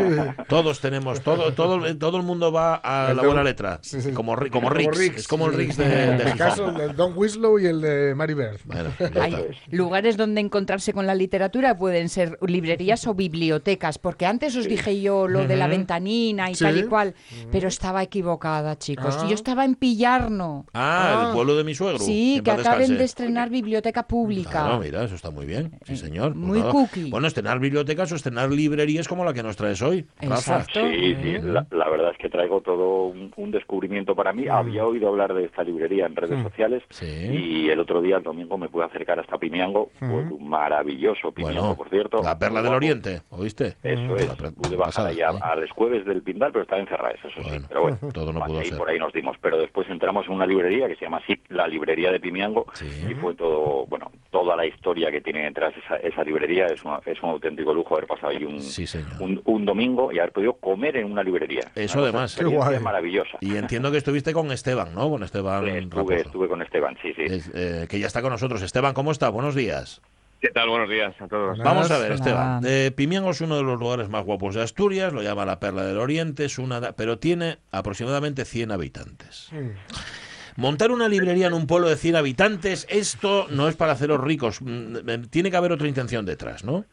Todos 0.48 0.80
tenemos, 0.80 1.20
todo, 1.20 1.52
todo, 1.52 1.80
todo 1.96 2.16
el 2.16 2.22
mundo 2.22 2.52
va 2.52 2.80
a 2.82 3.10
El 3.10 3.16
la 3.16 3.22
buena 3.24 3.42
letra. 3.42 3.78
Sí, 3.82 4.00
sí. 4.00 4.12
Como, 4.12 4.34
Ri- 4.36 4.50
como 4.50 4.68
Como 4.68 4.74
Rix. 4.74 5.16
Es 5.16 5.28
como 5.28 5.46
el. 5.46 5.54
Rix 5.54 5.76
de, 5.76 5.84
de 6.16 6.34
En 6.80 6.86
mi 6.88 6.92
Gijón. 6.92 6.96
caso, 6.96 6.96
el 6.96 6.96
de 6.96 6.96
Don 6.96 7.12
Winslow 7.16 7.58
y 7.58 7.66
el 7.66 7.80
de 7.80 8.14
Mary 8.14 8.34
Bird. 8.34 8.60
Bueno, 8.64 8.90
Hay 9.20 9.36
lugares 9.70 10.16
donde 10.16 10.40
encontrarse 10.40 10.92
con 10.92 11.06
la 11.06 11.14
literatura 11.14 11.76
pueden 11.76 12.08
ser 12.08 12.38
librerías 12.46 13.06
o 13.06 13.14
bibliotecas, 13.14 13.98
porque 13.98 14.26
antes 14.26 14.56
os 14.56 14.68
dije 14.68 15.00
yo 15.00 15.28
lo 15.28 15.46
de 15.46 15.56
la 15.56 15.66
ventanina 15.66 16.50
y 16.50 16.54
Sí. 16.54 16.64
tal 16.64 16.78
y 16.78 16.82
cual, 16.84 17.14
pero 17.52 17.68
estaba 17.68 18.02
equivocada, 18.02 18.76
chicos. 18.78 19.16
Ah. 19.20 19.26
Yo 19.28 19.34
estaba 19.34 19.64
en 19.64 19.74
Pillarno. 19.74 20.66
Ah, 20.74 21.22
Ah. 21.22 21.26
el 21.28 21.34
pueblo 21.34 21.56
de 21.56 21.64
mi 21.64 21.74
suegro. 21.74 21.98
Sí, 21.98 22.40
que 22.44 22.50
acaben 22.50 22.78
descanse. 22.80 22.94
de 22.98 23.04
estrenar 23.04 23.50
biblioteca 23.50 24.06
pública. 24.06 24.50
Claro, 24.50 24.78
mira, 24.80 25.04
eso 25.04 25.14
está 25.14 25.30
muy 25.30 25.46
bien. 25.46 25.72
Sí, 25.84 25.96
señor. 25.96 26.32
Pues 26.32 26.44
muy 26.44 26.58
nada. 26.60 26.72
cookie. 26.72 27.10
Bueno, 27.10 27.26
estrenar 27.26 27.58
bibliotecas 27.60 28.12
o 28.12 28.16
estrenar 28.16 28.50
librerías 28.50 29.08
como 29.08 29.24
la 29.24 29.32
que 29.32 29.42
nos 29.42 29.56
traes 29.56 29.80
hoy, 29.82 30.06
Rafa. 30.20 30.34
Exacto. 30.60 30.80
Sí, 30.90 31.14
sí, 31.22 31.38
la, 31.42 31.66
la 31.70 31.88
verdad 31.90 32.12
es 32.12 32.18
que 32.18 32.28
traigo 32.28 32.60
todo 32.60 33.06
un, 33.06 33.32
un 33.36 33.50
descubrimiento 33.50 34.14
para 34.14 34.32
mí. 34.32 34.48
Había 34.48 34.84
oído 34.86 35.08
hablar 35.08 35.34
de 35.34 35.44
esta 35.44 35.62
librería 35.62 36.06
en 36.06 36.16
redes 36.16 36.38
Mm. 36.38 36.42
sociales 36.44 36.60
Sí. 36.90 37.06
y 37.06 37.70
el 37.70 37.80
otro 37.80 38.00
día, 38.00 38.16
el 38.18 38.22
domingo, 38.22 38.56
me 38.58 38.68
pude 38.68 38.84
acercar 38.84 39.18
hasta 39.20 39.38
Pimiango. 39.38 39.90
Fue 39.98 40.08
un 40.08 40.48
maravilloso 40.48 41.32
Pimiango, 41.32 41.60
Bueno, 41.60 41.76
por 41.76 41.88
cierto. 41.90 42.22
la 42.22 42.38
perla 42.38 42.62
del. 42.62 42.72
Oriente, 42.74 43.22
¿oíste? 43.30 43.76
Eso 43.82 44.16
es. 44.16 44.26
Pude 44.54 44.76
bajar 44.76 45.08
allá 45.08 45.30
¿eh? 45.32 45.38
a 45.42 45.56
los 45.56 45.70
jueves 45.72 46.04
del 46.06 46.22
Pindal, 46.22 46.52
pero 46.52 46.62
estaba 46.62 46.80
encerrada, 46.80 47.10
eso 47.12 47.28
sí. 47.34 47.58
Pero 47.68 47.82
bueno, 47.82 47.98
todo 48.12 48.32
no 48.32 48.40
pudo 48.44 48.60
ahí 48.60 48.66
ser. 48.66 48.78
por 48.78 48.88
ahí 48.88 48.98
nos 48.98 49.12
dimos. 49.12 49.36
Pero 49.40 49.58
después 49.58 49.88
entramos 49.90 50.26
en 50.26 50.32
una 50.32 50.46
librería 50.46 50.86
que 50.88 50.96
se 50.96 51.04
llama 51.04 51.18
así, 51.18 51.38
la 51.48 51.66
librería 51.66 52.10
de 52.12 52.20
Pimiango, 52.20 52.66
Sí. 52.74 52.86
y 53.10 53.14
fue 53.14 53.34
todo, 53.34 53.86
bueno, 53.86 54.10
toda 54.30 54.56
la 54.56 54.66
historia 54.66 55.10
que 55.10 55.20
tiene 55.20 55.42
detrás 55.44 55.74
esa, 55.76 55.96
esa 55.96 56.22
librería. 56.24 56.66
Es, 56.66 56.84
una- 56.84 57.00
es 57.06 57.20
un 57.22 57.30
auténtico 57.30 57.74
lujo 57.74 57.94
haber 57.96 58.06
pasado 58.06 58.28
ahí 58.28 58.44
un, 58.44 58.60
Sí, 58.60 58.86
señor. 58.86 59.08
un, 59.20 59.40
un 59.44 59.64
domingo 59.64 60.12
y 60.12 60.18
haber 60.18 60.32
podido 60.32 60.52
comer 60.54 60.96
en 60.96 61.10
una 61.10 61.22
librería. 61.22 61.62
Eso 61.74 61.98
Una 61.98 62.08
además. 62.08 62.36
Qué 62.36 62.44
guay. 62.44 62.78
maravillosa. 62.80 63.38
Y 63.40 63.56
entiendo 63.56 63.90
que 63.90 63.98
estuviste 63.98 64.32
con 64.32 64.50
Esteban, 64.52 64.94
¿no? 64.94 65.10
Con 65.10 65.22
Esteban 65.22 65.66
estuve 65.68 66.48
con 66.48 66.59
Esteban, 66.62 66.96
sí, 67.02 67.12
sí. 67.14 67.22
Es, 67.24 67.50
eh, 67.54 67.86
que 67.88 67.98
ya 67.98 68.06
está 68.06 68.22
con 68.22 68.30
nosotros. 68.30 68.62
Esteban, 68.62 68.94
¿cómo 68.94 69.12
está? 69.12 69.28
Buenos 69.28 69.54
días. 69.54 70.00
¿Qué 70.40 70.48
tal? 70.48 70.70
Buenos 70.70 70.88
días 70.88 71.14
a 71.20 71.28
todos. 71.28 71.58
Buenas. 71.58 71.64
Vamos 71.64 71.90
a 71.90 71.98
ver. 71.98 72.12
Esteban. 72.12 72.62
Eh, 72.66 72.90
Pimiango 72.96 73.30
es 73.30 73.40
uno 73.42 73.56
de 73.56 73.62
los 73.62 73.78
lugares 73.78 74.08
más 74.08 74.24
guapos 74.24 74.54
de 74.54 74.62
Asturias, 74.62 75.12
lo 75.12 75.22
llama 75.22 75.44
la 75.44 75.60
Perla 75.60 75.84
del 75.84 75.98
Oriente, 75.98 76.46
es 76.46 76.58
una, 76.58 76.92
pero 76.92 77.18
tiene 77.18 77.58
aproximadamente 77.72 78.44
100 78.46 78.72
habitantes. 78.72 79.48
Mm. 79.52 80.60
Montar 80.60 80.90
una 80.90 81.08
librería 81.08 81.46
en 81.46 81.52
un 81.52 81.66
pueblo 81.66 81.88
de 81.88 81.96
100 81.96 82.16
habitantes, 82.16 82.86
esto 82.90 83.46
no 83.50 83.68
es 83.68 83.76
para 83.76 83.92
haceros 83.92 84.20
ricos, 84.20 84.60
Mm, 84.62 84.96
eh, 85.08 85.18
tiene 85.30 85.50
que 85.50 85.56
haber 85.56 85.72
otra 85.72 85.88
intención 85.88 86.24
detrás, 86.24 86.64
¿no? 86.64 86.84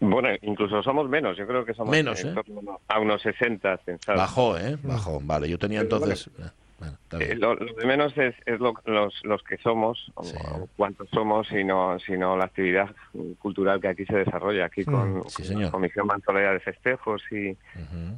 Bueno, 0.00 0.28
incluso 0.42 0.82
somos 0.82 1.08
menos. 1.08 1.36
Yo 1.36 1.46
creo 1.46 1.64
que 1.64 1.74
somos 1.74 1.92
Menos, 1.92 2.20
en 2.24 2.30
¿eh? 2.30 2.34
torno 2.34 2.80
a 2.88 2.98
unos 2.98 3.22
60 3.22 3.78
censados. 3.84 4.20
Bajó, 4.20 4.58
¿eh? 4.58 4.76
Bajó. 4.82 5.20
Vale, 5.22 5.48
yo 5.48 5.58
tenía 5.58 5.80
entonces... 5.80 6.28
eh, 6.38 6.46
bueno, 6.82 6.98
Eh, 7.20 7.36
lo, 7.36 7.54
lo 7.54 7.74
de 7.74 7.86
menos 7.86 8.16
es, 8.16 8.34
es 8.46 8.58
lo- 8.58 8.74
los, 8.86 9.22
los 9.24 9.42
que 9.44 9.56
somos, 9.58 10.10
o- 10.14 10.24
Sí. 10.24 10.36
o 10.40 10.66
cuántos 10.76 11.08
somos, 11.10 11.46
sino, 11.48 11.98
sino 12.00 12.36
la 12.36 12.46
actividad 12.46 12.90
cultural 13.38 13.80
que 13.80 13.88
aquí 13.88 14.04
se 14.06 14.16
desarrolla, 14.16 14.64
aquí 14.64 14.84
con, 14.84 15.18
Mm, 15.18 15.22
sí, 15.28 15.36
con 15.36 15.44
señor. 15.44 15.62
la 15.64 15.70
Comisión 15.70 16.06
Manzolera 16.06 16.52
de 16.52 16.60
Festejos 16.60 17.22
y, 17.30 17.56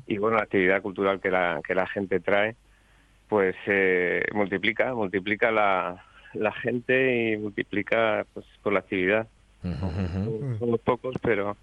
y 0.07 0.19
bueno, 0.19 0.37
la 0.37 0.45
actividad 0.45 0.81
cultural 0.81 1.21
que 1.21 1.31
la, 1.31 1.61
que 1.67 1.75
la 1.75 1.87
gente 1.89 2.21
trae, 2.21 2.57
pues 3.29 3.57
eh, 3.67 4.25
multiplica, 4.33 4.95
multiplica 4.95 5.51
la, 5.51 6.05
la 6.35 6.53
gente 6.53 7.33
y 7.33 7.37
multiplica 7.37 8.25
pues 8.33 8.47
por 8.63 8.73
la 8.73 8.79
actividad. 8.79 9.29
Ujú. 9.63 10.57
Somos 10.59 10.81
pocos, 10.81 11.17
pero 11.21 11.57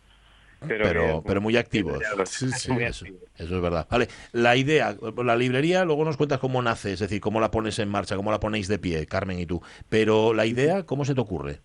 pero, 0.67 0.83
pero, 0.85 1.03
bien. 1.03 1.23
pero 1.25 1.41
muy 1.41 1.57
activos. 1.57 2.03
Sí, 2.25 2.49
sí. 2.51 2.71
Muy 2.71 2.83
Eso, 2.83 3.05
es 3.37 3.49
verdad. 3.61 3.87
Vale, 3.89 4.07
la 4.33 4.55
idea, 4.55 4.95
la 5.23 5.35
librería, 5.35 5.83
luego 5.85 6.05
nos 6.05 6.17
cuentas 6.17 6.39
cómo 6.39 6.61
nace, 6.61 6.93
es 6.93 6.99
decir, 6.99 7.19
cómo 7.21 7.39
la 7.39 7.51
pones 7.51 7.79
en 7.79 7.89
marcha, 7.89 8.15
cómo 8.15 8.31
la 8.31 8.39
ponéis 8.39 8.67
de 8.67 8.79
pie, 8.79 9.05
Carmen 9.07 9.39
y 9.39 9.45
tú. 9.45 9.61
Pero 9.89 10.33
la 10.33 10.45
idea, 10.45 10.83
¿cómo 10.83 11.05
se 11.05 11.15
te 11.15 11.21
ocurre? 11.21 11.59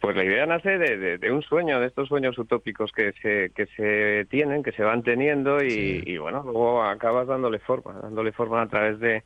Pues 0.00 0.16
la 0.16 0.24
idea 0.24 0.44
nace 0.44 0.76
de, 0.76 0.98
de- 0.98 1.18
de 1.18 1.32
un 1.32 1.40
sueño, 1.42 1.80
de 1.80 1.86
estos 1.86 2.08
sueños 2.08 2.36
utópicos 2.38 2.92
que 2.92 3.12
se, 3.22 3.50
que 3.56 3.66
se 3.74 4.26
tienen, 4.28 4.62
que 4.62 4.72
se 4.72 4.82
van 4.82 5.02
teniendo 5.02 5.62
y, 5.64 5.70
Sí. 5.70 6.02
y, 6.04 6.18
bueno, 6.18 6.42
luego 6.44 6.82
acabas 6.82 7.26
dándole 7.26 7.58
forma, 7.60 7.94
dándole 8.02 8.32
forma 8.32 8.60
a 8.60 8.68
través 8.68 9.00
de, 9.00 9.22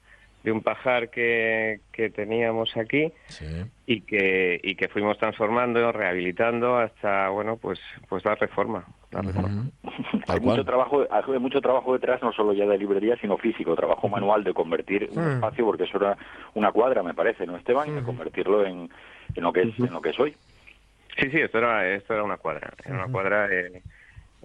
de 0.49 0.53
un 0.53 0.63
pajar 0.63 1.11
que, 1.11 1.81
que 1.93 2.09
teníamos 2.09 2.75
aquí 2.79 3.13
Sí. 3.29 3.45
y 3.87 4.01
que, 4.01 4.59
y 4.63 4.77
que 4.77 4.89
fuimos 4.89 5.19
transformando, 5.19 5.93
rehabilitando 5.93 6.79
hasta, 6.79 7.29
bueno, 7.29 7.59
pues, 7.59 7.79
pues 8.09 8.23
dar 8.25 8.41
reforma. 8.41 8.87
Hay 10.27 10.41
mucho 10.41 10.65
trabajo, 10.65 11.07
hay 11.11 11.39
mucho 11.39 11.61
trabajo 11.61 11.93
detrás, 11.93 12.23
no 12.23 12.33
solo 12.33 12.55
ya 12.55 12.65
de 12.67 12.79
librería, 12.79 13.17
sino 13.21 13.37
físico, 13.37 13.77
trabajo 13.77 14.09
manual 14.09 14.43
de 14.43 14.55
convertir 14.55 15.09
un 15.13 15.23
Mm. 15.23 15.33
espacio, 15.35 15.67
porque 15.67 15.85
eso 15.85 15.99
era 15.99 16.17
una 16.55 16.73
cuadra, 16.73 17.03
me 17.03 17.13
parece, 17.15 17.47
¿no, 17.47 17.57
Esteban? 17.57 17.89
Y 17.91 17.93
de 17.93 18.03
convertirlo 18.03 18.65
en, 18.65 18.89
en 19.35 19.43
lo 19.43 19.53
que 19.53 19.63
es, 19.63 19.79
en 19.79 19.93
lo 19.93 20.01
que 20.01 20.13
soy. 20.15 20.35
Sí, 21.19 21.31
sí, 21.31 21.41
esto 21.41 21.59
era, 21.59 21.87
esto 21.95 22.15
era 22.15 22.23
una 22.25 22.39
cuadra. 22.39 22.73
Era 22.85 22.95
una 22.95 23.09
cuadra, 23.09 23.49
eh, 23.53 23.83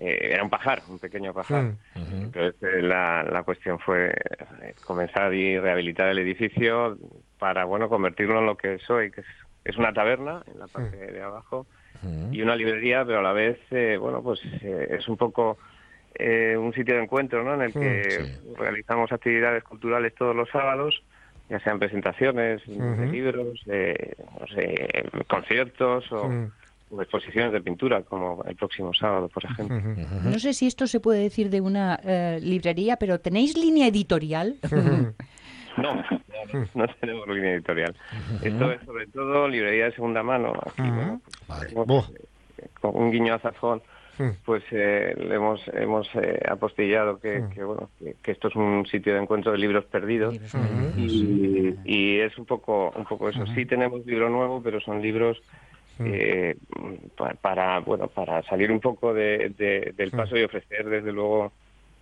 eh, 0.07 0.31
era 0.33 0.43
un 0.43 0.49
pajar, 0.49 0.83
un 0.87 0.99
pequeño 0.99 1.33
pajar. 1.33 1.63
Mm. 1.95 2.23
Entonces 2.23 2.55
eh, 2.63 2.81
la, 2.81 3.23
la 3.23 3.43
cuestión 3.43 3.79
fue 3.79 4.09
eh, 4.09 4.75
comenzar 4.85 5.33
y 5.33 5.57
rehabilitar 5.59 6.07
el 6.09 6.19
edificio 6.19 6.97
para, 7.39 7.65
bueno, 7.65 7.89
convertirlo 7.89 8.39
en 8.39 8.45
lo 8.45 8.57
que 8.57 8.79
soy, 8.79 9.11
que 9.11 9.21
es, 9.21 9.27
es 9.65 9.77
una 9.77 9.93
taberna 9.93 10.43
en 10.51 10.59
la 10.59 10.67
parte 10.67 10.97
de 10.97 11.21
abajo 11.21 11.65
y 12.31 12.41
una 12.41 12.55
librería, 12.55 13.05
pero 13.05 13.19
a 13.19 13.21
la 13.21 13.31
vez, 13.33 13.57
eh, 13.71 13.95
bueno, 13.97 14.21
pues 14.21 14.41
es 14.61 15.07
un 15.07 15.15
poco 15.15 15.57
eh, 16.15 16.57
un 16.57 16.73
sitio 16.73 16.95
de 16.95 17.03
encuentro, 17.03 17.43
¿no? 17.43 17.53
En 17.53 17.61
el 17.61 17.73
que 17.73 18.03
Sí. 18.25 18.53
realizamos 18.57 19.11
actividades 19.11 19.63
culturales 19.63 20.13
todos 20.15 20.35
los 20.35 20.49
sábados, 20.49 21.01
ya 21.49 21.59
sean 21.61 21.79
presentaciones 21.79 22.61
de 22.67 23.05
libros, 23.07 23.61
de, 23.65 24.15
no 24.39 24.47
sé, 24.47 25.05
conciertos 25.27 26.11
o, 26.11 26.27
Mm. 26.29 26.45
o 26.45 26.51
exposiciones 27.01 27.51
de 27.51 27.61
pintura, 27.61 28.01
como 28.03 28.43
el 28.45 28.55
próximo 28.55 28.93
sábado, 28.93 29.29
por 29.29 29.43
ejemplo. 29.45 29.79
No 30.23 30.39
sé 30.39 30.53
si 30.53 30.67
esto 30.67 30.87
se 30.87 30.99
puede 30.99 31.21
decir 31.21 31.49
de 31.49 31.61
una 31.61 31.99
eh, 32.03 32.39
librería, 32.41 32.97
pero 32.97 33.19
¿tenéis 33.19 33.57
línea 33.57 33.87
editorial? 33.87 34.55
No, 35.75 35.95
no, 36.75 36.87
tenemos 36.99 37.27
línea 37.27 37.53
editorial. 37.53 37.95
Esto 38.43 38.71
es 38.71 38.79
sobre 38.85 39.07
todo 39.07 39.47
librería 39.47 39.85
de 39.85 39.93
segunda 39.93 40.21
mano. 40.21 40.53
Aquí, 40.67 40.83
bueno, 40.87 41.19
Vale. 41.47 41.73
Buah. 41.73 42.03
eh, 42.59 42.67
con 42.79 42.95
un 42.95 43.11
guiño 43.11 43.33
a 43.33 43.39
Zafón, 43.39 43.81
pues 44.45 44.63
eh, 44.69 45.15
le 45.17 45.33
hemos, 45.33 45.61
hemos 45.73 46.07
eh, 46.13 46.39
apostillado 46.47 47.19
que, 47.19 47.43
que, 47.53 47.63
bueno, 47.63 47.89
que, 47.97 48.15
que 48.21 48.31
esto 48.33 48.49
es 48.49 48.55
un 48.55 48.85
sitio 48.85 49.15
de 49.15 49.21
encuentro 49.23 49.51
de 49.51 49.57
libros 49.57 49.85
perdidos. 49.85 50.33
Libros 50.33 50.53
Ujú. 50.53 50.63
perdidos. 50.63 51.11
Y, 51.11 51.75
y 51.85 52.19
es 52.19 52.37
un 52.37 52.45
poco 52.45 52.93
un 52.95 53.05
poco 53.05 53.29
eso. 53.29 53.43
Sí 53.55 53.65
tenemos 53.65 54.05
libro 54.05 54.29
nuevo, 54.29 54.61
pero 54.61 54.79
son 54.79 55.01
libros. 55.01 55.41
Eh, 55.99 56.55
pa- 57.17 57.33
para 57.35 57.79
bueno 57.79 58.07
para 58.07 58.41
salir 58.43 58.71
un 58.71 58.79
poco 58.79 59.13
de, 59.13 59.53
de- 59.57 59.93
del 59.95 60.09
Mm. 60.13 60.17
paso 60.17 60.37
y 60.37 60.43
ofrecer 60.43 60.89
desde 60.89 61.11
luego 61.11 61.51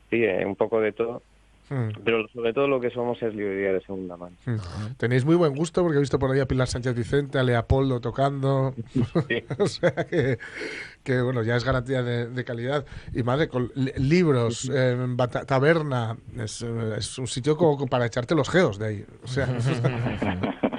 sí 0.10 0.24
eh, 0.24 0.46
un 0.46 0.56
poco 0.56 0.80
de 0.82 0.92
todo. 0.92 1.22
Mm. 1.70 2.02
Pero 2.04 2.28
sobre 2.28 2.52
todo 2.52 2.68
lo 2.68 2.82
que 2.82 2.90
somos 2.90 3.22
es 3.24 3.34
librería 3.34 3.72
de 3.72 3.80
segunda 3.80 4.18
mano. 4.18 4.36
Mm. 4.46 4.58
Tenéis 4.98 5.24
muy 5.24 5.36
buen 5.36 5.56
gusto 5.56 5.82
porque 5.82 5.98
he 5.98 6.02
visto 6.02 6.20
por 6.20 6.30
ahí 6.30 6.42
a 6.42 6.46
Pilar 6.46 6.68
Sánchez 6.68 6.94
Vicente, 6.94 7.40
a 7.40 7.44
Leopoldo 7.44 8.02
tocando. 8.02 8.74
Sí. 9.30 9.42
o 9.58 9.66
sea 9.68 9.92
que, 10.06 10.38
que, 11.02 11.22
bueno, 11.22 11.44
ya 11.44 11.56
es 11.56 11.64
garantía 11.64 12.04
de, 12.04 12.28
de 12.28 12.44
calidad. 12.44 12.86
Y 13.14 13.24
madre, 13.24 13.48
con 13.48 13.72
li- 13.76 13.94
libros, 13.96 14.70
eh, 14.74 14.98
taberna, 15.48 16.18
es, 16.38 16.62
eh, 16.62 16.96
es 16.98 17.18
un 17.18 17.28
sitio 17.28 17.56
como 17.56 17.88
para 17.88 18.06
echarte 18.06 18.36
los 18.36 18.50
geos 18.50 18.78
de 18.78 18.88
ahí. 18.88 19.06
O 19.24 19.28
sea, 19.28 19.48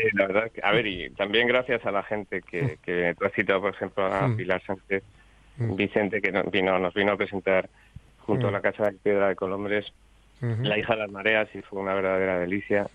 Sí, 0.00 0.08
la 0.16 0.26
verdad, 0.26 0.50
que- 0.52 0.60
a 0.62 0.70
ver, 0.72 0.86
y 0.86 1.10
también 1.10 1.46
gracias 1.48 1.84
a 1.86 1.90
la 1.90 2.02
gente 2.02 2.42
que, 2.42 2.78
que 2.82 3.14
tú 3.18 3.24
has 3.26 3.32
citado, 3.32 3.60
por 3.62 3.74
ejemplo, 3.74 4.04
a. 4.06 4.26
Pilar 4.36 4.62
Sánchez. 4.64 5.02
Vicente, 5.76 6.20
que 6.22 6.30
nos 6.30 6.50
vino, 6.50 6.78
nos 6.78 6.94
vino 6.94 7.12
a 7.12 7.16
presentar 7.16 7.68
junto 8.20 8.46
a 8.48 8.50
la 8.52 8.60
Casa 8.60 8.84
de 8.90 8.92
Piedra 8.92 9.28
de 9.28 9.34
Colombres, 9.36 9.92
La 10.68 10.78
hija 10.78 10.94
de 10.94 11.00
las 11.00 11.10
mareas, 11.10 11.48
y 11.54 11.62
fue 11.62 11.80
una 11.80 11.94
verdadera 11.94 12.38
delicia 12.38 12.86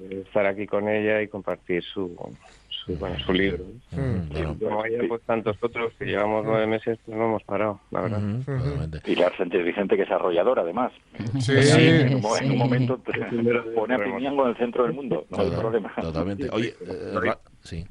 eh, 0.00 0.22
estar 0.26 0.46
aquí 0.46 0.66
con 0.66 0.88
ella 0.88 1.20
y 1.20 1.28
compartir 1.28 1.82
su, 1.82 2.16
su, 2.84 2.96
bueno, 2.96 3.16
su 3.18 3.32
libro. 3.32 3.64
Bueno, 3.92 4.56
Y 4.56 4.64
como 4.64 4.84
ella, 4.84 4.98
pues 5.08 5.22
tantos 5.22 5.56
otros 5.60 5.92
que 5.98 6.04
llevamos 6.06 6.44
nueve 6.44 6.66
meses, 6.66 6.98
pues 7.04 7.16
no 7.16 7.24
hemos 7.26 7.42
parado, 7.44 7.80
la 7.90 8.00
verdad. 8.02 8.18
ujú, 8.22 8.44
totalmente. 8.44 9.00
Pilar 9.00 9.36
Sánchez 9.36 9.64
Vicente, 9.64 9.96
que 9.96 10.02
es 10.02 10.10
arrollador, 10.10 10.58
además. 10.60 10.92
Sí, 11.40 11.60
Sí, 11.62 11.78
en, 11.78 12.14
un, 12.14 12.24
en 12.24 12.24
un 12.46 12.52
sí. 12.52 12.56
momento 12.56 12.98
te- 12.98 13.12
de- 13.18 13.60
pone 13.74 13.94
a 13.94 13.98
Pimiango 14.04 14.44
en 14.44 14.50
el 14.50 14.56
centro 14.56 14.84
del 14.84 14.92
mundo, 14.92 15.26
no 15.30 15.38
hay 15.42 15.50
problema. 15.50 15.92
Totalmente. 16.00 16.48
Oye, 16.52 16.74
eh, 16.86 17.32
sí. 17.62 17.84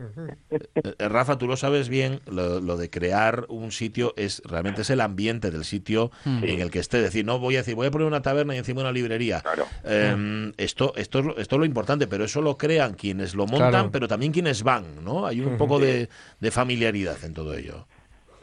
Eh, 0.52 0.60
eh, 1.00 1.08
Rafa, 1.10 1.38
tú 1.38 1.48
lo 1.48 1.56
sabes 1.58 1.90
bien, 1.90 2.20
lo, 2.30 2.60
lo 2.60 2.78
de 2.78 2.90
crear 2.90 3.46
un 3.50 3.72
sitio 3.72 4.14
es 4.18 4.42
realmente 4.46 4.82
es 4.82 4.90
el 4.90 5.02
ambiente 5.02 5.52
del 5.52 5.64
sitio 5.66 6.12
en 6.26 6.60
el 6.62 6.72
que 6.72 6.80
esté. 6.80 6.98
Es 6.98 7.04
decir, 7.04 7.26
no 7.26 7.40
voy 7.40 7.56
a 7.56 7.60
decir, 7.60 7.76
voy 7.76 7.88
a 7.88 7.92
poner 7.92 8.08
una 8.08 8.22
taberna 8.22 8.56
y 8.56 8.58
encima 8.58 8.82
una 8.82 8.92
librería. 8.92 9.42
Claro. 9.42 9.66
Eh, 9.84 10.52
esto, 10.58 10.94
esto, 10.96 11.20
es 11.20 11.26
lo- 11.26 11.38
esto 11.38 11.56
es 11.56 11.60
lo 11.60 11.66
importante, 11.66 12.08
pero 12.08 12.24
eso 12.26 12.42
lo 12.42 12.58
crean 12.58 12.94
quienes 12.94 13.36
lo 13.36 13.46
montan, 13.46 13.70
Claro. 13.72 13.92
pero 13.92 14.08
también 14.08 14.32
quienes 14.32 14.64
van, 14.64 15.04
¿no? 15.04 15.26
Hay 15.26 15.42
un 15.42 15.58
poco 15.58 15.80
de, 15.80 16.10
de 16.40 16.52
familiaridad 16.52 17.24
en 17.24 17.34
todo 17.34 17.54
ello. 17.54 17.86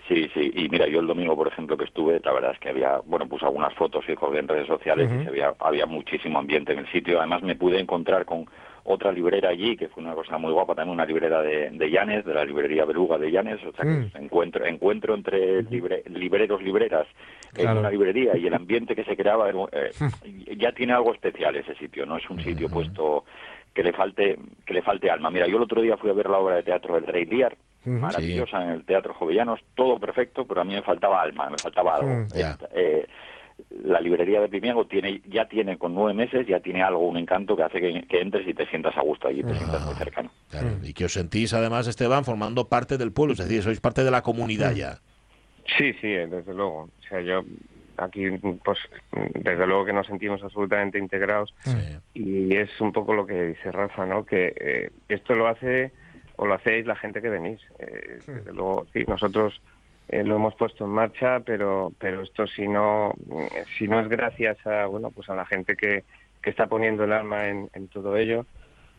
Sí, 0.08 0.30
sí, 0.34 0.52
y 0.54 0.68
mira, 0.68 0.86
yo 0.86 1.00
el 1.00 1.06
domingo, 1.08 1.34
por 1.34 1.48
ejemplo, 1.48 1.76
que 1.76 1.84
estuve, 1.84 2.20
la 2.24 2.32
verdad 2.32 2.52
es 2.52 2.60
que 2.60 2.68
había, 2.68 2.98
bueno, 3.06 3.28
puse 3.28 3.44
algunas 3.44 3.74
fotos 3.74 4.04
y 4.08 4.14
colgué 4.14 4.38
en 4.38 4.46
redes 4.46 4.68
sociales 4.68 5.10
y 5.12 5.22
se 5.24 5.28
había, 5.30 5.52
había 5.58 5.84
muchísimo 5.86 6.38
ambiente 6.38 6.72
en 6.74 6.78
el 6.78 6.92
sitio. 6.92 7.18
Además, 7.18 7.42
me 7.42 7.56
pude 7.56 7.80
encontrar 7.80 8.24
con 8.24 8.46
otra 8.88 9.12
librera 9.12 9.48
allí, 9.50 9.76
que 9.76 9.88
fue 9.88 10.02
una 10.02 10.14
cosa 10.14 10.38
muy 10.38 10.52
guapa, 10.52 10.74
también 10.74 10.94
una 10.94 11.04
librera 11.04 11.42
de, 11.42 11.70
de 11.70 11.90
Llanes, 11.90 12.24
de 12.24 12.32
la 12.34 12.44
librería 12.44 12.84
Beluga 12.84 13.18
de 13.18 13.30
Llanes, 13.30 13.58
o 13.64 13.72
sea, 13.72 13.84
que 13.84 13.90
Mm. 13.90 14.10
encuentro, 14.24 14.64
encuentro 14.64 15.14
entre 15.14 15.62
libre- 15.64 16.02
libreros, 16.08 16.62
libreras 16.62 17.06
en 17.56 17.62
Claro. 17.62 17.80
una 17.80 17.90
librería 17.90 18.36
y 18.36 18.46
el 18.46 18.54
ambiente 18.54 18.94
que 18.94 19.04
se 19.04 19.16
creaba, 19.16 19.50
eh, 19.50 19.90
ya 20.56 20.72
tiene 20.72 20.92
algo 20.92 21.12
especial 21.12 21.56
ese 21.56 21.74
sitio, 21.76 22.06
no 22.06 22.16
es 22.16 22.28
un 22.30 22.40
sitio 22.42 22.68
puesto 22.68 23.24
que 23.74 23.82
le 23.82 23.92
falte 23.92 24.38
que 24.64 24.72
le 24.74 24.82
falte 24.82 25.10
alma. 25.10 25.30
Mira, 25.30 25.46
yo 25.46 25.56
el 25.58 25.62
otro 25.64 25.82
día 25.82 25.96
fui 25.96 26.08
a 26.10 26.14
ver 26.14 26.28
la 26.30 26.38
obra 26.38 26.56
de 26.56 26.62
teatro 26.62 26.94
del 26.94 27.06
Rey 27.06 27.26
Lear, 27.26 27.56
maravillosa 27.84 28.62
en 28.64 28.70
el 28.70 28.84
Teatro 28.84 29.14
Jovellanos, 29.14 29.60
todo 29.74 29.98
perfecto, 29.98 30.44
pero 30.46 30.60
a 30.62 30.64
mí 30.64 30.74
me 30.74 30.82
faltaba 30.82 31.20
alma, 31.22 31.48
me 31.50 31.58
faltaba 31.58 31.94
algo. 31.96 32.08
Mm, 32.08 32.28
eh, 32.74 33.06
la 33.84 34.00
librería 34.00 34.40
de 34.40 34.48
Pimiango 34.48 34.86
tiene, 34.86 35.22
ya 35.28 35.46
tiene 35.48 35.78
con 35.78 35.94
nueve 35.94 36.14
meses, 36.14 36.46
ya 36.46 36.60
tiene 36.60 36.82
algo, 36.82 37.06
un 37.08 37.16
encanto 37.16 37.56
que 37.56 37.62
hace 37.62 37.80
que, 37.80 38.02
que 38.08 38.20
entres 38.20 38.46
y 38.46 38.54
te 38.54 38.66
sientas 38.66 38.96
a 38.96 39.02
gusto 39.02 39.28
allí, 39.28 39.42
te 39.42 39.54
sientas 39.54 39.84
muy 39.84 39.94
cercano. 39.94 40.30
Claro, 40.50 40.68
Y 40.82 40.92
que 40.92 41.04
os 41.06 41.12
sentís, 41.12 41.52
además, 41.54 41.86
Esteban, 41.86 42.24
formando 42.24 42.68
parte 42.68 42.98
del 42.98 43.12
pueblo, 43.12 43.32
es 43.32 43.38
decir, 43.38 43.62
sois 43.62 43.80
parte 43.80 44.04
de 44.04 44.10
la 44.10 44.22
comunidad 44.22 44.74
ya. 44.74 44.98
Sí, 45.78 45.92
sí, 45.94 46.08
desde 46.08 46.54
luego. 46.54 46.82
O 46.82 47.02
sea, 47.08 47.20
yo 47.22 47.42
aquí, 47.96 48.28
pues, 48.64 48.78
desde 49.34 49.66
luego 49.66 49.84
que 49.86 49.92
nos 49.92 50.06
sentimos 50.06 50.42
absolutamente 50.42 50.98
integrados 50.98 51.54
Sí. 51.64 51.96
y 52.14 52.54
es 52.56 52.70
un 52.80 52.92
poco 52.92 53.14
lo 53.14 53.26
que 53.26 53.42
dice 53.48 53.72
Rafa, 53.72 54.04
¿no? 54.06 54.24
Que 54.24 54.52
eh, 54.60 54.90
esto 55.08 55.34
lo 55.34 55.48
hace 55.48 55.92
o 56.36 56.46
lo 56.46 56.54
hacéis 56.54 56.86
la 56.86 56.94
gente 56.96 57.22
que 57.22 57.30
venís. 57.30 57.60
Eh, 57.78 58.18
desde 58.26 58.52
luego, 58.52 58.86
sí, 58.92 59.04
nosotros 59.08 59.60
eh, 60.08 60.22
lo 60.24 60.36
hemos 60.36 60.54
puesto 60.54 60.84
en 60.84 60.90
marcha, 60.90 61.40
pero 61.40 61.92
pero 61.98 62.22
esto 62.22 62.46
si 62.46 62.66
no 62.68 63.12
eh, 63.30 63.64
si 63.78 63.88
no 63.88 64.00
es 64.00 64.08
gracias 64.08 64.64
a 64.66 64.86
bueno 64.86 65.10
pues 65.10 65.28
a 65.28 65.34
la 65.34 65.46
gente 65.46 65.76
que, 65.76 66.04
que 66.42 66.50
está 66.50 66.66
poniendo 66.66 67.04
el 67.04 67.12
alma 67.12 67.48
en, 67.48 67.68
en 67.74 67.88
todo 67.88 68.16
ello 68.16 68.46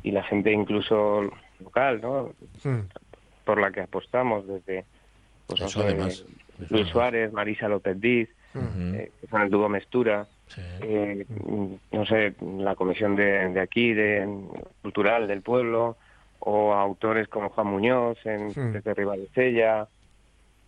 y 0.03 0.11
la 0.11 0.23
gente 0.23 0.51
incluso 0.51 1.21
local, 1.59 2.01
¿no? 2.01 2.33
Mm. 2.63 2.81
Por 3.45 3.59
la 3.61 3.71
que 3.71 3.81
apostamos 3.81 4.47
desde 4.47 4.85
pues, 5.47 5.61
no 5.61 5.67
Eso 5.67 5.79
sé, 5.79 5.85
además. 5.85 6.13
Eso 6.13 6.25
Luis 6.59 6.69
además. 6.71 6.89
Suárez, 6.89 7.31
Marisa 7.33 7.67
López 7.69 7.99
Diz, 7.99 8.29
Ujú. 8.53 8.95
eh, 8.95 9.11
que 9.21 9.27
son 9.27 9.41
el 9.43 9.49
dúo 9.49 9.69
Mestura, 9.69 10.27
Sí. 10.47 10.61
eh, 10.81 11.25
no 11.91 12.05
sé, 12.05 12.35
la 12.41 12.75
comisión 12.75 13.15
de, 13.15 13.49
de 13.49 13.59
aquí, 13.59 13.93
de 13.93 14.27
cultural 14.81 15.27
del 15.27 15.41
pueblo, 15.41 15.97
o 16.39 16.73
autores 16.73 17.27
como 17.27 17.49
Juan 17.49 17.67
Muñoz 17.67 18.17
en 18.25 18.47
Hmm. 18.49 18.71
desde 18.73 18.93
Ribadesella, 18.93 19.87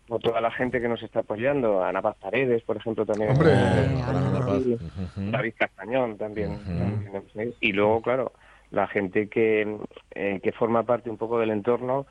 o 0.09 0.19
toda 0.19 0.41
la 0.41 0.51
gente 0.51 0.81
que 0.81 0.87
nos 0.89 1.01
está 1.03 1.19
apoyando, 1.19 1.83
Ana 1.83 2.01
Paz 2.01 2.17
Paredes, 2.19 2.63
por 2.63 2.77
ejemplo, 2.77 3.05
también. 3.05 3.31
Hombre, 3.31 3.51
Eh. 3.53 4.77
David 5.31 5.53
Castañón 5.57 6.17
también. 6.17 6.57
Y 7.61 7.71
luego, 7.71 8.01
claro, 8.01 8.31
la 8.71 8.87
gente 8.87 9.29
que, 9.29 9.77
eh, 10.11 10.39
que 10.41 10.51
forma 10.51 10.83
parte 10.83 11.09
un 11.09 11.17
poco 11.17 11.39
del 11.39 11.51
entorno 11.51 12.05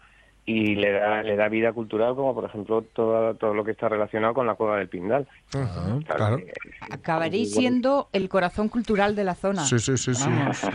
y 0.51 0.77
le 0.77 0.93
da, 0.93 1.23
le 1.23 1.37
da 1.37 1.49
vida 1.51 1.75
cultural, 1.75 2.15
como 2.17 2.35
por 2.35 2.47
ejemplo 2.47 2.81
todo, 2.95 3.35
todo 3.35 3.53
lo 3.53 3.65
que 3.65 3.73
está 3.73 3.89
relacionado 3.91 4.33
con 4.33 4.47
la 4.47 4.55
cueva 4.55 4.79
del 4.79 4.89
Pindal. 4.89 5.29
Ajá, 5.55 5.99
claro. 6.07 6.39
Acabaréis 6.91 7.53
siendo 7.53 8.09
el 8.15 8.31
corazón 8.31 8.69
cultural 8.69 9.15
de 9.15 9.25
la 9.25 9.35
zona. 9.35 9.65
Sí, 9.65 9.79
sí, 9.79 9.97
sí, 9.99 10.13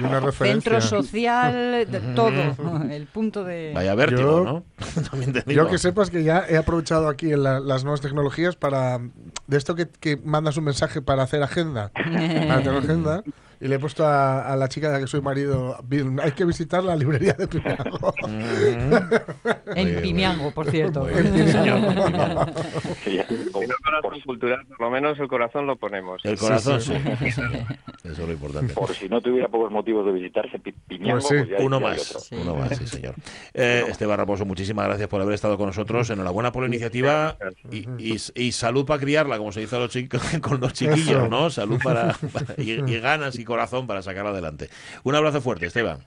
una 0.04 0.20
referencia. 0.20 0.72
Centro 0.72 0.82
social, 0.82 1.88
de 1.90 2.00
todo. 2.16 2.34
El 2.92 3.08
punto 3.08 3.44
de. 3.44 3.72
Vaya 3.74 3.96
vértigo, 3.96 4.22
Yo- 4.22 4.44
¿no? 4.44 4.64
También 5.10 5.34
te 5.34 5.42
digo. 5.42 5.64
Yo 5.64 5.70
que 5.70 5.78
sepas 5.80 6.12
que 6.12 6.24
ya 6.24 6.44
he 6.48 6.58
aprovechado 6.58 7.08
aquí 7.08 7.32
en 7.34 7.42
la- 7.42 7.60
las 7.60 7.84
nuevas 7.84 8.02
tecnologías 8.02 8.56
para 8.56 9.00
de 9.48 9.58
esto 9.58 9.74
que, 9.74 9.88
que 9.88 10.18
mandas 10.24 10.56
un 10.58 10.66
mensaje 10.66 11.02
para 11.02 11.24
hacer 11.24 11.42
agenda, 11.42 11.90
para 11.94 12.62
tener 12.62 12.78
agenda, 12.78 13.24
y 13.64 13.68
le 13.70 13.76
he 13.76 13.80
puesto 13.80 14.06
a, 14.06 14.42
a 14.52 14.56
la 14.58 14.68
chica 14.68 14.88
de 14.88 14.94
la 14.96 15.00
que 15.00 15.08
soy 15.08 15.22
marido, 15.22 15.78
"Vi- 15.88 16.04
hay 16.22 16.32
que 16.34 16.44
visitar 16.44 16.84
la 16.84 16.96
librería 16.98 17.32
de 17.34 17.48
Pimiago. 17.48 18.14
En 19.76 20.02
Pimiango, 20.02 20.52
por 20.52 20.70
cierto. 20.70 21.08
Como- 23.52 23.66
por, 24.02 24.24
Cultural, 24.26 24.66
por 24.68 24.82
lo 24.82 24.90
menos 24.92 25.20
el 25.20 25.28
corazón 25.28 25.66
lo 25.68 25.76
ponemos. 25.78 26.22
El 26.26 26.38
corazón, 26.38 26.82
sí. 26.82 26.94
Eso 28.04 28.22
es 28.24 28.28
lo 28.28 28.34
importante. 28.34 28.74
por 28.74 28.90
si 28.94 29.08
no 29.08 29.22
tuviera 29.22 29.48
pocos 29.48 29.72
motivos 29.72 30.06
de 30.06 30.12
visitarse 30.12 30.60
Pi- 30.60 30.74
Piñango, 30.74 31.14
Pues 31.22 31.28
sí, 31.28 31.36
pues 31.36 31.50
ya- 31.50 31.66
Uno 31.66 31.80
ya 31.80 31.88
más, 31.88 32.16
otro. 32.16 32.38
uno 32.42 32.56
más, 32.56 32.78
sí, 32.78 32.88
señor. 32.88 33.16
Eh, 33.54 33.86
Esteban 33.88 34.18
Raposo, 34.18 34.46
muchísimas 34.46 34.86
gracias 34.88 35.08
por 35.08 35.22
haber 35.22 35.36
estado 35.36 35.58
con 35.58 35.68
nosotros. 35.68 36.10
Enhorabuena 36.10 36.52
por 36.52 36.64
la 36.64 36.68
iniciativa 36.68 37.38
y, 37.72 37.88
y- 37.98 38.18
y 38.36 38.52
salud 38.52 38.86
para 38.86 39.00
criarla, 39.00 39.38
como 39.38 39.52
se 39.52 39.62
dice 39.62 39.76
a 39.76 39.80
los 39.80 39.94
con 40.42 40.60
los 40.60 40.74
chiquillos. 40.74 41.30
¿no? 41.30 41.50
Salud 41.50 41.80
para, 41.84 42.14
para- 42.34 42.56
y, 42.62 42.72
y 42.72 43.00
ganas 43.00 43.40
y 43.40 43.46
corazón 43.46 43.88
para 43.88 44.02
sacarla 44.02 44.32
adelante. 44.32 44.70
Un 45.04 45.16
abrazo 45.16 45.40
fuerte, 45.42 45.68
Esteban. 45.68 46.00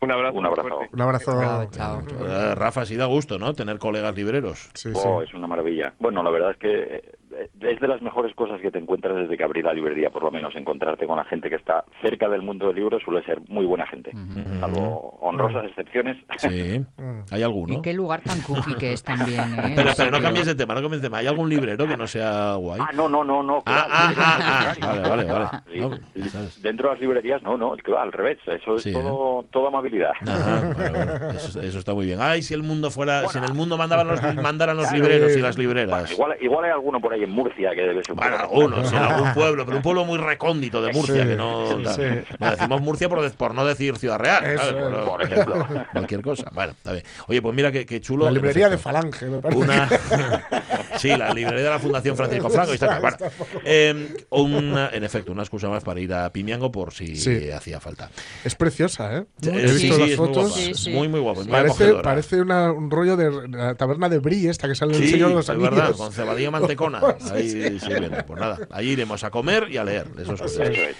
Un 0.00 0.10
abrazo. 0.10 0.36
Un 0.38 0.46
abrazo. 0.46 0.80
Un 0.92 1.00
abrazo. 1.00 1.30
Chao, 1.40 1.68
chao. 1.70 2.02
Eh, 2.26 2.54
Rafa, 2.56 2.84
sí 2.84 2.96
da 2.96 3.06
gusto, 3.06 3.38
¿no? 3.38 3.54
Tener 3.54 3.78
colegas 3.78 4.16
libreros. 4.16 4.68
Sí, 4.74 4.88
sí. 4.92 5.00
Oh, 5.04 5.22
es 5.22 5.32
una 5.32 5.46
maravilla. 5.46 5.92
Bueno, 6.00 6.24
la 6.24 6.30
verdad 6.30 6.50
es 6.50 6.56
que 6.56 7.12
es 7.60 7.80
de 7.80 7.88
las 7.88 8.02
mejores 8.02 8.34
cosas 8.34 8.60
que 8.60 8.70
te 8.70 8.78
encuentras 8.78 9.14
desde 9.16 9.36
que 9.36 9.44
abrí 9.44 9.62
la 9.62 9.72
librería, 9.72 10.10
por 10.10 10.22
lo 10.22 10.30
menos. 10.30 10.54
Encontrarte 10.54 11.06
con 11.06 11.16
la 11.16 11.24
gente 11.24 11.48
que 11.48 11.56
está 11.56 11.84
cerca 12.02 12.28
del 12.28 12.42
mundo 12.42 12.66
del 12.68 12.76
libro 12.76 12.98
suele 13.00 13.24
ser 13.24 13.40
muy 13.48 13.64
buena 13.66 13.86
gente. 13.86 14.12
Salvo 14.60 15.18
honrosas 15.20 15.64
excepciones. 15.66 16.16
Sí, 16.38 16.84
hay 17.30 17.42
alguno. 17.42 17.74
Y 17.74 17.82
qué 17.82 17.92
lugar 17.94 18.20
tan 18.22 18.40
cookie 18.42 18.74
que 18.74 18.92
es 18.92 19.02
también, 19.02 19.40
¿eh? 19.58 19.72
Pero, 19.76 19.90
pero 19.96 20.10
no 20.10 20.20
cambies 20.20 20.46
de 20.46 20.54
tema, 20.54 20.74
no 20.74 20.82
cambies 20.82 21.02
de 21.02 21.08
tema. 21.08 21.18
¿Hay 21.18 21.26
algún 21.26 21.48
librero 21.48 21.86
que 21.86 21.96
no 21.96 22.06
sea 22.06 22.54
guay? 22.56 22.80
Ah, 22.82 22.90
no, 22.94 23.08
no, 23.08 23.24
no, 23.24 23.42
no. 23.42 23.62
Ah, 23.66 24.74
claro, 24.78 25.02
ah, 25.30 25.50
ah, 25.52 25.62
ah. 25.64 26.44
Dentro 26.62 26.88
de 26.88 26.94
las 26.94 27.00
librerías, 27.00 27.42
no, 27.42 27.56
no, 27.56 27.74
es 27.74 27.82
que 27.82 27.92
va 27.92 28.02
al 28.02 28.12
revés. 28.12 28.38
Eso 28.46 28.76
es 28.76 28.82
Sí, 28.82 28.90
¿eh? 28.90 28.92
todo, 28.94 29.44
toda 29.50 29.68
amabilidad. 29.68 30.12
Ajá, 30.26 30.74
vale, 30.76 30.90
vale. 31.04 31.36
Eso, 31.36 31.60
eso 31.60 31.78
está 31.78 31.94
muy 31.94 32.06
bien. 32.06 32.18
Ay, 32.20 32.42
si 32.42 32.54
el 32.54 32.62
mundo 32.62 32.90
fuera, 32.90 33.26
si 33.28 33.38
en 33.38 33.44
el 33.44 33.54
mundo 33.54 33.76
mandaban 33.76 34.08
los, 34.08 34.20
mandaran 34.36 34.76
los 34.76 34.86
Claro. 34.88 35.02
libreros 35.04 35.36
y 35.36 35.40
las 35.40 35.56
Bueno, 35.56 35.68
libreras. 35.74 36.12
igual, 36.12 36.36
igual 36.40 36.64
hay 36.64 36.70
alguno 36.72 37.00
por 37.00 37.12
ahí 37.12 37.21
en 37.24 37.30
Murcia 37.30 37.70
que 37.74 37.82
debe 37.82 38.02
ser 38.04 38.12
un 38.12 38.16
Bueno, 38.16 38.82
en 38.88 38.94
algún 38.94 39.32
pueblo, 39.34 39.64
pero 39.64 39.76
un 39.78 39.82
pueblo 39.82 40.04
muy 40.04 40.18
recóndito 40.18 40.82
de 40.82 40.92
Murcia, 40.92 41.22
Sí, 41.22 41.28
que 41.30 41.36
no. 41.36 41.66
sí. 41.94 42.02
Bueno, 42.38 42.56
decimos 42.56 42.80
Murcia 42.82 43.08
por, 43.08 43.54
no 43.54 43.64
decir 43.64 43.96
Ciudad 43.96 44.18
Real, 44.18 44.44
Eso 44.44 44.62
¿sabes? 44.64 44.74
es. 44.82 44.82
Por, 44.94 45.04
Por 45.04 45.22
ejemplo. 45.22 45.66
Cualquier 45.92 46.22
cosa. 46.22 46.50
Bueno, 46.52 46.72
está 46.72 46.92
bien. 46.92 47.04
Oye, 47.28 47.42
pues 47.42 47.54
mira 47.54 47.70
qué, 47.72 47.86
qué 47.86 48.00
chulo. 48.00 48.24
La 48.26 48.30
librería 48.30 48.68
de. 48.68 48.78
Falange, 48.78 49.26
me 49.26 49.38
parece. 49.38 49.60
Una... 49.60 49.88
sí, 50.96 51.08
la 51.08 51.32
librería 51.32 51.64
de 51.64 51.70
la 51.70 51.78
Fundación 51.78 52.16
Francisco 52.16 52.50
Franco. 52.50 52.72
está- 52.72 52.98
bueno, 53.00 53.16
eh, 53.64 54.14
una- 54.30 54.88
en 54.90 55.04
efecto, 55.04 55.32
una 55.32 55.42
excusa 55.42 55.68
más 55.68 55.82
para 55.84 56.00
ir 56.00 56.12
a 56.12 56.30
Pimiango 56.32 56.70
por 56.72 56.92
si 56.92 57.16
Sí. 57.16 57.50
hacía 57.50 57.80
falta. 57.80 58.10
Es 58.44 58.54
preciosa, 58.54 59.16
¿eh? 59.18 59.24
He 59.42 59.68
sí, 59.68 59.86
visto 59.86 59.94
sí, 59.94 60.00
las 60.00 60.10
es 60.10 60.18
muy 60.18 60.28
fotos. 60.28 60.88
muy, 60.88 61.08
muy 61.08 61.20
guapo. 61.20 61.40
muy 61.44 61.50
Parece, 62.02 62.40
una- 62.40 62.72
un 62.72 62.90
rollo 62.90 63.16
de 63.16 63.48
la 63.48 63.74
taberna 63.74 64.08
de 64.08 64.18
Brie, 64.18 64.50
esta 64.50 64.68
que 64.68 64.74
sale 64.74 64.92
en 64.92 64.98
Sí, 64.98 65.04
el 65.04 65.10
Señor 65.12 65.28
de 65.30 65.34
los 65.36 65.44
es 65.44 65.50
Anillos. 65.50 65.70
verdad, 65.70 65.92
con 65.96 66.12
cebadilla 66.12 66.50
mantecona. 66.50 67.00
Sí, 67.20 67.32
Ahí 67.34 67.48
sí. 67.48 67.80
sí, 67.80 67.88
bien. 67.88 68.12
Pues 68.26 68.40
nada, 68.40 68.58
ahí 68.70 68.88
iremos 68.90 69.22
a 69.24 69.30
comer 69.30 69.68
y 69.70 69.76
a 69.76 69.84
leer. 69.84 70.06
Eso 70.18 70.34
es 70.34 70.40
Eso 70.42 70.62
es. 70.62 70.96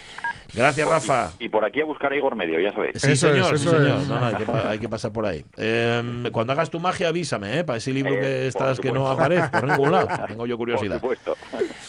Gracias, 0.54 0.86
Rafa. 0.86 1.30
Y 1.38 1.48
por 1.48 1.64
aquí 1.64 1.80
a 1.80 1.86
buscar 1.86 2.12
a 2.12 2.16
Igor 2.16 2.36
Medio, 2.36 2.60
ya 2.60 2.72
sabéis. 2.74 2.92
Sí, 3.00 3.12
Eso 3.12 3.30
es, 3.30 3.34
señor, 3.46 3.58
sí, 3.58 3.64
señor. 3.68 4.00
es. 4.00 4.06
No, 4.08 4.20
no, 4.20 4.26
hay, 4.26 4.34
que, 4.34 4.44
pa- 4.44 4.68
hay 4.68 4.78
que 4.78 4.88
pasar 4.88 5.10
por 5.10 5.24
ahí. 5.24 5.46
Eh, 5.56 6.28
cuando 6.30 6.52
hagas 6.52 6.68
tu 6.68 6.78
magia, 6.78 7.08
avísame, 7.08 7.58
¿eh? 7.60 7.64
Para 7.64 7.78
ese 7.78 7.90
libro 7.90 8.12
Eh, 8.12 8.16
que 8.20 8.22
por 8.22 8.46
estás 8.48 8.78
que 8.80 8.92
no 8.92 9.08
aparece 9.08 9.48
por 9.48 9.66
ningún 9.66 9.92
lado. 9.92 10.08
Tengo 10.28 10.44
yo 10.44 10.58
Por 10.58 10.66
curiosidad. 10.66 10.96
supuesto. 11.00 11.36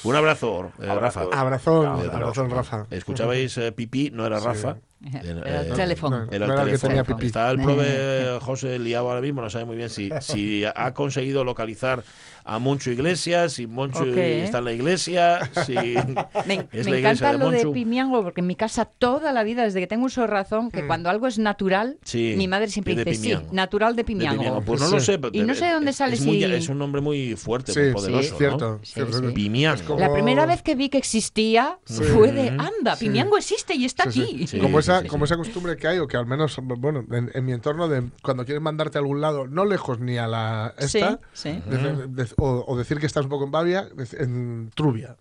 Un 0.05 0.15
abrazo, 0.15 0.71
eh, 0.81 0.85
Rafa. 0.95 1.23
Abrazón, 1.33 1.85
abrazón, 2.09 2.49
Rafa. 2.49 2.87
Escuchabais 2.89 3.57
eh, 3.57 3.73
pipí, 3.73 4.11
no 4.11 4.25
era 4.25 4.39
Rafa. 4.39 4.77
Era 5.13 5.61
el 5.61 5.67
Eh, 5.67 5.73
teléfono. 5.75 6.25
no 6.25 6.31
era 6.31 6.45
el. 6.63 6.69
Está 6.69 7.51
el 7.51 7.59
prove 7.61 8.37
José 8.41 8.79
liado 8.79 9.09
ahora 9.09 9.21
mismo, 9.21 9.41
no 9.41 9.49
sabe 9.49 9.65
muy 9.65 9.75
bien 9.75 9.89
si, 9.89 10.09
si 10.21 10.63
ha 10.65 10.93
conseguido 10.93 11.43
localizar 11.43 12.03
a 12.45 12.59
Moncho 12.59 12.91
Iglesias, 12.91 13.53
si 13.53 13.67
Moncho 13.67 14.03
está 14.05 14.57
en 14.59 14.65
la 14.65 14.73
iglesia, 14.73 15.49
si 15.65 15.73
Me, 16.45 16.67
es 16.71 16.85
me 16.85 16.91
la 16.91 16.99
iglesia 16.99 16.99
encanta 16.99 17.31
de 17.33 17.37
lo 17.37 17.51
de. 17.51 17.65
Pimiango, 17.73 18.21
porque 18.23 18.41
en 18.41 18.47
mi 18.47 18.55
casa 18.55 18.85
toda 18.85 19.31
la 19.31 19.43
vida, 19.43 19.63
desde 19.63 19.79
que 19.79 19.87
tengo 19.87 20.05
uso 20.05 20.21
de 20.21 20.27
razón, 20.27 20.69
que 20.69 20.85
cuando 20.85 21.09
algo 21.09 21.27
es 21.27 21.39
natural, 21.39 21.97
Sí, 22.03 22.35
mi 22.37 22.47
madre 22.47 22.67
siempre 22.67 22.95
dice, 22.95 23.15
sí, 23.15 23.33
natural 23.51 23.93
de 23.95 24.03
De 24.03 24.05
Pimiango. 24.05 24.61
Pues 24.65 24.81
no 24.81 24.87
Sí. 24.87 24.93
lo 24.95 24.99
sé. 24.99 25.17
pero 25.19 25.31
Y 25.33 25.41
no 25.43 25.55
sé 25.55 25.65
de 25.65 25.71
dónde 25.73 25.93
sale 25.93 26.15
es, 26.15 26.25
muy- 26.25 26.43
es 26.43 26.67
un 26.69 26.77
nombre 26.77 27.01
muy 27.01 27.35
fuerte, 27.35 27.71
Sí, 27.73 27.79
muy 27.79 27.87
sí, 27.89 27.93
poderoso. 27.95 28.37
cierto. 28.37 28.69
¿no? 28.71 28.79
Sí, 28.83 28.93
cierto. 28.93 29.19
sí. 29.19 29.33
Pimiango. 29.33 29.83
Como- 29.85 29.99
La 29.99 30.11
primera 30.13 30.45
vez 30.45 30.61
que 30.61 30.75
vi 30.75 30.89
que 30.89 30.97
existía 30.97 31.77
fue 31.85 32.31
de, 32.31 32.49
anda, 32.49 32.95
Sí. 32.97 33.05
Pimiango 33.05 33.37
existe 33.37 33.73
y 33.75 33.85
está 33.85 34.03
aquí. 34.09 34.45
Como 34.61 34.79
esa, 34.79 34.92
sí, 35.01 35.07
como 35.07 35.25
esa 35.25 35.37
costumbre 35.37 35.75
que 35.77 35.87
hay, 35.87 35.99
o 35.99 36.07
que 36.07 36.17
al 36.17 36.25
menos, 36.25 36.57
bueno, 36.61 37.03
en, 37.11 37.31
en 37.33 37.45
mi 37.45 37.51
entorno, 37.53 37.87
de 37.87 38.03
cuando 38.21 38.45
quieres 38.45 38.61
mandarte 38.61 38.97
a 38.97 39.01
algún 39.01 39.21
lado, 39.21 39.47
no 39.47 39.65
lejos 39.65 39.99
ni 39.99 40.17
a 40.17 40.27
la 40.27 40.73
esta, 40.77 41.19
sí. 41.33 41.61
de- 41.69 42.07
de- 42.07 42.27
o, 42.37 42.63
o 42.67 42.77
decir 42.77 42.99
que 42.99 43.05
estás 43.05 43.23
un 43.25 43.29
poco 43.29 43.45
en 43.45 43.51
Bavia, 43.51 43.87
en 44.17 44.69
Trubia. 44.75 45.15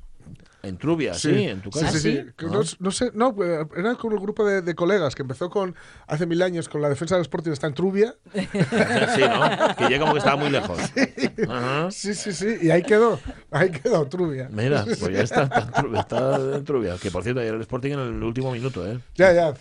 En 0.62 0.78
Trubia, 0.78 1.12
sí, 1.14 1.44
en 1.44 1.60
tu 1.60 1.72
Sí, 1.72 1.80
casa. 1.80 1.92
sí, 1.92 1.98
sí. 1.98 2.18
¿Ah, 2.20 2.24
sí? 2.26 2.32
Que 2.36 2.46
No, 2.46 2.60
no 2.78 2.90
sé, 2.92 3.10
no, 3.14 3.34
pues, 3.34 3.66
era 3.76 3.94
con 3.96 4.12
un 4.12 4.22
grupo 4.22 4.44
de, 4.46 4.62
de 4.62 4.74
colegas 4.76 5.14
que 5.14 5.22
empezó 5.22 5.50
con 5.50 5.74
hace 6.06 6.24
mil 6.26 6.40
años 6.42 6.68
con 6.68 6.80
la 6.80 6.88
defensa 6.88 7.16
del 7.16 7.22
Sporting 7.22 7.50
está 7.50 7.66
en 7.66 7.74
Trubia. 7.74 8.14
Sí, 8.32 9.20
¿no? 9.20 9.76
Que 9.76 9.84
llega 9.88 10.00
como 10.00 10.12
que 10.12 10.18
estaba 10.18 10.36
muy 10.36 10.50
lejos. 10.50 10.78
Ajá. 11.48 11.90
Sí, 11.90 12.14
sí, 12.14 12.32
sí, 12.32 12.56
y 12.62 12.70
ahí 12.70 12.82
quedó, 12.82 13.18
ahí 13.50 13.70
quedó 13.70 14.06
Trubia. 14.06 14.48
Mira, 14.52 14.84
pues 14.84 15.00
ya 15.10 15.22
está, 15.22 15.42
está, 15.44 15.60
en 15.62 15.72
Trubia, 15.72 16.00
está 16.00 16.36
en 16.56 16.64
Trubia. 16.64 16.96
Que 17.00 17.10
por 17.10 17.22
cierto, 17.24 17.40
ayer 17.40 17.54
el 17.54 17.60
Sporting 17.62 17.90
en 17.92 17.98
el 18.00 18.22
último 18.22 18.52
minuto, 18.52 18.86
¿eh? 18.86 18.98
Ya, 19.16 19.32
ya. 19.32 19.54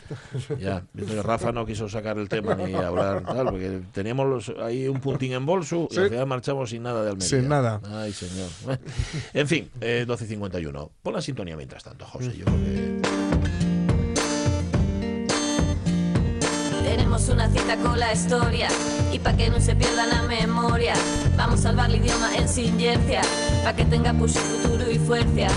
Ya, 0.60 0.84
viendo 0.94 1.16
que 1.16 1.22
Rafa 1.24 1.52
no 1.52 1.66
quiso 1.66 1.90
sacar 1.90 2.18
el 2.20 2.30
tema 2.30 2.56
ni 2.56 2.74
hablar 2.76 3.24
tal, 3.24 3.46
porque 3.48 3.82
teníamos 3.92 4.28
los, 4.28 4.54
ahí 4.62 4.88
un 4.88 5.00
puntín 5.02 5.34
en 5.34 5.46
bolso 5.46 5.88
y 5.90 5.96
Sí. 5.96 6.00
al 6.02 6.10
final 6.10 6.28
marchamos 6.28 6.70
sin 6.70 6.84
nada 6.84 7.04
de 7.04 7.10
Almería. 7.10 7.28
Sin 7.28 7.50
nada. 7.50 7.82
Ay, 7.90 8.14
señor. 8.14 8.50
En 9.34 9.48
fin, 9.48 9.70
eh, 9.82 10.06
12.51. 10.08 10.91
Pon 11.02 11.14
la 11.14 11.22
sintonía 11.22 11.56
mientras 11.56 11.84
tanto, 11.84 12.06
José. 12.06 12.38
Yo 12.38 12.46
creo 12.46 12.58
que... 12.58 13.02
Tenemos 16.84 17.30
una 17.30 17.50
cita 17.50 17.78
con 17.78 18.00
la 18.00 18.14
historia 18.14 18.68
y 19.12 19.20
pa' 19.20 19.34
que 19.34 19.50
no 19.50 19.60
se 19.62 19.76
pierda 19.76 20.06
la 20.08 20.24
memoria 20.24 20.94
Vamos 21.38 21.62
a 21.62 21.64
salvar 21.64 21.90
el 21.90 21.98
idioma 21.98 22.36
en 22.36 22.50
silencia 22.50 23.22
Pa' 23.64 23.74
que 23.74 23.86
tenga 23.86 24.14
push 24.14 24.34
futuro 24.34 24.92
y 24.92 24.98
fuerza 24.98 25.48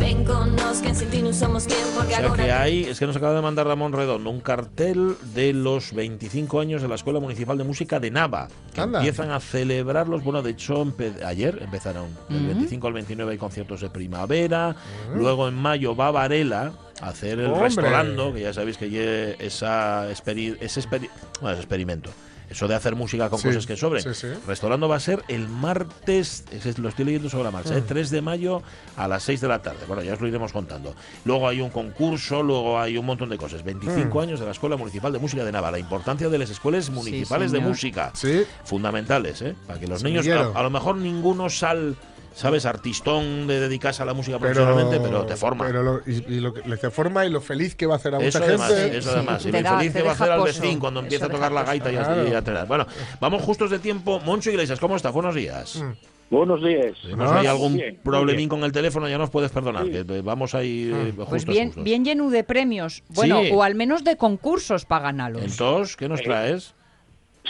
Ven 0.00 0.24
con 0.24 0.54
nos 0.56 0.78
que 0.80 0.88
en 0.88 0.94
sin 0.96 1.08
ti 1.08 1.22
no 1.22 1.32
somos 1.32 1.64
quien 1.66 1.78
O 1.80 1.90
porque 1.96 2.14
sea 2.14 2.26
ahora 2.26 2.44
que 2.44 2.52
hay, 2.52 2.84
es 2.84 2.98
que 2.98 3.06
nos 3.06 3.16
acaba 3.16 3.34
de 3.34 3.40
mandar 3.42 3.66
Ramón 3.66 3.92
Redondo 3.92 4.28
un 4.30 4.40
cartel 4.40 5.16
de 5.34 5.52
los 5.52 5.92
25 5.94 6.60
años 6.60 6.82
de 6.82 6.88
la 6.88 6.94
Escuela 6.96 7.18
Municipal 7.18 7.56
de 7.58 7.64
Música 7.64 7.98
de 7.98 8.10
Nava, 8.10 8.48
que 8.74 8.80
Anda. 8.82 8.98
empiezan 8.98 9.30
a 9.30 9.40
celebrarlos. 9.40 10.22
Bueno, 10.22 10.42
de 10.42 10.50
hecho, 10.50 10.84
empe- 10.84 11.22
ayer 11.24 11.58
empezaron. 11.62 12.06
Del 12.28 12.38
Ujú. 12.42 12.46
25 12.48 12.86
al 12.86 12.92
29 12.92 13.32
hay 13.32 13.38
conciertos 13.38 13.80
de 13.80 13.90
primavera. 13.90 14.76
Luego 15.14 15.48
en 15.48 15.54
mayo 15.54 15.96
va 15.96 16.10
Varela 16.10 16.72
a 17.00 17.08
hacer 17.08 17.40
el 17.40 17.46
¡Hombre! 17.46 17.64
Restolando, 17.64 18.32
que 18.34 18.40
ya 18.42 18.52
sabéis 18.52 18.76
que 18.78 19.36
esa 19.38 20.10
experi- 20.10 20.56
ese 20.60 20.80
experi- 20.80 21.10
bueno, 21.40 21.54
es 21.54 21.60
experimento. 21.60 22.10
Eso 22.48 22.68
de 22.68 22.74
hacer 22.76 22.94
música 22.94 23.28
con 23.28 23.38
Sí, 23.40 23.48
cosas 23.48 23.66
que 23.66 23.76
sobren. 23.76 24.02
sí, 24.02 24.14
sí. 24.14 24.28
Restaurando 24.46 24.88
va 24.88 24.96
a 24.96 25.00
ser 25.00 25.22
el 25.28 25.48
martes, 25.48 26.44
lo 26.78 26.88
estoy 26.88 27.04
leyendo 27.04 27.28
sobre 27.28 27.44
la 27.44 27.50
marcha, 27.50 27.74
Mm. 27.74 27.78
¿eh? 27.78 27.82
3 27.86 28.10
de 28.10 28.22
mayo 28.22 28.62
a 28.96 29.08
las 29.08 29.24
6 29.24 29.40
de 29.40 29.48
la 29.48 29.62
tarde. 29.62 29.78
Bueno, 29.88 30.02
ya 30.02 30.12
os 30.14 30.20
lo 30.20 30.28
iremos 30.28 30.52
contando. 30.52 30.94
Luego 31.24 31.48
hay 31.48 31.60
un 31.60 31.70
concurso, 31.70 32.42
luego 32.42 32.78
hay 32.80 32.96
un 32.98 33.06
montón 33.06 33.28
de 33.30 33.36
cosas. 33.38 33.64
25 33.64 34.18
Mm. 34.18 34.22
años 34.22 34.40
de 34.40 34.46
la 34.46 34.52
Escuela 34.52 34.76
Municipal 34.76 35.12
de 35.12 35.18
Música 35.18 35.44
de 35.44 35.50
Nava. 35.52 35.70
La 35.70 35.78
importancia 35.80 36.28
de 36.28 36.38
las 36.38 36.50
escuelas 36.50 36.88
municipales 36.90 37.50
de 37.52 37.60
música. 37.60 38.12
Sí, 38.14 38.44
Fundamentales, 38.64 39.42
¿eh? 39.42 39.54
Para 39.66 39.80
que 39.80 39.86
los 39.88 40.02
niños, 40.02 40.26
a, 40.28 40.58
a 40.58 40.62
lo 40.62 40.70
mejor 40.70 40.96
ninguno 40.96 41.50
sal, 41.50 41.96
¿sabes? 42.36 42.66
Artistón 42.66 43.46
de 43.46 43.58
dedicarse 43.60 44.02
a 44.02 44.06
la 44.06 44.12
música 44.12 44.38
pero, 44.38 44.52
profesionalmente, 44.52 45.00
pero 45.00 45.24
te 45.24 45.36
forma. 45.36 45.64
Pero 45.66 45.82
lo, 45.82 46.00
y, 46.06 46.34
y 46.34 46.40
lo 46.40 46.52
que 46.52 46.68
le 46.68 46.76
te 46.76 46.90
forma 46.90 47.24
y 47.24 47.30
lo 47.30 47.40
feliz 47.40 47.74
que 47.74 47.86
va 47.86 47.94
a 47.94 47.96
hacer 47.96 48.14
a 48.14 48.18
Eso 48.18 48.38
mucha 48.38 48.48
además, 48.50 48.74
gente. 48.74 48.98
eso 48.98 49.10
además. 49.10 49.42
Sí, 49.42 49.48
y 49.48 49.52
te 49.52 49.62
lo 49.62 49.70
da- 49.70 49.78
te 49.78 49.92
que 49.92 50.02
va 50.02 50.10
a 50.10 50.12
hacer 50.12 50.30
al 50.30 50.42
vecino 50.42 50.78
cuando 50.80 51.00
empieza 51.00 51.26
a 51.26 51.28
tocar 51.30 51.50
la 51.50 51.64
gaita 51.64 51.90
y 51.90 51.96
a- 51.96 52.04
Claro. 52.04 52.28
y 52.28 52.32
a 52.34 52.38
entrenar. 52.38 52.66
Bueno, 52.68 52.86
vamos 53.20 53.42
justos 53.42 53.70
de 53.70 53.78
tiempo. 53.78 54.20
Moncho 54.20 54.50
Iglesias, 54.50 54.78
¿cómo 54.78 54.96
está? 54.96 55.10
Buenos 55.10 55.34
días. 55.34 55.76
Mm. 55.82 55.92
Buenos 56.28 56.60
días. 56.62 56.92
Tenemos 57.02 57.30
Ah, 57.30 57.38
ahí 57.38 57.46
algún 57.46 57.74
bien, 57.76 58.00
problemín 58.02 58.48
con 58.48 58.64
el 58.64 58.72
teléfono, 58.72 59.08
ya 59.08 59.16
nos 59.16 59.30
puedes 59.30 59.50
perdonar, 59.52 59.84
que 59.88 60.00
eh, 60.00 60.22
vamos 60.24 60.54
ahí 60.56 60.90
eh, 60.92 61.04
justos, 61.12 61.28
Pues 61.28 61.44
bien, 61.46 61.68
justos. 61.68 61.84
bien 61.84 62.04
lleno 62.04 62.28
de 62.30 62.42
premios. 62.44 63.02
Bueno, 63.10 63.42
Sí. 63.42 63.50
o 63.54 63.62
al 63.62 63.76
menos 63.76 64.02
de 64.04 64.16
concursos 64.16 64.84
para 64.84 65.04
ganarlos. 65.04 65.42
Entonces, 65.44 65.96
¿qué 65.96 66.08
nos 66.08 66.20
traes? 66.22 66.74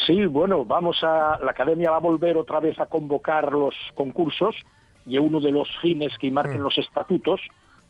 Sí, 0.07 0.26
bueno, 0.26 0.62
vamos 0.66 0.99
a 1.03 1.39
la 1.43 1.53
academia 1.53 1.91
va 1.91 1.97
a 1.97 2.01
volver 2.01 2.37
otra 2.37 2.61
vez 2.61 2.78
a 2.78 2.84
convocar 2.84 3.51
los 3.51 3.74
concursos 3.95 4.55
y 5.07 5.18
uno 5.18 5.40
de 5.40 5.52
los 5.52 5.68
fines 5.80 6.16
que 6.18 6.30
marquen 6.30 6.62
los 6.62 6.76
estatutos, 6.78 7.40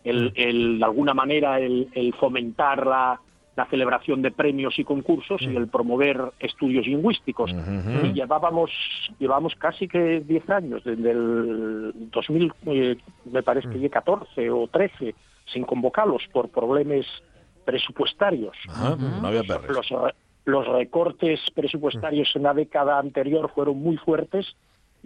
el, 0.05 0.33
el, 0.37 0.79
de 0.79 0.85
alguna 0.85 1.15
manera 1.15 1.59
el, 1.59 1.89
el 1.95 2.15
fomentar 2.15 2.87
la, 2.87 3.21
la 3.57 3.67
celebración 3.67 4.21
de 4.21 4.31
premios 4.31 4.79
y 4.79 4.85
concursos 4.85 5.41
y 5.41 5.57
el 5.57 5.69
promover 5.69 6.21
estudios 6.39 6.87
lingüísticos. 6.87 7.51
Y 8.05 8.13
llevábamos, 8.13 8.71
llevamos 9.19 9.55
casi 9.57 9.89
que 9.89 10.21
10 10.21 10.51
años, 10.51 10.85
desde 10.85 11.11
el 11.11 11.93
2000, 12.13 12.53
eh, 12.67 12.97
me 13.25 13.43
parece 13.43 13.71
que 13.71 13.89
14 13.89 14.51
o 14.51 14.69
13, 14.69 15.15
sin 15.53 15.65
convocarlos 15.65 16.23
por 16.33 16.51
problemas 16.51 17.07
presupuestarios. 17.65 18.57
Ajá, 18.69 18.97
no 18.97 19.27
había 19.27 19.43
perres. 19.43 19.71
Los, 19.71 19.89
los 20.45 20.69
recortes 20.69 21.41
presupuestarios 21.55 22.31
en 22.37 22.43
la 22.43 22.53
década 22.53 22.99
anterior 22.99 23.51
fueron 23.55 23.79
muy 23.79 23.97
fuertes 23.97 24.55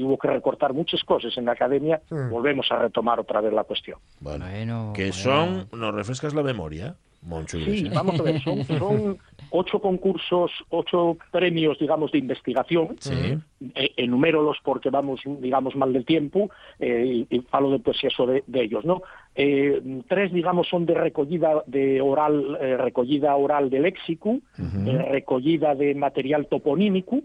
y 0.01 0.03
hubo 0.03 0.16
que 0.16 0.28
recortar 0.28 0.72
muchas 0.72 1.05
cosas 1.05 1.36
en 1.36 1.44
la 1.44 1.53
academia. 1.53 2.01
Volvemos 2.30 2.66
a 2.72 2.78
retomar 2.78 3.20
otra 3.20 3.42
vez 3.42 3.53
la 3.53 3.64
cuestión. 3.64 3.98
Bueno, 4.20 4.46
que 4.94 5.12
son, 5.12 5.68
¿nos 5.76 5.94
refrescas 5.94 6.32
la 6.32 6.42
memoria? 6.42 6.96
Moncho 7.22 7.59
Sí, 7.59 7.64
Iglesias? 7.64 7.94
vamos 7.94 8.18
a 8.18 8.22
ver, 8.22 8.40
son, 8.40 8.64
son 8.78 9.18
ocho 9.51 9.78
concursos, 9.78 10.51
ocho 10.70 11.18
premios, 11.30 11.78
digamos, 11.78 12.11
de 12.12 12.18
investigación. 12.18 12.96
Sí. 12.98 13.36
Eh, 13.74 13.92
enumérolos 13.98 14.57
porque 14.64 14.88
vamos, 14.88 15.20
digamos, 15.26 15.76
mal 15.76 15.92
del 15.92 16.07
tiempo 16.07 16.48
eh, 16.78 17.26
y, 17.30 17.36
y 17.36 17.40
falo 17.40 17.72
de, 17.72 17.78
pues, 17.80 17.98
eso 18.03 18.24
de, 18.24 18.42
de 18.46 18.62
ellos, 18.62 18.86
¿no? 18.86 19.03
Eh, 19.34 20.01
tres, 20.09 20.32
digamos, 20.32 20.66
son 20.68 20.86
de 20.86 20.94
recollida 20.94 21.62
de 21.66 22.01
oral, 22.01 22.57
eh, 22.59 22.78
recollida 22.78 23.36
oral 23.36 23.68
de 23.68 23.80
léxico, 23.80 24.38
eh, 24.59 25.07
recollida 25.11 25.74
de 25.74 25.94
material 25.94 26.46
toponímico 26.46 27.20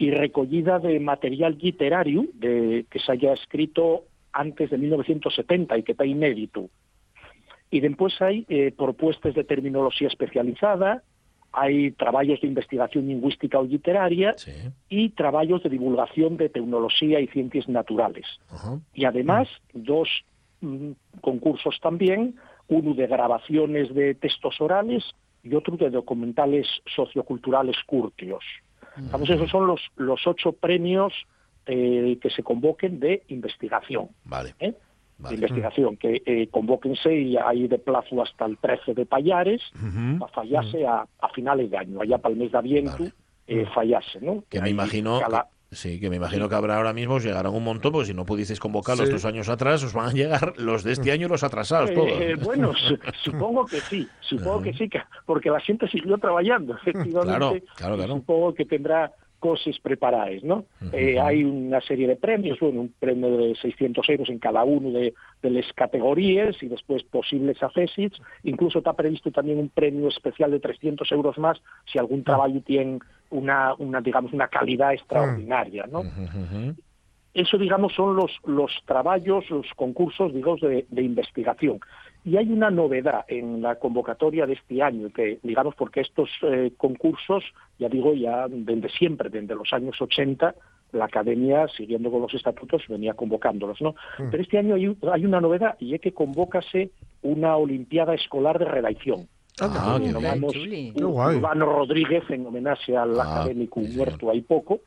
y 0.00 0.10
recollida 0.10 0.78
de 0.78 0.98
material 0.98 1.58
literario 1.60 2.24
de, 2.32 2.86
que 2.90 2.98
se 2.98 3.12
haya 3.12 3.34
escrito 3.34 4.04
antes 4.32 4.70
de 4.70 4.78
1970 4.78 5.76
y 5.76 5.82
que 5.82 5.92
está 5.92 6.06
inédito. 6.06 6.70
Y 7.70 7.80
después 7.80 8.14
hay 8.22 8.46
eh, 8.48 8.72
propuestas 8.74 9.34
de 9.34 9.44
terminología 9.44 10.08
especializada, 10.08 11.02
hay 11.52 11.90
trabajos 11.90 12.40
de 12.40 12.48
investigación 12.48 13.08
lingüística 13.08 13.58
o 13.58 13.64
literaria 13.64 14.34
y 14.88 15.10
trabajos 15.10 15.64
de 15.64 15.68
divulgación 15.68 16.38
de 16.38 16.48
tecnología 16.48 17.20
y 17.20 17.26
ciencias 17.26 17.68
naturales. 17.68 18.24
Y 18.94 19.04
además, 19.04 19.48
dos 19.74 20.08
mm, 20.62 20.92
concursos 21.20 21.78
también, 21.82 22.36
uno 22.68 22.94
de 22.94 23.06
grabaciones 23.06 23.94
de 23.94 24.14
textos 24.14 24.62
orales 24.62 25.04
y 25.42 25.54
otro 25.54 25.76
de 25.76 25.90
documentales 25.90 26.66
socioculturales 26.86 27.76
curtios. 27.84 28.42
Vamos, 29.10 29.30
esos 29.30 29.50
son 29.50 29.66
los, 29.66 29.80
los 29.96 30.26
ocho 30.26 30.52
premios 30.52 31.12
eh, 31.66 32.18
que 32.20 32.30
se 32.30 32.42
convoquen 32.42 33.00
de 33.00 33.22
investigación. 33.28 34.08
Vale. 34.24 34.54
¿eh? 34.60 34.74
de 35.18 35.34
investigación, 35.34 35.96
que 35.98 36.22
eh, 36.24 36.48
convóquense 36.50 37.14
y 37.14 37.36
hay 37.36 37.68
de 37.68 37.78
plazo 37.78 38.22
hasta 38.22 38.46
el 38.46 38.56
13 38.56 38.94
de 38.94 39.04
Payares, 39.04 39.60
para 40.18 40.32
fallarse 40.32 40.86
a, 40.86 41.06
a 41.20 41.28
finales 41.34 41.70
de 41.70 41.76
año, 41.76 42.00
allá 42.00 42.16
para 42.16 42.32
el 42.32 42.40
mes 42.40 42.50
de 42.52 42.56
aviento, 42.58 43.04
eh, 43.46 43.66
fallase, 43.74 44.18
¿no? 44.22 44.42
Que 44.48 44.62
me 44.62 44.70
imagino... 44.70 45.20
cada- 45.20 45.48
Sí, 45.72 46.00
que 46.00 46.10
me 46.10 46.16
imagino 46.16 46.48
que 46.48 46.54
habrá 46.56 46.76
ahora 46.78 46.92
mismo, 46.92 47.14
os 47.14 47.22
llegarán 47.22 47.54
un 47.54 47.62
montón, 47.62 47.92
porque 47.92 48.06
si 48.08 48.14
no 48.14 48.26
pudisteis 48.26 48.58
convocarlos 48.58 49.06
Sí. 49.06 49.12
dos 49.12 49.24
años 49.24 49.48
atrás, 49.48 49.84
os 49.84 49.92
van 49.92 50.08
a 50.08 50.12
llegar 50.12 50.54
los 50.56 50.82
de 50.82 50.92
este 50.92 51.12
año 51.12 51.26
y 51.26 51.30
los 51.30 51.44
atrasados, 51.44 51.90
Eh, 51.90 51.94
todos. 51.94 52.10
eh, 52.20 52.34
bueno, 52.42 52.72
su- 52.74 52.98
supongo 53.22 53.64
que 53.66 53.80
sí, 53.82 54.08
supongo 54.20 54.62
que 54.62 54.72
sí, 54.74 54.88
que- 54.88 55.00
porque 55.26 55.48
la 55.48 55.60
gente 55.60 55.86
siguió 55.88 56.18
trabajando, 56.18 56.74
efectivamente. 56.82 57.22
Claro, 57.22 57.54
claro, 57.76 57.96
claro. 57.96 58.14
Supongo 58.16 58.54
que 58.54 58.64
tendrá 58.64 59.12
cosas 59.40 59.78
preparadas, 59.80 60.44
¿no? 60.44 60.64
Eh, 60.92 61.18
hay 61.18 61.42
una 61.42 61.80
serie 61.80 62.06
de 62.06 62.16
premios, 62.16 62.60
bueno, 62.60 62.82
un 62.82 62.94
premio 63.00 63.36
de 63.36 63.56
600 63.56 64.08
euros 64.10 64.28
en 64.28 64.38
cada 64.38 64.62
uno 64.62 64.90
de, 64.90 65.14
de 65.42 65.50
las 65.50 65.72
categorías 65.72 66.62
y 66.62 66.68
después 66.68 67.02
posibles 67.02 67.60
accesits. 67.62 68.20
Incluso 68.44 68.78
está 68.78 68.92
previsto 68.92 69.32
también 69.32 69.58
un 69.58 69.70
premio 69.70 70.08
especial 70.08 70.50
de 70.52 70.60
300 70.60 71.10
euros 71.10 71.38
más 71.38 71.60
si 71.90 71.98
algún 71.98 72.22
trabajo 72.22 72.60
tiene 72.64 73.00
una, 73.30 73.74
una 73.78 74.00
digamos, 74.00 74.32
una 74.32 74.48
calidad 74.48 74.92
extraordinaria, 74.92 75.86
¿no? 75.90 76.02
Eso, 77.32 77.58
digamos, 77.58 77.94
son 77.94 78.16
los, 78.16 78.32
los 78.44 78.72
trabajos, 78.86 79.48
los 79.50 79.66
concursos, 79.76 80.34
digamos, 80.34 80.60
de, 80.60 80.84
de 80.88 81.02
investigación. 81.02 81.78
Y 82.24 82.36
hay 82.36 82.50
una 82.52 82.70
novedad 82.70 83.24
en 83.28 83.62
la 83.62 83.76
convocatoria 83.76 84.46
de 84.46 84.54
este 84.54 84.82
año, 84.82 85.10
que, 85.10 85.38
digamos, 85.42 85.74
porque 85.74 86.00
estos 86.00 86.28
eh, 86.42 86.72
concursos, 86.76 87.44
ya 87.78 87.88
digo, 87.88 88.14
ya 88.14 88.46
desde 88.48 88.90
siempre, 88.90 89.30
desde 89.30 89.54
los 89.54 89.72
años 89.72 90.00
80, 90.00 90.54
la 90.92 91.04
academia, 91.04 91.66
siguiendo 91.68 92.10
con 92.10 92.22
los 92.22 92.34
estatutos, 92.34 92.82
venía 92.88 93.14
convocándolos, 93.14 93.80
¿no? 93.80 93.94
Mm. 94.18 94.30
Pero 94.30 94.42
este 94.42 94.58
año 94.58 94.74
hay, 94.74 94.96
hay 95.12 95.24
una 95.24 95.40
novedad, 95.40 95.76
y 95.78 95.94
es 95.94 96.00
que 96.00 96.12
convócase 96.12 96.90
una 97.22 97.56
Olimpiada 97.56 98.14
Escolar 98.14 98.58
de 98.58 98.66
Redacción. 98.66 99.28
Ah, 99.62 99.98
qué 99.98 100.12
Llamamos. 100.20 100.52
Ur- 100.94 101.02
Urbano 101.36 101.66
Rodríguez 101.66 102.24
en 102.30 102.46
homenaje 102.46 102.96
al 102.96 103.18
Ah, 103.20 103.40
académico 103.40 103.80
muerto 103.96 104.30
hay 104.30 104.40
poco, 104.42 104.80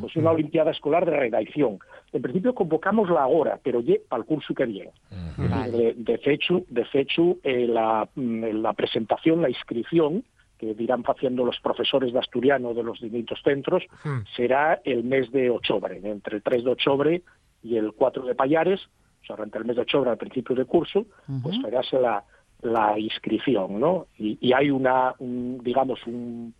pues 0.00 0.14
una 0.16 0.30
Olimpiada 0.32 0.70
Escolar 0.70 1.04
de 1.04 1.12
Redacción. 1.12 1.78
En 2.12 2.22
principio 2.22 2.54
convocamos 2.54 3.08
la 3.10 3.22
ahora, 3.22 3.58
pero 3.62 3.80
ye 3.80 4.00
para 4.08 4.20
el 4.20 4.26
curso 4.26 4.54
que 4.54 4.64
viene. 4.66 4.90
De, 5.70 5.94
de 5.96 6.18
fecho, 6.18 6.62
de 6.68 6.84
fecho 6.86 7.36
eh, 7.42 7.66
la, 7.66 8.08
mm, 8.14 8.44
la 8.62 8.72
presentación, 8.72 9.40
la 9.42 9.48
inscripción, 9.50 10.24
que 10.58 10.74
dirán 10.74 11.04
haciendo 11.06 11.44
los 11.44 11.60
profesores 11.60 12.12
de 12.12 12.18
asturiano 12.18 12.74
de 12.74 12.82
los 12.82 13.00
distintos 13.00 13.40
centros, 13.44 13.84
será 14.36 14.80
el 14.84 15.04
mes 15.04 15.30
de 15.30 15.50
octubre, 15.50 16.00
entre 16.02 16.36
el 16.38 16.42
3 16.42 16.64
de 16.64 16.70
octubre 16.72 17.22
y 17.62 17.76
el 17.76 17.92
4 17.92 18.24
de 18.24 18.34
Payares, 18.34 18.80
o 19.22 19.26
sea, 19.26 19.44
entre 19.44 19.60
el 19.60 19.66
mes 19.66 19.76
de 19.76 19.82
octubre 19.82 20.10
al 20.10 20.16
principio 20.16 20.56
de 20.56 20.64
curso, 20.64 21.06
pues 21.42 21.56
haráse 21.64 22.00
la, 22.00 22.24
la 22.62 22.98
inscripción, 22.98 23.78
¿no? 23.78 24.06
Y, 24.18 24.38
y 24.40 24.52
hay 24.52 24.70
una, 24.70 25.14
un, 25.18 25.60
digamos, 25.62 26.04
un 26.06 26.54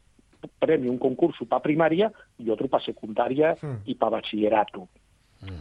premio, 0.58 0.90
un 0.90 0.98
concurso 0.98 1.44
para 1.46 1.62
primaria 1.62 2.12
y 2.38 2.50
otro 2.50 2.68
para 2.68 2.84
secundaria 2.84 3.56
y 3.84 3.94
para 3.94 4.12
bachillerato. 4.12 4.88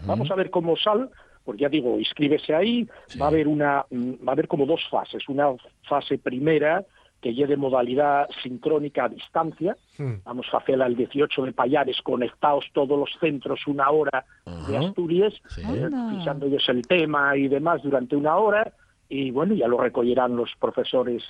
Vamos 0.06 0.32
a 0.32 0.36
ver 0.36 0.50
cómo 0.50 0.76
sale, 0.76 1.06
porque 1.44 1.62
ya 1.62 1.70
digo, 1.70 2.00
inscríbese 2.00 2.54
ahí, 2.56 2.88
va 3.22 3.26
a 3.26 3.30
haber 3.30 3.48
una, 3.48 3.86
mm, 3.90 4.28
va 4.28 4.30
a 4.30 4.32
haber 4.32 4.48
como 4.48 4.66
dos 4.66 4.82
fases, 4.90 5.30
una 5.30 5.50
fase 5.88 6.18
primera 6.18 6.84
que 7.22 7.34
lleve 7.34 7.58
modalidad 7.58 8.28
sincrónica 8.44 9.06
a 9.06 9.10
distancia, 9.10 9.76
vamos 10.24 10.46
a 10.54 10.58
hacerla 10.58 10.86
el 10.86 10.96
18 10.96 11.46
de 11.46 11.52
Payares, 11.52 12.00
conectados 12.04 12.66
todos 12.74 12.98
los 12.98 13.10
centros 13.20 13.66
una 13.66 13.90
hora 13.90 14.24
de 14.68 14.78
Asturias, 14.78 15.34
eh, 15.58 15.90
fichando 16.12 16.46
ellos 16.46 16.64
el 16.70 16.86
tema 16.86 17.36
y 17.36 17.48
demás 17.48 17.82
durante 17.82 18.16
una 18.16 18.38
hora, 18.38 18.72
y 19.10 19.32
bueno, 19.32 19.54
ya 19.54 19.68
lo 19.68 19.80
recogerán 19.80 20.36
los 20.36 20.52
profesores 20.60 21.24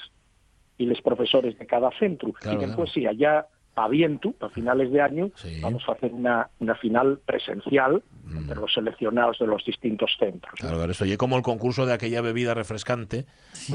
y 0.77 0.85
los 0.85 1.01
profesores 1.01 1.57
de 1.57 1.65
cada 1.65 1.89
centro. 1.97 2.33
Claro, 2.33 2.61
y 2.61 2.65
después 2.65 2.91
sí, 2.91 3.05
allá 3.05 3.47
a 3.75 3.87
viento, 3.87 4.33
a 4.39 4.49
finales 4.49 4.91
de 4.91 5.01
año, 5.01 5.29
vamos 5.61 5.83
a 5.87 5.91
hacer 5.91 6.11
una, 6.11 6.49
una 6.59 6.73
final 6.75 7.19
presencial 7.23 8.01
entre 8.35 8.55
los 8.55 8.73
seleccionados 8.73 9.37
de 9.37 9.45
los 9.45 9.63
distintos 9.63 10.15
centros. 10.19 10.51
Claro, 10.59 10.77
claro, 10.77 10.91
eso 10.91 11.03
oye 11.03 11.15
como 11.15 11.37
el 11.37 11.43
concurso 11.43 11.85
de 11.85 11.93
aquella 11.93 12.21
bebida 12.21 12.55
refrescante 12.55 13.25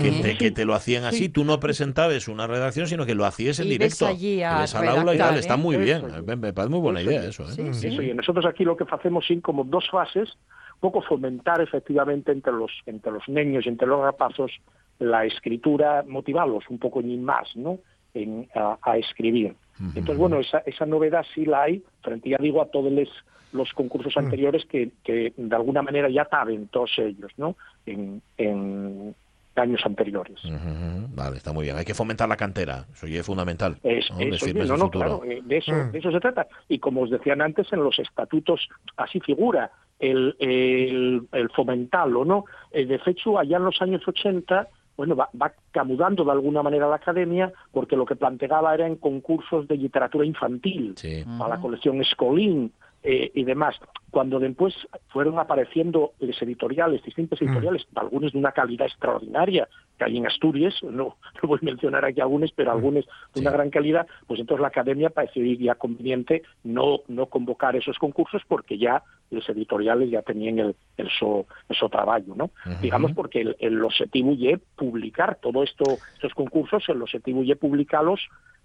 que, 0.00 0.10
Sí. 0.10 0.22
te, 0.22 0.36
que 0.36 0.50
te 0.50 0.64
lo 0.64 0.74
hacían 0.74 1.04
así. 1.04 1.18
Sí. 1.18 1.28
Tú 1.28 1.44
no 1.44 1.60
presentabas 1.60 2.26
una 2.26 2.48
redacción, 2.48 2.88
sino 2.88 3.06
que 3.06 3.14
lo 3.14 3.24
hacías 3.24 3.60
en 3.60 3.68
directo. 3.68 4.06
allí 4.06 4.42
a 4.42 4.58
Ibes 4.58 4.74
al 4.74 4.88
aula 4.88 5.14
y 5.14 5.18
tal. 5.18 5.38
Está 5.38 5.54
¿eh? 5.54 5.58
muy 5.58 5.76
bien. 5.76 6.02
Me, 6.26 6.52
parece 6.52 6.68
muy 6.70 6.80
buena 6.80 7.00
idea 7.00 7.24
eso. 7.24 7.44
¿eh? 7.44 7.70
Eso, 7.70 8.02
y 8.02 8.12
nosotros 8.12 8.44
aquí 8.44 8.64
lo 8.64 8.76
que 8.76 8.84
hacemos 8.90 9.24
son 9.24 9.40
como 9.40 9.62
dos 9.62 9.88
fases, 9.88 10.30
poco 10.82 11.00
fomentar 11.00 11.60
efectivamente 11.62 12.32
entre 12.32 12.52
los, 12.52 12.70
entre 12.86 13.12
los 13.12 13.26
niños 13.28 13.64
y 13.64 13.68
entre 13.70 13.86
los 13.88 14.00
rapazos 14.00 14.50
la 14.98 15.24
escritura, 15.24 16.04
motivarlos 16.06 16.64
un 16.68 16.78
poco 16.78 17.00
ni 17.00 17.16
más, 17.16 17.56
¿no? 17.56 17.78
En, 18.14 18.48
a, 18.54 18.76
a 18.82 18.98
escribir. 18.98 19.54
Entonces, 19.80 20.16
bueno, 20.18 20.38
esa, 20.38 20.58
esa 20.66 20.84
novedad 20.86 21.24
sí 21.34 21.44
la 21.46 21.62
hay, 21.62 21.82
frente, 22.02 22.28
ya 22.28 22.36
digo, 22.38 22.60
a 22.60 22.66
todos 22.66 22.92
les- 22.92 23.08
los 23.52 23.70
concursos 23.72 24.16
anteriores 24.16 24.64
que, 24.66 24.90
que 25.04 25.32
de 25.36 25.56
alguna 25.56 25.82
manera 25.82 26.08
ya 26.08 26.24
saben 26.30 26.68
todos 26.68 26.90
ellos, 26.98 27.30
¿no? 27.36 27.54
En, 27.86 28.22
en 28.38 29.14
años 29.56 29.80
anteriores. 29.84 30.40
Vale, 31.14 31.36
está 31.36 31.52
muy 31.52 31.64
bien. 31.64 31.76
Hay 31.76 31.84
que 31.84 31.92
fomentar 31.94 32.28
la 32.28 32.36
cantera. 32.36 32.86
Eso 32.92 33.06
ya 33.06 33.20
es 33.20 33.26
fundamental. 33.26 33.76
Es, 33.82 34.10
¿no? 34.10 34.20
Eso, 34.20 34.46
no, 34.68 34.76
no, 34.78 34.90
claro, 34.90 35.22
eh, 35.24 35.42
de 35.44 35.56
eso, 35.58 35.72
de 35.92 35.98
eso 35.98 36.10
se 36.10 36.20
trata. 36.20 36.46
Y 36.68 36.78
como 36.78 37.02
os 37.02 37.10
decían 37.10 37.42
antes, 37.42 37.70
en 37.72 37.82
los 37.84 37.98
estatutos 37.98 38.68
así 38.96 39.20
figura 39.20 39.70
el, 40.02 40.36
el, 40.40 41.28
el 41.30 41.50
fomentarlo, 41.50 42.24
¿no? 42.24 42.44
Eh, 42.72 42.84
de 42.84 43.00
hecho, 43.06 43.38
allá 43.38 43.56
en 43.56 43.64
los 43.64 43.80
años 43.80 44.02
80, 44.06 44.68
bueno, 44.96 45.14
va, 45.14 45.30
va 45.40 45.52
camudando 45.70 46.24
de 46.24 46.32
alguna 46.32 46.62
manera 46.62 46.88
la 46.88 46.96
academia, 46.96 47.52
porque 47.70 47.96
lo 47.96 48.04
que 48.04 48.16
planteaba 48.16 48.74
era 48.74 48.86
en 48.86 48.96
concursos 48.96 49.68
de 49.68 49.76
literatura 49.76 50.26
infantil, 50.26 50.96
para 51.38 51.56
la 51.56 51.60
colección 51.60 52.00
Escolín, 52.00 52.72
eh, 53.04 53.32
y 53.34 53.44
demás. 53.44 53.74
Cuando 54.10 54.38
después 54.38 54.74
fueron 55.08 55.38
apareciendo 55.38 56.12
los 56.20 56.40
editoriales, 56.40 57.02
distintos 57.02 57.40
editoriales, 57.42 57.86
algunos 57.96 58.32
de 58.32 58.38
una 58.38 58.52
calidad 58.52 58.86
extraordinaria, 58.86 59.68
que 59.98 60.04
hay 60.04 60.18
en 60.18 60.26
Asturias, 60.26 60.74
no, 60.82 61.16
no 61.42 61.48
voy 61.48 61.58
a 61.62 61.64
mencionar 61.64 62.04
aquí 62.04 62.20
algunos, 62.20 62.52
pero 62.52 62.70
algunos 62.70 63.04
de 63.34 63.40
una 63.40 63.50
gran 63.50 63.70
calidad, 63.70 64.06
pues 64.26 64.38
entonces 64.38 64.60
la 64.60 64.68
academia 64.68 65.10
pareció 65.10 65.42
ya 65.44 65.74
conveniente 65.74 66.42
no, 66.62 67.00
no 67.08 67.26
convocar 67.26 67.74
esos 67.74 67.98
concursos 67.98 68.42
porque 68.46 68.78
ya 68.78 69.02
los 69.30 69.48
editoriales 69.48 70.10
ya 70.10 70.22
tenían 70.22 70.58
el, 70.58 70.76
el 70.96 71.08
so, 71.18 71.46
el 71.68 71.90
trabajo, 71.90 72.34
¿no? 72.36 72.50
Digamos 72.80 73.12
porque 73.12 73.40
el, 73.40 73.56
el 73.58 73.82
objetivo 73.82 74.36
es 74.38 74.60
publicar 74.76 75.38
todo 75.42 75.62
esto, 75.62 75.84
estos 76.14 76.34
concursos, 76.34 76.88
el 76.88 77.02
objetivo 77.02 77.42
es 77.42 77.58
publicarlos 77.58 78.20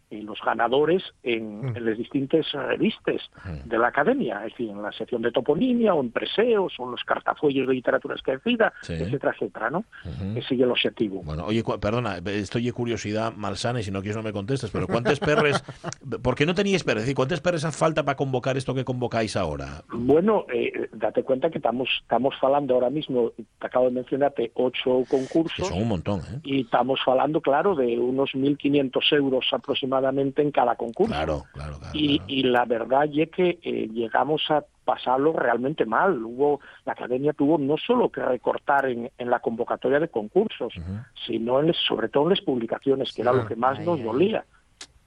y 0.09 0.21
los 0.21 0.39
ganadores 0.41 1.03
en, 1.23 1.75
en, 1.75 1.85
las 1.85 1.97
distintas 1.97 2.49
revistas 2.53 3.21
de 3.65 3.77
la 3.77 3.87
academia, 3.87 4.37
es 4.45 4.51
decir, 4.53 4.69
en 4.69 4.81
la 4.81 4.91
sección 4.91 5.21
de 5.21 5.31
toponimia 5.31 5.93
o 5.93 6.01
en 6.01 6.11
preseos 6.11 6.73
o 6.79 6.85
en 6.85 6.91
los 6.91 7.03
cartafollos 7.03 7.67
de 7.67 7.73
literatura 7.73 8.15
esquecida, 8.15 8.73
sí. 8.81 8.93
etcétera, 8.93 9.33
etcétera, 9.33 9.69
¿no? 9.69 9.79
Uh 10.05 10.09
-huh. 10.09 10.37
Ese 10.37 10.55
es 10.55 10.61
el 10.61 10.71
objetivo. 10.71 11.21
Bueno, 11.23 11.45
oye, 11.45 11.63
perdona, 11.81 12.17
estoy 12.25 12.65
de 12.65 12.73
curiosidad 12.73 13.33
malsana 13.35 13.81
y 13.81 13.83
si 13.83 13.91
no 13.91 14.01
quieres 14.01 14.17
no 14.17 14.23
me 14.23 14.31
contestes, 14.31 14.71
pero 14.71 14.87
¿cuántos 14.87 15.19
perres, 15.19 15.61
por 16.23 16.35
qué 16.35 16.45
no 16.45 16.55
teníais 16.55 16.83
perres? 16.83 17.01
Es 17.01 17.07
decir, 17.07 17.15
¿cuántos 17.15 17.41
perres 17.41 17.65
hace 17.65 17.77
falta 17.77 18.03
para 18.03 18.15
convocar 18.15 18.55
esto 18.55 18.73
que 18.73 18.85
convocáis 18.85 19.35
ahora? 19.35 19.83
Bueno, 19.91 20.45
eh, 20.53 20.89
date 20.93 21.23
cuenta 21.23 21.49
que 21.49 21.57
estamos 21.57 21.89
estamos 22.01 22.33
hablando 22.41 22.75
ahora 22.75 22.89
mismo, 22.89 23.31
te 23.59 23.67
acabo 23.67 23.85
de 23.85 23.91
mencionarte, 23.91 24.51
ocho 24.55 25.03
concursos. 25.09 25.55
Que 25.55 25.65
son 25.65 25.81
un 25.81 25.87
montón, 25.89 26.21
¿eh? 26.21 26.39
Y 26.43 26.61
estamos 26.61 26.99
hablando, 27.05 27.41
claro, 27.41 27.75
de 27.75 27.99
unos 27.99 28.31
1.500 28.31 29.15
euros 29.15 29.45
aproximadamente 29.51 29.96
en 30.05 30.51
cada 30.51 30.75
concurso. 30.75 31.13
Claro, 31.13 31.43
claro, 31.53 31.77
claro, 31.79 31.93
y, 31.93 32.17
claro. 32.17 32.33
y, 32.33 32.43
la 32.43 32.65
verdad 32.65 33.09
es 33.13 33.29
que 33.31 33.59
eh, 33.61 33.87
llegamos 33.91 34.41
a 34.49 34.63
pasarlo 34.85 35.33
realmente 35.33 35.85
mal. 35.85 36.23
Hubo 36.23 36.61
la 36.85 36.93
academia 36.93 37.33
tuvo 37.33 37.57
no 37.57 37.75
solo 37.77 38.09
que 38.09 38.21
recortar 38.21 38.85
en, 38.85 39.11
en 39.17 39.29
la 39.29 39.39
convocatoria 39.39 39.99
de 39.99 40.07
concursos, 40.07 40.75
uh 40.77 40.79
-huh. 40.79 41.05
sino 41.25 41.59
en, 41.59 41.73
sobre 41.73 42.09
todo 42.09 42.23
en 42.23 42.29
las 42.31 42.41
publicaciones, 42.41 43.13
que 43.13 43.21
era 43.21 43.33
lo 43.33 43.45
que 43.45 43.55
más 43.55 43.79
ay, 43.79 43.85
nos 43.85 43.99
ay. 43.99 44.05
dolía. 44.05 44.45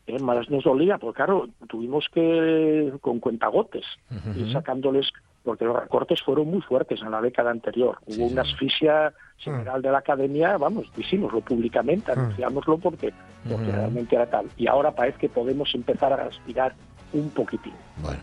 Eh, 0.07 0.19
más 0.19 0.51
nos 0.51 0.65
dolía, 0.65 0.99
porque 0.99 1.17
claro, 1.17 1.49
tuvimos 1.69 2.09
que 2.13 2.93
con 3.01 3.21
cuentagotes 3.21 3.85
uh 4.11 4.15
-huh. 4.15 4.37
ir 4.37 4.53
sacándoles 4.53 5.13
porque 5.45 5.65
los 5.65 5.81
recortes 5.81 6.23
fueron 6.23 6.49
muy 6.49 6.61
fuertes 6.61 7.01
en 7.03 7.11
la 7.11 7.21
década 7.21 7.51
anterior. 7.51 7.99
Hubo 8.07 8.15
sí, 8.15 8.33
una 8.33 8.43
asfixia 8.43 9.13
general 9.39 9.81
de 9.81 9.91
la 9.91 9.99
academia, 9.99 10.57
vamos, 10.59 10.87
hicimoslo 10.97 11.41
públicamente, 11.41 12.13
anunciámoslo 12.13 12.79
porque, 12.79 13.13
porque 13.49 13.73
realmente 13.73 14.17
era 14.17 14.27
tal. 14.27 14.47
Y 14.57 14.67
ahora 14.67 14.91
parece 14.93 15.19
que 15.19 15.29
podemos 15.29 15.75
empezar 15.75 16.13
a 16.13 16.25
respirar 16.25 16.75
un 17.13 17.31
poquitín. 17.31 17.73
Bueno. 18.03 18.21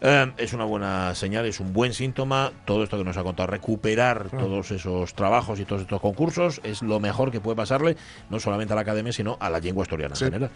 Eh, 0.00 0.32
es 0.36 0.52
una 0.52 0.64
buena 0.64 1.14
señal, 1.14 1.46
es 1.46 1.60
un 1.60 1.72
buen 1.72 1.92
síntoma. 1.92 2.52
Todo 2.64 2.84
esto 2.84 2.98
que 2.98 3.04
nos 3.04 3.16
ha 3.16 3.22
contado, 3.22 3.48
recuperar 3.48 4.30
todos 4.30 4.70
esos 4.70 5.14
trabajos 5.14 5.58
y 5.60 5.64
todos 5.64 5.82
estos 5.82 6.00
concursos, 6.00 6.60
es 6.62 6.82
lo 6.82 7.00
mejor 7.00 7.30
que 7.30 7.40
puede 7.40 7.56
pasarle, 7.56 7.96
no 8.30 8.40
solamente 8.40 8.72
a 8.72 8.76
la 8.76 8.82
academia, 8.82 9.12
sino 9.12 9.36
a 9.40 9.50
la 9.50 9.58
lengua 9.58 9.82
asturiana 9.82 10.14
sí. 10.14 10.24
en 10.24 10.32
general. 10.32 10.50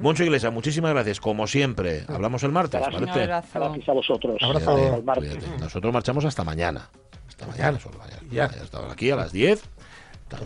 Moncho 0.00 0.24
Iglesias, 0.24 0.52
muchísimas 0.52 0.92
gracias. 0.92 1.20
Como 1.20 1.46
siempre, 1.46 2.04
hablamos 2.08 2.42
el 2.42 2.52
martes. 2.52 2.80
Gracias, 2.80 3.00
¿vale? 3.00 3.26
gracias 3.26 3.88
a 3.88 3.92
vosotros. 3.92 4.36
Abrazo. 4.42 4.74
Cuídate, 4.74 5.02
martes. 5.02 5.60
Nosotros 5.60 5.92
marchamos 5.92 6.24
hasta 6.24 6.44
mañana. 6.44 6.88
Hasta 7.28 7.46
mañana, 7.46 7.80
solo 7.80 7.98
mañana. 7.98 8.22
Ya. 8.30 8.50
ya 8.50 8.62
estamos 8.62 8.92
aquí 8.92 9.10
a 9.10 9.16
las 9.16 9.32
10 9.32 9.62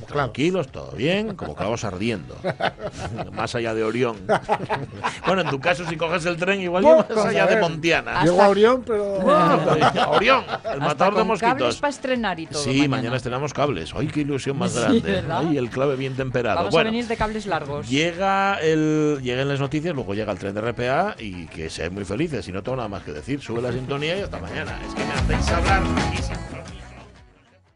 tranquilos, 0.06 0.68
todo 0.68 0.92
bien, 0.92 1.34
como 1.36 1.54
clavos 1.54 1.84
ardiendo. 1.84 2.36
más 3.32 3.54
allá 3.54 3.74
de 3.74 3.84
Orión. 3.84 4.16
bueno, 5.26 5.42
en 5.42 5.50
tu 5.50 5.60
caso, 5.60 5.84
si 5.88 5.96
coges 5.96 6.24
el 6.26 6.36
tren, 6.36 6.60
igual 6.60 6.82
Bueno, 6.82 7.06
más 7.14 7.26
allá 7.26 7.46
de. 7.46 7.56
Montiana. 7.60 8.22
Llego 8.24 8.42
a 8.42 8.48
Orión, 8.48 8.82
pero. 8.86 9.18
Orión, 10.10 10.44
el 10.72 10.80
matador 10.80 11.16
de 11.16 11.24
mosquitos. 11.24 11.54
cables 11.54 11.76
para 11.76 11.90
estrenar 11.90 12.38
y 12.40 12.46
todo. 12.46 12.62
Sí, 12.62 12.88
mañana. 12.88 13.16
estrenamos 13.16 13.52
cables. 13.52 13.92
¡Ay, 13.94 14.06
qué 14.08 14.20
ilusión 14.20 14.58
más 14.58 14.72
Sí, 14.72 14.80
grande! 14.80 15.00
¿verdad? 15.00 15.44
¡Ay, 15.48 15.58
el 15.58 15.70
clave 15.70 15.96
bien 15.96 16.14
temperado! 16.14 16.56
Vamos 16.56 16.72
bueno, 16.72 16.88
a 16.88 16.92
venir 16.92 17.06
de 17.06 17.16
cables 17.16 17.46
largos. 17.46 17.88
llega 17.88 18.58
el, 18.60 19.20
llegan 19.22 19.48
las 19.48 19.60
noticias, 19.60 19.94
luego 19.94 20.14
llega 20.14 20.32
el 20.32 20.38
tren 20.38 20.54
de 20.54 20.60
RPA 20.60 21.16
y 21.18 21.46
que 21.46 21.70
sean 21.70 21.94
muy 21.94 22.04
felices. 22.04 22.46
Y 22.48 22.52
no 22.52 22.62
tengo 22.62 22.76
nada 22.76 22.88
más 22.88 23.02
que 23.02 23.12
decir. 23.12 23.40
Sube 23.40 23.62
la 23.62 23.72
sintonía 23.72 24.16
y 24.18 24.20
hasta 24.22 24.38
mañana. 24.38 24.78
Es 24.86 24.94
que 24.94 25.04
me 25.04 25.12
hacéis 25.36 25.50
hablar 25.52 25.82
y 26.12 26.75